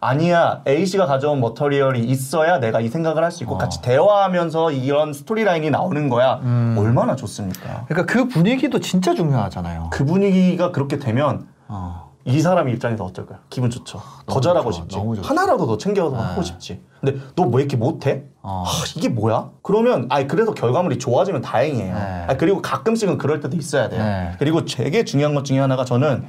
아니야 0.01 0.63
A 0.67 0.85
씨가 0.85 1.07
가져온 1.07 1.41
머터리얼이 1.41 2.01
있어야 2.05 2.59
내가 2.59 2.81
이 2.81 2.89
생각을 2.89 3.23
할 3.25 3.31
수 3.31 3.45
있고 3.45 3.55
어. 3.55 3.59
같이 3.59 3.81
대화하면서 3.81 4.73
이런 4.73 5.13
스토리라인이 5.13 5.71
나오는 5.71 6.09
거야. 6.09 6.41
음. 6.43 6.75
얼마나 6.79 7.15
좋습니까? 7.17 7.85
그러니까 7.89 8.13
그 8.13 8.29
분위기도 8.29 8.81
진짜 8.81 9.15
중요하잖아요. 9.15 9.91
그 9.93 10.05
분위기가 10.05 10.73
그렇게 10.73 10.99
되면 10.99 11.47
어. 11.69 12.06
이 12.27 12.41
사람 12.41 12.69
입장에서 12.69 13.05
어떨까요? 13.05 13.39
기분 13.49 13.71
좋죠. 13.71 13.99
더 13.99 14.25
너무 14.27 14.41
잘하고 14.41 14.73
좋아, 14.73 14.81
싶지. 14.83 14.97
하나라도 15.23 15.65
더 15.67 15.79
챙겨서 15.79 16.17
네. 16.17 16.23
하고 16.23 16.43
싶지. 16.43 16.83
근데 17.01 17.21
너 17.37 17.45
뭐 17.45 17.61
이렇게 17.61 17.77
못해? 17.77 18.25
어. 18.43 18.65
아, 18.67 18.71
이게 18.97 19.09
뭐야? 19.09 19.51
그러면 19.63 20.07
아 20.11 20.27
그래서 20.27 20.53
결과물이 20.53 20.99
좋아지면 20.99 21.41
다행이에요. 21.43 21.95
네. 21.95 22.25
아, 22.29 22.37
그리고 22.37 22.61
가끔씩은 22.63 23.19
그럴 23.19 23.39
때도 23.41 23.57
있어야 23.57 23.89
돼요. 23.89 24.03
네. 24.03 24.33
그리고 24.41 24.65
되게 24.65 25.05
중요한 25.05 25.35
것 25.37 25.45
중에 25.45 25.61
하나가 25.61 25.85
저는 25.85 26.27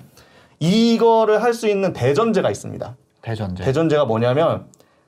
이거를 0.60 1.42
할 1.42 1.54
수 1.56 1.68
있는 1.68 1.94
대전제가 1.94 2.52
있습니다. 2.52 2.96
대전제. 3.24 3.64
대전제가 3.64 4.06
뭐냐면 4.06 4.66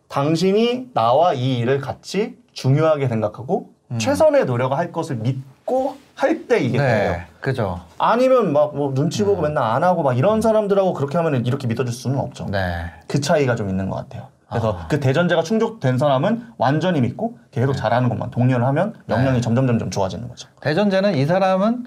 당신이 0.07 0.87
나와 0.95 1.33
이 1.33 1.59
일을 1.59 1.79
같이 1.79 2.35
중요하게 2.53 3.07
생각하고 3.07 3.69
최선의 3.99 4.45
노력을 4.45 4.75
할 4.75 4.91
것을 4.91 5.17
믿 5.17 5.37
고 5.69 5.95
할 6.15 6.47
때 6.47 6.59
이게 6.59 6.77
돼요. 6.77 7.11
네. 7.11 7.25
그죠. 7.39 7.79
아니면 7.97 8.51
막 8.51 8.73
뭐 8.75 8.93
눈치 8.93 9.23
보고 9.23 9.41
맨날 9.41 9.63
안 9.63 9.83
하고 9.85 10.03
막 10.03 10.17
이런 10.17 10.41
사람들하고 10.41 10.93
그렇게 10.93 11.17
하면 11.17 11.45
이렇게 11.45 11.65
믿어줄 11.67 11.93
수는 11.93 12.19
없죠. 12.19 12.45
네. 12.51 12.91
그 13.07 13.21
차이가 13.21 13.55
좀 13.55 13.69
있는 13.69 13.89
것 13.89 13.95
같아요. 13.97 14.27
그래서 14.49 14.73
아. 14.81 14.87
그 14.89 14.99
대전제가 14.99 15.43
충족된 15.43 15.97
사람은 15.97 16.47
완전히 16.57 16.99
믿고 17.01 17.37
계속 17.51 17.73
잘하는 17.73 18.09
것만 18.09 18.31
독려를 18.31 18.65
하면 18.65 18.95
역량이 19.07 19.35
네. 19.35 19.41
점점 19.41 19.67
점점 19.67 19.89
좋아지는 19.91 20.27
거죠. 20.27 20.49
대전제는 20.59 21.15
이 21.15 21.25
사람은 21.25 21.85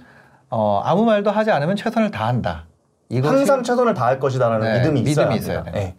어, 0.48 0.80
아무 0.84 1.04
말도 1.04 1.30
하지 1.30 1.50
않으면 1.50 1.76
최선을 1.76 2.10
다한다. 2.10 2.64
이것이 3.10 3.34
항상 3.36 3.62
최선을 3.62 3.92
다할 3.94 4.18
것이다라는 4.18 4.72
네, 4.72 4.78
믿음이 4.78 5.00
있어야 5.10 5.26
믿음이. 5.26 5.40
있어야 5.40 5.62
돼요. 5.64 5.74
네. 5.74 5.94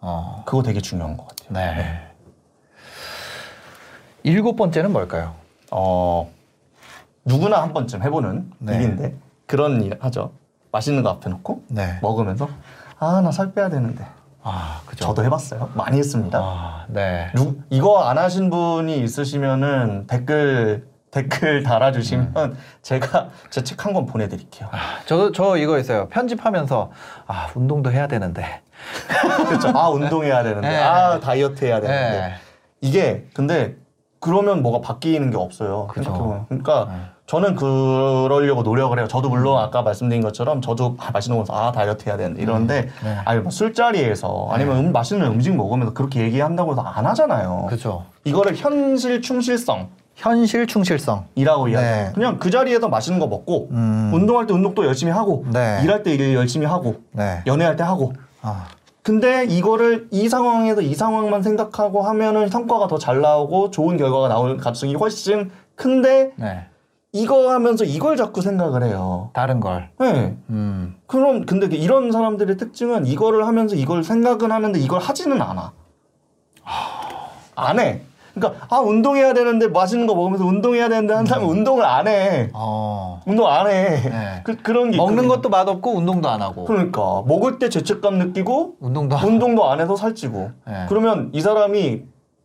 어. 0.00 0.42
그거 0.46 0.62
되게 0.64 0.80
중요한 0.80 1.16
것 1.16 1.28
같아요. 1.28 1.48
네. 1.76 2.00
일곱 4.24 4.56
번째는 4.56 4.92
뭘까요? 4.92 5.34
어 5.70 6.28
누구나 7.28 7.62
한 7.62 7.72
번쯤 7.72 8.02
해보는 8.02 8.50
네. 8.58 8.76
일인데 8.76 9.14
그런 9.46 9.82
일 9.82 9.96
하죠. 10.00 10.32
맛있는 10.72 11.02
거 11.02 11.10
앞에 11.10 11.30
놓고 11.30 11.64
네. 11.68 11.98
먹으면서 12.02 12.48
아 12.98 13.20
나 13.20 13.30
살 13.30 13.52
빼야 13.52 13.68
되는데. 13.68 14.04
아, 14.42 14.80
그죠. 14.86 15.06
저도 15.06 15.24
해봤어요. 15.24 15.70
많이 15.74 15.98
했습니다. 15.98 16.38
아, 16.42 16.84
네. 16.88 17.30
누, 17.34 17.56
이거 17.70 18.04
안 18.08 18.16
하신 18.18 18.50
분이 18.50 18.98
있으시면은 19.00 20.06
댓글 20.06 20.88
댓글 21.10 21.62
달아주시면 21.62 22.56
제가 22.82 23.28
제 23.50 23.62
책 23.62 23.84
한 23.84 23.92
권 23.94 24.06
보내드릴게요. 24.06 24.68
아, 24.72 25.00
저, 25.06 25.32
저 25.32 25.56
이거 25.56 25.78
있어요. 25.78 26.08
편집하면서, 26.08 26.90
아, 27.26 27.48
운동도 27.54 27.90
해야 27.92 28.06
되는데. 28.08 28.62
그렇죠. 29.48 29.68
아 29.74 29.88
운동해야 29.90 30.42
되는데, 30.42 30.68
네. 30.68 30.76
아 30.82 31.18
다이어트 31.20 31.64
해야 31.64 31.80
되는데. 31.80 32.10
네. 32.20 32.34
이게 32.80 33.26
근데 33.34 33.76
그러면 34.20 34.62
뭐가 34.62 34.80
바뀌는 34.80 35.30
게 35.30 35.36
없어요. 35.36 35.86
그죠. 35.88 36.04
생각해보면. 36.04 36.46
그러니까 36.46 36.86
네. 36.90 37.00
저는 37.28 37.56
그러려고 37.56 38.62
노력을 38.62 38.98
해요. 38.98 39.06
저도 39.06 39.28
물론 39.28 39.58
아까 39.58 39.82
말씀드린 39.82 40.22
것처럼 40.22 40.62
저도 40.62 40.96
아, 40.98 41.10
맛있는 41.12 41.42
거 41.44 41.54
아 41.54 41.70
다이어트 41.72 42.08
해야 42.08 42.16
되는데 42.16 42.42
이러는데 42.42 42.88
네. 43.04 43.16
아니 43.26 43.40
뭐 43.40 43.50
술자리에서 43.50 44.48
아니면 44.50 44.78
음, 44.78 44.92
맛있는 44.92 45.26
음식 45.26 45.54
먹으면서 45.54 45.92
그렇게 45.92 46.20
얘기한다고 46.22 46.72
해서 46.72 46.80
안 46.80 47.04
하잖아요. 47.04 47.66
그죠. 47.68 48.04
이거를 48.24 48.56
현실 48.56 49.20
충실성이라고 49.20 49.90
현실 50.14 50.66
충실성. 50.66 51.26
이야기해요. 51.36 51.80
네. 51.80 52.10
그냥 52.14 52.38
그 52.38 52.50
자리에서 52.50 52.88
맛있는 52.88 53.20
거 53.20 53.26
먹고 53.26 53.68
음. 53.72 54.10
운동할 54.14 54.46
때 54.46 54.54
운동도 54.54 54.86
열심히 54.86 55.12
하고 55.12 55.44
네. 55.52 55.80
일할 55.84 56.02
때 56.02 56.14
일 56.14 56.34
열심히 56.34 56.66
하고 56.66 56.96
네. 57.12 57.42
연애할 57.46 57.76
때 57.76 57.84
하고 57.84 58.14
아, 58.40 58.64
근데 59.02 59.44
이거를 59.44 60.08
이 60.10 60.30
상황에서 60.30 60.80
이 60.80 60.94
상황만 60.94 61.42
생각하고 61.42 62.00
하면은 62.02 62.48
성과가 62.48 62.88
더 62.88 62.96
잘 62.98 63.20
나오고 63.20 63.70
좋은 63.70 63.98
결과가 63.98 64.28
나올 64.28 64.56
가능성이 64.56 64.94
훨씬 64.94 65.50
큰데 65.76 66.30
네. 66.36 66.64
이거 67.12 67.50
하면서 67.50 67.84
이걸 67.84 68.16
자꾸 68.16 68.42
생각을 68.42 68.82
해요. 68.82 69.30
다른 69.32 69.60
걸. 69.60 69.90
네. 69.98 70.36
음. 70.50 70.96
그럼 71.06 71.46
근데 71.46 71.68
그 71.68 71.74
이런 71.74 72.12
사람들의 72.12 72.56
특징은 72.58 73.06
이거를 73.06 73.46
하면서 73.46 73.76
이걸 73.76 74.04
생각은 74.04 74.52
하는데 74.52 74.78
이걸 74.78 75.00
하지는 75.00 75.40
않아. 75.40 75.72
안 77.54 77.80
해. 77.80 78.02
그러니까 78.34 78.66
아 78.68 78.78
운동해야 78.80 79.32
되는데 79.32 79.68
맛있는 79.68 80.06
거 80.06 80.14
먹으면서 80.14 80.44
운동해야 80.44 80.88
되는데 80.90 81.14
한 81.14 81.24
사람은 81.24 81.48
운동을 81.48 81.82
안 81.84 82.06
해. 82.06 82.50
어. 82.52 83.22
운동 83.26 83.48
안 83.48 83.66
해. 83.68 84.00
네. 84.02 84.40
그, 84.44 84.56
그런 84.56 84.90
게 84.90 84.98
먹는 84.98 85.24
있거든요. 85.24 85.28
것도 85.36 85.48
맛없고 85.48 85.96
운동도 85.96 86.28
안 86.28 86.42
하고. 86.42 86.66
그러니까 86.66 87.22
먹을 87.26 87.58
때 87.58 87.70
죄책감 87.70 88.18
느끼고 88.18 88.76
운동도 88.80 89.16
안 89.16 89.24
운동도 89.24 89.68
안 89.70 89.80
해서 89.80 89.96
살찌고. 89.96 90.50
네. 90.66 90.84
그러면 90.90 91.30
이 91.32 91.40
사람이 91.40 92.02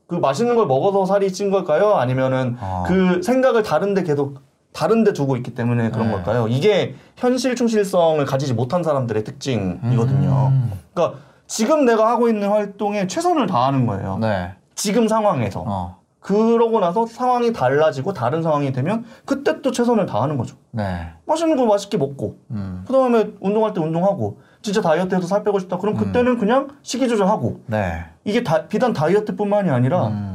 그 0.07 0.15
맛있는 0.15 0.55
걸 0.55 0.67
먹어서 0.67 1.05
살이 1.05 1.33
찐 1.33 1.51
걸까요? 1.51 1.95
아니면은 1.95 2.55
어. 2.61 2.85
그 2.87 3.21
생각을 3.21 3.61
다른데 3.61 4.03
계속 4.03 4.39
다른 4.73 5.03
데 5.03 5.13
두고 5.13 5.37
있기 5.37 5.53
때문에 5.53 5.91
그런 5.91 6.07
네. 6.07 6.13
걸까요? 6.15 6.47
이게 6.47 6.95
현실 7.15 7.55
충실성을 7.55 8.23
가지지 8.25 8.53
못한 8.53 8.83
사람들의 8.83 9.23
특징이거든요. 9.23 10.47
음. 10.51 10.71
그러니까 10.93 11.19
지금 11.47 11.85
내가 11.85 12.09
하고 12.09 12.27
있는 12.27 12.49
활동에 12.49 13.07
최선을 13.07 13.47
다하는 13.47 13.85
거예요. 13.85 14.17
네. 14.19 14.53
지금 14.75 15.07
상황에서. 15.07 15.63
어. 15.65 16.03
그러고 16.23 16.79
나서 16.79 17.05
상황이 17.05 17.51
달라지고 17.51 18.13
다른 18.13 18.41
상황이 18.41 18.71
되면 18.71 19.03
그때 19.25 19.61
또 19.61 19.71
최선을 19.71 20.05
다하는 20.05 20.37
거죠. 20.37 20.55
네. 20.71 21.09
맛있는 21.25 21.57
거 21.57 21.65
맛있게 21.65 21.97
먹고 21.97 22.37
음. 22.51 22.83
그 22.87 22.93
다음에 22.93 23.31
운동할 23.41 23.73
때 23.73 23.81
운동하고 23.81 24.39
진짜 24.61 24.81
다이어트 24.81 25.13
해서 25.13 25.27
살 25.27 25.43
빼고 25.43 25.59
싶다. 25.59 25.77
그럼 25.77 25.95
그때는 25.95 26.39
그냥 26.39 26.69
식이 26.81 27.09
조절하고 27.09 27.59
네. 27.67 28.05
이게 28.23 28.41
다, 28.41 28.67
비단 28.67 28.93
다이어트뿐만이 28.93 29.69
아니라 29.69 30.07
음. 30.07 30.32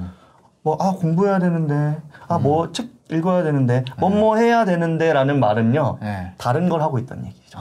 뭐 0.69 0.77
아 0.81 0.93
공부해야 0.93 1.39
되는데 1.39 1.99
아 2.29 2.39
뭐 2.39 2.73
책 2.73 2.89
읽어야 3.11 3.43
되는데 3.43 3.85
뭐 3.99 4.11
뭐 4.11 4.37
해야 4.37 4.65
되는데 4.65 5.13
라는 5.13 5.41
말은요 5.41 5.99
네. 6.03 6.33
다른 6.37 6.69
걸 6.69 6.83
하고 6.83 6.99
있다는 6.99 7.27
얘기죠. 7.27 7.59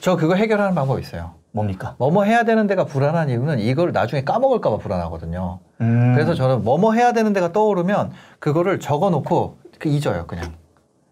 저 0.00 0.16
그거 0.16 0.34
해결하는 0.34 0.74
방법이 0.74 1.00
있어요. 1.02 1.32
뭡니까? 1.52 1.94
뭐뭐 1.98 2.24
해야 2.24 2.44
되는 2.44 2.66
데가 2.66 2.84
불안한 2.84 3.28
이유는 3.28 3.58
이걸 3.58 3.92
나중에 3.92 4.24
까먹을까봐 4.24 4.78
불안하거든요. 4.78 5.58
음, 5.82 6.12
그래서 6.14 6.34
저는 6.34 6.64
뭐뭐 6.64 6.94
해야 6.94 7.12
되는 7.12 7.32
데가 7.34 7.52
떠오르면 7.52 8.12
그거를 8.38 8.80
적어놓고 8.80 9.58
그 9.78 9.88
잊어요, 9.90 10.26
그냥. 10.26 10.52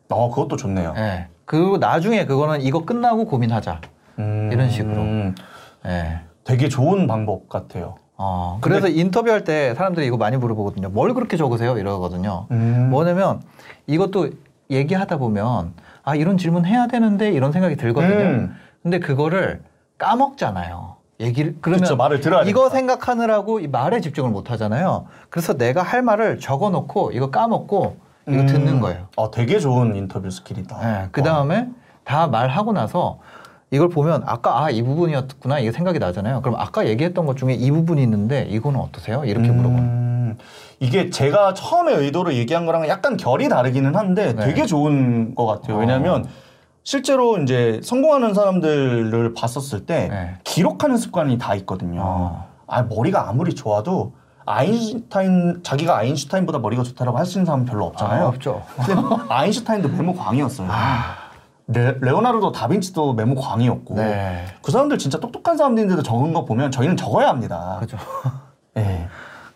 어 0.08 0.30
그것도 0.30 0.56
좋네요. 0.56 0.94
예. 0.96 1.28
그리고 1.44 1.76
나중에 1.78 2.24
그거는 2.24 2.62
이거 2.62 2.84
끝나고 2.86 3.26
고민하자. 3.26 3.80
음, 4.18 4.48
이런 4.52 4.70
식으로. 4.70 4.96
음, 4.96 5.34
예. 5.86 6.20
되게 6.44 6.68
좋은 6.70 7.06
방법 7.06 7.48
같아요. 7.50 7.96
어, 8.22 8.58
그래서 8.60 8.86
인터뷰할 8.86 9.44
때 9.44 9.74
사람들이 9.74 10.06
이거 10.06 10.18
많이 10.18 10.36
물어보거든요. 10.36 10.90
뭘 10.90 11.14
그렇게 11.14 11.38
적으세요? 11.38 11.78
이러거든요. 11.78 12.46
음, 12.50 12.88
뭐냐면 12.90 13.40
이것도 13.86 14.28
얘기하다 14.70 15.16
보면 15.16 15.72
아, 16.02 16.14
이런 16.14 16.36
질문 16.36 16.66
해야 16.66 16.86
되는데 16.86 17.32
이런 17.32 17.50
생각이 17.50 17.76
들거든요. 17.76 18.14
음. 18.14 18.56
근데 18.82 18.98
그거를 18.98 19.62
까먹잖아요. 19.96 20.96
얘기를 21.20 21.56
그러면 21.62 21.80
그쵸, 21.80 21.96
말을 21.96 22.20
들어야 22.20 22.42
이거 22.42 22.68
되니까. 22.68 22.76
생각하느라고 22.76 23.60
이 23.60 23.68
말에 23.68 24.00
집중을 24.02 24.30
못 24.30 24.50
하잖아요. 24.50 25.06
그래서 25.30 25.56
내가 25.56 25.80
할 25.82 26.02
말을 26.02 26.40
적어 26.40 26.68
놓고 26.68 27.12
이거 27.12 27.30
까먹고 27.30 27.96
이거 28.28 28.40
음, 28.40 28.46
듣는 28.46 28.80
거예요. 28.80 29.08
어 29.16 29.30
되게 29.30 29.58
좋은 29.58 29.96
인터뷰 29.96 30.30
skill이다. 30.30 31.04
예, 31.04 31.08
그 31.10 31.22
다음에 31.22 31.68
다 32.04 32.26
말하고 32.26 32.72
나서 32.74 33.18
이걸 33.72 33.88
보면 33.88 34.22
아까 34.26 34.64
아 34.64 34.70
이 34.70 34.82
부분이었구나 34.82 35.60
이게 35.60 35.70
생각이 35.72 35.98
나잖아요. 35.98 36.42
그럼 36.42 36.56
아까 36.58 36.86
얘기했던 36.86 37.24
것 37.26 37.36
중에 37.36 37.54
이 37.54 37.70
부분이 37.70 38.02
있는데 38.02 38.42
이거는 38.50 38.80
어떠세요? 38.80 39.24
이렇게 39.24 39.48
물어보는. 39.50 39.78
음, 39.82 40.38
이게 40.80 41.10
제가 41.10 41.54
처음에 41.54 41.92
의도로 41.94 42.34
얘기한 42.34 42.66
거랑 42.66 42.88
약간 42.88 43.16
결이 43.16 43.48
다르기는 43.48 43.94
한데 43.94 44.34
네. 44.34 44.44
되게 44.46 44.66
좋은 44.66 45.34
것 45.34 45.46
같아요. 45.46 45.76
어. 45.76 45.80
왜냐하면 45.80 46.26
실제로 46.82 47.38
이제 47.38 47.80
성공하는 47.84 48.34
사람들을 48.34 49.34
봤었을 49.34 49.86
때 49.86 50.08
네. 50.08 50.34
기록하는 50.44 50.96
습관이 50.96 51.38
다 51.38 51.54
있거든요. 51.56 52.00
어. 52.02 52.46
아 52.66 52.82
머리가 52.82 53.28
아무리 53.28 53.54
좋아도 53.54 54.14
아인슈타인 54.46 55.60
자기가 55.62 55.96
아인슈타인보다 55.96 56.58
머리가 56.58 56.82
좋다라고 56.82 57.18
할 57.18 57.26
수 57.26 57.38
있는 57.38 57.46
사람은 57.46 57.66
별로 57.66 57.86
없잖아요. 57.86 58.24
아, 58.24 58.28
없죠. 58.28 58.62
근데 58.84 59.00
아인슈타인도 59.28 59.88
메모 59.90 60.14
광이었어요. 60.14 60.66
레, 60.66 60.72
레 61.72 62.10
오나르도 62.10 62.52
다빈치도 62.52 63.14
메모 63.14 63.36
광이었고 63.36 63.94
네. 63.94 64.46
그 64.62 64.72
사람들 64.72 64.98
진짜 64.98 65.20
똑똑한 65.20 65.56
사람들인데도 65.56 66.02
적은 66.02 66.32
거 66.32 66.44
보면 66.44 66.70
저희는 66.70 66.96
적어야 66.96 67.28
합니다. 67.28 67.76
그죠. 67.80 67.96
예. 68.76 69.08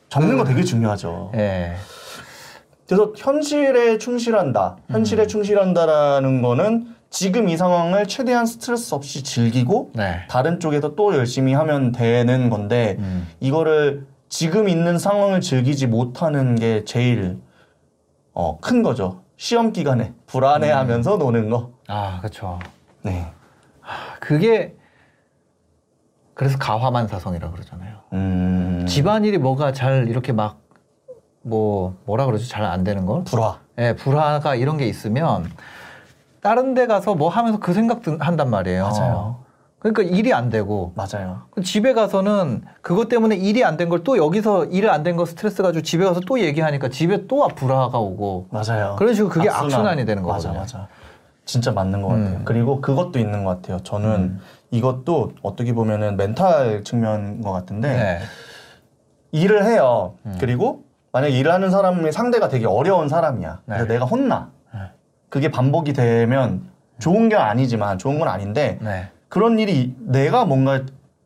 적는 0.08 0.38
거 0.38 0.44
되게 0.44 0.62
중요하죠. 0.62 1.32
예. 1.34 1.74
그래서 2.86 3.12
현실에 3.16 3.98
충실한다. 3.98 4.76
현실에 4.90 5.26
충실한다라는 5.26 6.42
거는 6.42 6.94
지금 7.10 7.48
이 7.48 7.56
상황을 7.56 8.06
최대한 8.06 8.46
스트레스 8.46 8.94
없이 8.94 9.22
즐기고 9.22 9.92
네. 9.94 10.26
다른 10.28 10.60
쪽에서 10.60 10.94
또 10.94 11.14
열심히 11.16 11.52
하면 11.54 11.92
되는 11.92 12.50
건데 12.50 12.96
음. 12.98 13.28
이거를 13.40 14.06
지금 14.28 14.68
있는 14.68 14.98
상황을 14.98 15.40
즐기지 15.40 15.86
못하는 15.86 16.56
게 16.56 16.84
제일 16.84 17.38
어, 18.32 18.58
큰 18.60 18.82
거죠. 18.82 19.22
시험 19.36 19.72
기간에 19.72 20.12
불안해하면서 20.26 21.16
노는 21.16 21.50
거. 21.50 21.73
아, 21.88 22.18
그렇죠. 22.20 22.58
네. 23.02 23.30
그게 24.20 24.74
그래서 26.34 26.58
가화만사성이라고 26.58 27.52
그러잖아요. 27.52 27.96
음. 28.12 28.86
집안일이 28.88 29.38
뭐가 29.38 29.72
잘 29.72 30.08
이렇게 30.08 30.32
막 30.32 30.62
뭐 31.46 31.94
뭐라 32.06 32.24
그러죠? 32.24 32.46
잘 32.48 32.64
안 32.64 32.84
되는 32.84 33.04
걸? 33.04 33.22
불화. 33.24 33.58
예, 33.76 33.94
불화가 33.94 34.54
이런 34.54 34.78
게 34.78 34.86
있으면 34.86 35.44
다른 36.40 36.72
데 36.72 36.86
가서 36.86 37.14
뭐 37.14 37.28
하면서 37.28 37.58
그 37.58 37.74
생각 37.74 38.00
든- 38.00 38.18
한단 38.18 38.48
말이에요. 38.48 38.84
맞아요. 38.88 39.44
그러니까 39.78 40.02
일이 40.04 40.32
안 40.32 40.48
되고 40.48 40.94
맞아요. 40.96 41.42
그 41.50 41.60
집에 41.60 41.92
가서는 41.92 42.64
그것 42.80 43.10
때문에 43.10 43.36
일이 43.36 43.62
안 43.62 43.76
된 43.76 43.90
걸 43.90 44.02
또 44.04 44.16
여기서 44.16 44.64
일 44.70 44.88
안 44.88 45.02
된 45.02 45.16
거 45.18 45.26
스트레스 45.26 45.62
가지고 45.62 45.82
집에 45.82 46.06
가서 46.06 46.20
또 46.26 46.40
얘기하니까 46.40 46.88
집에 46.88 47.26
또 47.26 47.46
불화가 47.48 47.98
오고 47.98 48.48
맞아요. 48.50 48.96
그런 48.98 49.12
식으로 49.12 49.28
그게 49.30 49.50
악순환. 49.50 49.66
악순환이 49.66 50.06
되는 50.06 50.22
맞아, 50.22 50.48
거거든요. 50.48 50.60
맞아. 50.60 50.88
진짜 51.44 51.72
맞는 51.72 52.02
것 52.02 52.08
같아요. 52.08 52.36
음. 52.38 52.42
그리고 52.44 52.80
그것도 52.80 53.18
있는 53.18 53.44
것 53.44 53.56
같아요. 53.56 53.78
저는 53.80 54.10
음. 54.10 54.40
이것도 54.70 55.32
어떻게 55.42 55.72
보면은 55.72 56.16
멘탈 56.16 56.82
측면인 56.84 57.42
것 57.42 57.52
같은데 57.52 57.88
네. 57.88 58.18
일을 59.32 59.64
해요. 59.64 60.14
음. 60.26 60.36
그리고 60.40 60.84
만약 61.12 61.28
일을 61.28 61.52
하는 61.52 61.70
사람의 61.70 62.12
상대가 62.12 62.48
되게 62.48 62.66
어려운 62.66 63.08
사람이야. 63.08 63.60
그래서 63.66 63.84
네. 63.84 63.92
내가 63.94 64.04
혼나. 64.04 64.50
네. 64.72 64.80
그게 65.28 65.50
반복이 65.50 65.92
되면 65.92 66.62
좋은 66.98 67.28
게 67.28 67.36
아니지만 67.36 67.98
좋은 67.98 68.18
건 68.18 68.28
아닌데 68.28 68.78
네. 68.80 69.08
그런 69.28 69.58
일이 69.58 69.94
내가 70.00 70.44
뭔가 70.44 70.82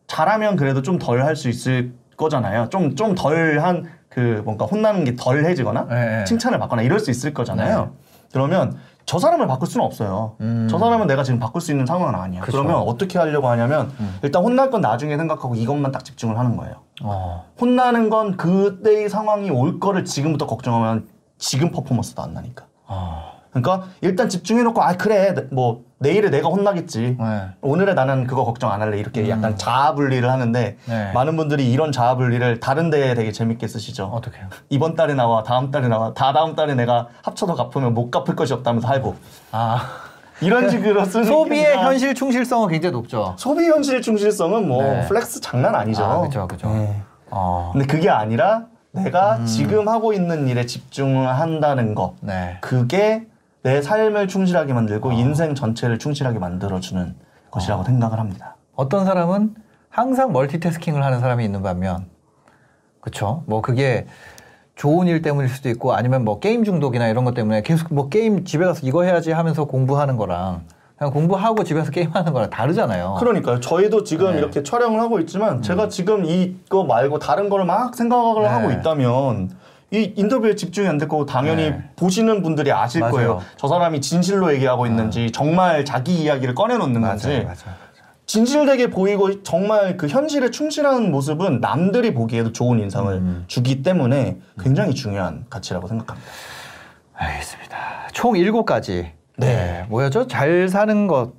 잘하면 0.06 0.56
그래도 0.56 0.82
좀 0.82 0.98
덜 0.98 1.22
할 1.22 1.36
수 1.36 1.48
있을 1.48 1.92
거잖아요. 2.16 2.68
좀 2.70 2.96
좀 2.96 3.14
덜한 3.14 3.84
그 4.08 4.42
뭔가 4.44 4.64
혼나는 4.64 5.04
게 5.04 5.14
덜해지거나 5.14 5.86
네, 5.88 5.94
네. 6.18 6.24
칭찬을 6.24 6.58
받거나 6.58 6.82
이럴 6.82 6.98
수 6.98 7.10
있을 7.10 7.32
거잖아요. 7.32 7.92
그러면 8.32 8.76
저 9.08 9.18
사람을 9.18 9.46
바꿀 9.46 9.66
수는 9.68 9.86
없어요. 9.86 10.36
음. 10.42 10.68
저 10.70 10.78
사람은 10.78 11.06
내가 11.06 11.22
지금 11.22 11.40
바꿀 11.40 11.62
수 11.62 11.70
있는 11.72 11.86
상황은 11.86 12.14
아니야. 12.14 12.42
그쵸. 12.42 12.58
음. 12.58 12.66
그러면 12.66 12.82
어떻게 12.86 13.18
하려고 13.18 13.48
하냐면 13.48 13.90
일단 14.22 14.44
혼날 14.44 14.70
건 14.70 14.82
나중에 14.82 15.16
생각하고 15.16 15.54
이것만 15.54 15.92
딱 15.92 16.04
집중을 16.04 16.38
하는 16.38 16.58
거예요. 16.58 16.74
어. 17.02 17.46
혼나는 17.58 18.10
건 18.10 18.36
그때의 18.36 19.08
상황이 19.08 19.48
올 19.48 19.80
거를 19.80 20.04
지금부터 20.04 20.46
걱정하면 20.46 21.08
지금 21.38 21.70
퍼포먼스도 21.70 22.20
안 22.20 22.34
나니까. 22.34 22.66
어. 22.86 23.27
그러니까 23.50 23.88
일단 24.00 24.28
집중해놓고 24.28 24.82
아 24.82 24.96
그래 24.96 25.34
뭐 25.50 25.84
내일에 25.98 26.30
내가 26.30 26.48
혼나겠지. 26.48 27.16
네. 27.18 27.48
오늘에 27.60 27.94
나는 27.94 28.26
그거 28.26 28.44
걱정 28.44 28.70
안 28.70 28.80
할래 28.80 28.98
이렇게 28.98 29.28
약간 29.28 29.56
자아 29.56 29.94
분리를 29.94 30.30
하는데 30.30 30.76
네. 30.84 31.12
많은 31.12 31.36
분들이 31.36 31.70
이런 31.70 31.90
자아 31.90 32.16
분리를 32.16 32.60
다른 32.60 32.90
데에 32.90 33.14
되게 33.14 33.32
재밌게 33.32 33.66
쓰시죠. 33.66 34.04
어떻게요? 34.04 34.46
이번 34.68 34.94
달에 34.94 35.14
나와 35.14 35.42
다음 35.42 35.70
달에 35.70 35.88
나와 35.88 36.14
다 36.14 36.32
다음 36.32 36.54
달에 36.54 36.74
내가 36.74 37.08
합쳐서 37.22 37.54
갚으면 37.54 37.94
못 37.94 38.10
갚을 38.10 38.36
것이 38.36 38.52
없다면서 38.52 38.86
할부 38.86 39.14
아 39.50 39.80
이런 40.40 40.70
식으로 40.70 41.04
쓰는 41.04 41.24
소비의 41.26 41.78
현실 41.78 42.14
충실성은 42.14 42.68
굉장히 42.68 42.92
높죠. 42.92 43.34
소비 43.36 43.66
현실 43.66 44.00
충실성은 44.00 44.68
뭐 44.68 44.82
네. 44.82 45.06
flex 45.06 45.40
장난 45.40 45.74
아니죠. 45.74 46.04
아, 46.04 46.20
그죠, 46.20 46.46
그죠. 46.46 46.68
네. 46.68 47.02
어. 47.30 47.70
근데 47.72 47.86
그게 47.86 48.08
아니라 48.08 48.66
내가 48.92 49.36
음. 49.36 49.46
지금 49.46 49.88
하고 49.88 50.12
있는 50.12 50.48
일에 50.48 50.64
집중을 50.64 51.28
한다는 51.28 51.94
거 51.94 52.14
네. 52.20 52.58
그게 52.60 53.26
내 53.68 53.82
삶을 53.82 54.28
충실하게 54.28 54.72
어. 54.72 54.74
만들고 54.74 55.12
인생 55.12 55.54
전체를 55.54 55.98
충실하게 55.98 56.38
만들어주는 56.38 57.14
것이라고 57.50 57.84
생각을 57.84 58.18
합니다. 58.18 58.56
어떤 58.74 59.04
사람은 59.04 59.54
항상 59.90 60.32
멀티태스킹을 60.32 61.04
하는 61.04 61.20
사람이 61.20 61.44
있는 61.44 61.62
반면, 61.62 62.06
그쵸? 63.00 63.42
뭐 63.46 63.60
그게 63.60 64.06
좋은 64.74 65.06
일 65.06 65.20
때문일 65.20 65.50
수도 65.50 65.68
있고 65.68 65.92
아니면 65.92 66.24
뭐 66.24 66.38
게임 66.38 66.64
중독이나 66.64 67.08
이런 67.08 67.26
것 67.26 67.34
때문에 67.34 67.60
계속 67.60 67.92
뭐 67.92 68.08
게임 68.08 68.44
집에 68.44 68.64
가서 68.64 68.86
이거 68.86 69.02
해야지 69.02 69.32
하면서 69.32 69.66
공부하는 69.66 70.16
거랑 70.16 70.62
그냥 70.96 71.12
공부하고 71.12 71.62
집에서 71.64 71.90
게임하는 71.90 72.32
거랑 72.32 72.48
다르잖아요. 72.48 73.16
그러니까요. 73.18 73.60
저희도 73.60 74.04
지금 74.04 74.32
네. 74.32 74.38
이렇게 74.38 74.62
촬영을 74.62 75.00
하고 75.00 75.18
있지만 75.20 75.60
제가 75.60 75.88
지금 75.88 76.24
이거 76.24 76.84
말고 76.84 77.18
다른 77.18 77.50
거를 77.50 77.66
막 77.66 77.94
생각을 77.94 78.42
네. 78.42 78.48
하고 78.48 78.70
있다면 78.70 79.50
이 79.90 80.12
인터뷰에 80.16 80.54
집중이 80.54 80.86
안 80.86 80.98
될 80.98 81.08
거고 81.08 81.24
당연히 81.24 81.70
네. 81.70 81.90
보시는 81.96 82.42
분들이 82.42 82.70
아실 82.72 83.00
맞아요. 83.00 83.12
거예요. 83.12 83.42
저 83.56 83.68
사람이 83.68 84.00
진실로 84.00 84.52
얘기하고 84.52 84.86
있는지 84.86 85.30
정말 85.30 85.84
자기 85.84 86.14
이야기를 86.22 86.54
꺼내놓는 86.54 87.00
맞아요, 87.00 87.10
건지 87.16 87.42
맞아요. 87.44 87.88
진실되게 88.26 88.90
보이고 88.90 89.42
정말 89.42 89.96
그 89.96 90.06
현실에 90.06 90.50
충실한 90.50 91.10
모습은 91.10 91.60
남들이 91.60 92.12
보기에도 92.12 92.52
좋은 92.52 92.78
인상을 92.78 93.10
음. 93.14 93.44
주기 93.46 93.82
때문에 93.82 94.36
굉장히 94.62 94.94
중요한 94.94 95.46
가치라고 95.48 95.88
생각합니다. 95.88 96.30
알겠습니다. 97.14 97.78
총 98.12 98.36
일곱 98.36 98.66
가지. 98.66 99.12
네. 99.38 99.86
뭐였죠? 99.88 100.26
잘 100.26 100.68
사는 100.68 101.06
것, 101.06 101.32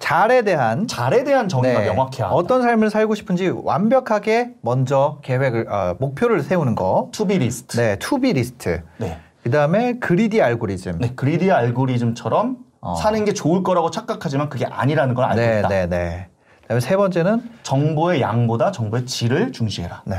잘에 0.00 0.42
대한 0.42 0.88
잘에 0.88 1.22
대한 1.24 1.48
정의가 1.48 1.78
네. 1.80 1.84
명확해야 1.86 2.26
한다. 2.26 2.34
어떤 2.34 2.62
삶을 2.62 2.90
살고 2.90 3.14
싶은지 3.14 3.48
완벽하게 3.54 4.54
먼저 4.62 5.18
계획을 5.22 5.68
어, 5.70 5.94
목표를 6.00 6.42
세우는 6.42 6.74
거. 6.74 7.10
to-be 7.12 7.38
list. 7.38 7.76
네, 7.76 7.96
to-be 7.96 8.32
list. 8.32 8.82
네. 8.96 9.18
그다음에 9.44 9.98
greedy 10.00 10.42
알고리즘. 10.42 10.98
네, 10.98 11.12
greedy 11.14 11.50
알고리즘처럼 11.52 12.56
어. 12.80 12.94
사는 12.96 13.24
게 13.24 13.32
좋을 13.34 13.62
거라고 13.62 13.90
착각하지만 13.90 14.48
그게 14.48 14.64
아니라는 14.66 15.14
걸 15.14 15.26
알고 15.26 15.36
네, 15.40 15.58
있다. 15.60 15.68
네, 15.68 15.86
네. 15.86 16.28
그다음에 16.62 16.80
세 16.80 16.96
번째는 16.96 17.42
정보의 17.62 18.20
양보다 18.22 18.72
정보의 18.72 19.06
질을 19.06 19.52
중시해라. 19.52 20.02
네. 20.06 20.16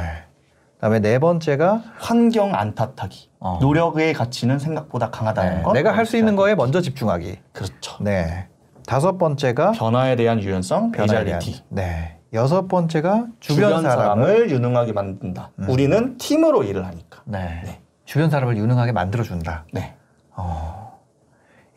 그다음에 0.75 0.99
네 0.99 1.17
번째가 1.19 1.81
환경 1.97 2.53
안 2.55 2.75
탓하기. 2.75 3.29
어. 3.39 3.57
노력의 3.61 4.13
가치는 4.13 4.59
생각보다 4.59 5.09
강하다는 5.09 5.57
네, 5.57 5.63
것. 5.63 5.73
내가 5.73 5.91
할 5.91 6.05
수 6.05 6.17
있는 6.17 6.35
거에 6.35 6.53
먼저 6.55 6.81
집중하기. 6.81 7.39
그렇죠. 7.51 7.97
네. 7.99 8.47
다섯 8.91 9.17
번째가 9.17 9.71
변화에 9.71 10.17
대한 10.17 10.43
유연성, 10.43 10.91
베이자리티. 10.91 11.63
네. 11.69 12.17
여섯 12.33 12.67
번째가 12.67 13.27
주변, 13.39 13.83
사람을 13.83 14.49
유능하게 14.51 14.91
만든다. 14.91 15.51
우리는 15.69 16.17
팀으로 16.17 16.65
일을 16.65 16.85
하니까. 16.85 17.21
네. 17.23 17.61
네. 17.63 17.81
주변 18.03 18.29
사람을 18.29 18.57
유능하게 18.57 18.91
만들어 18.91 19.23
준다. 19.23 19.63
네. 19.71 19.95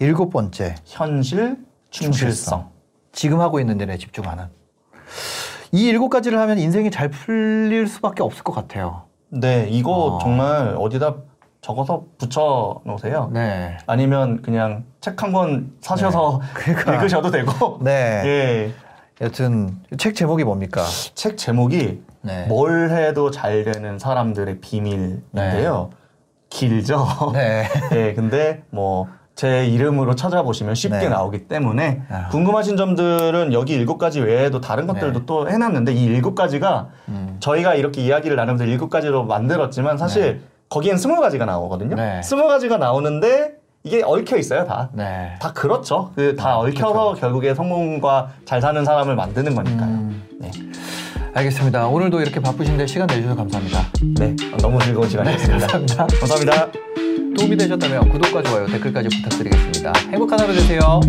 일곱 0.00 0.30
번째 0.30 0.74
현실, 0.84 1.56
충실성. 1.90 2.70
지금 3.12 3.40
하고 3.40 3.60
있는 3.60 3.78
일에 3.78 3.96
집중하는. 3.96 4.46
이 5.70 5.84
일곱 5.84 6.08
가지를 6.08 6.40
하면 6.40 6.58
인생이 6.58 6.90
잘 6.90 7.10
풀릴 7.10 7.86
수밖에 7.86 8.24
없을 8.24 8.42
것 8.42 8.52
같아요. 8.52 9.04
네, 9.28 9.68
이거 9.70 9.92
어. 9.92 10.18
정말 10.18 10.74
어디다 10.76 11.14
적어서 11.68 12.04
붙여 12.18 12.78
놓으세요. 12.84 13.30
네. 13.32 13.78
아니면 13.86 14.42
그냥 14.42 14.84
책 15.00 15.22
한 15.22 15.32
권 15.32 15.72
사셔서 15.80 16.42
그러니까. 16.52 16.94
읽으셔도 16.94 17.30
되고. 17.30 17.78
네. 17.80 18.22
예. 18.26 19.24
여튼 19.24 19.78
책 19.96 20.14
제목이 20.14 20.44
뭡니까? 20.44 20.82
책 21.14 21.38
제목이 21.38 22.02
네. 22.20 22.44
뭘 22.48 22.90
해도 22.90 23.30
잘 23.30 23.64
되는 23.64 23.98
사람들의 23.98 24.60
비밀인데요. 24.60 25.88
길죠. 26.50 27.06
네. 27.32 27.66
예, 27.92 28.12
근데 28.12 28.62
뭐 28.70 29.08
제 29.34 29.66
이름으로 29.66 30.14
찾아보시면 30.14 30.76
쉽게 30.76 30.96
네. 30.96 31.08
나오기 31.08 31.48
때문에 31.48 32.02
아. 32.08 32.28
궁금하신 32.28 32.76
점들은 32.76 33.52
여기 33.52 33.72
일곱 33.74 33.98
가지 33.98 34.20
외에도 34.20 34.60
다른 34.60 34.86
것들도 34.86 35.18
네. 35.18 35.26
또 35.26 35.50
해놨는데 35.50 35.92
이 35.92 36.04
일곱 36.04 36.36
가지가 36.36 36.90
음. 37.08 37.36
저희가 37.40 37.74
이렇게 37.74 38.00
이야기를 38.00 38.36
나누면서 38.36 38.64
일곱 38.64 38.90
가지로 38.90 39.24
만들었지만 39.24 39.98
사실 39.98 40.42
거기엔 40.74 40.96
스무 40.96 41.20
가지가 41.20 41.44
나오거든요. 41.44 41.94
네. 41.94 42.20
스무 42.22 42.48
가지가 42.48 42.78
나오는데 42.78 43.52
이게 43.84 44.02
얽혀 44.04 44.36
있어요, 44.38 44.66
다. 44.66 44.90
네. 44.92 45.36
다 45.40 45.52
그렇죠. 45.52 46.10
그 46.16 46.34
다 46.34 46.58
얽혀서 46.58 47.14
결국에 47.14 47.54
성공과 47.54 48.30
잘 48.44 48.60
사는 48.60 48.84
사람을 48.84 49.14
만드는 49.14 49.54
거니까요. 49.54 49.86
음. 49.88 50.24
네. 50.40 50.50
알겠습니다. 51.32 51.86
오늘도 51.86 52.20
이렇게 52.20 52.40
바쁘신데 52.40 52.88
시간 52.88 53.06
내주셔서 53.06 53.36
감사합니다. 53.36 53.78
네. 54.18 54.34
너무 54.60 54.80
즐거운 54.82 55.08
시간이었습니다. 55.08 55.66
감사합니다. 55.68 56.06
감사합니다. 56.18 56.66
도움이 57.38 57.56
되셨다면 57.56 58.08
구독과 58.08 58.42
좋아요, 58.42 58.66
댓글까지 58.66 59.08
부탁드리겠습니다. 59.22 59.92
행복한 60.10 60.40
하루 60.40 60.52
되세요. 60.54 61.00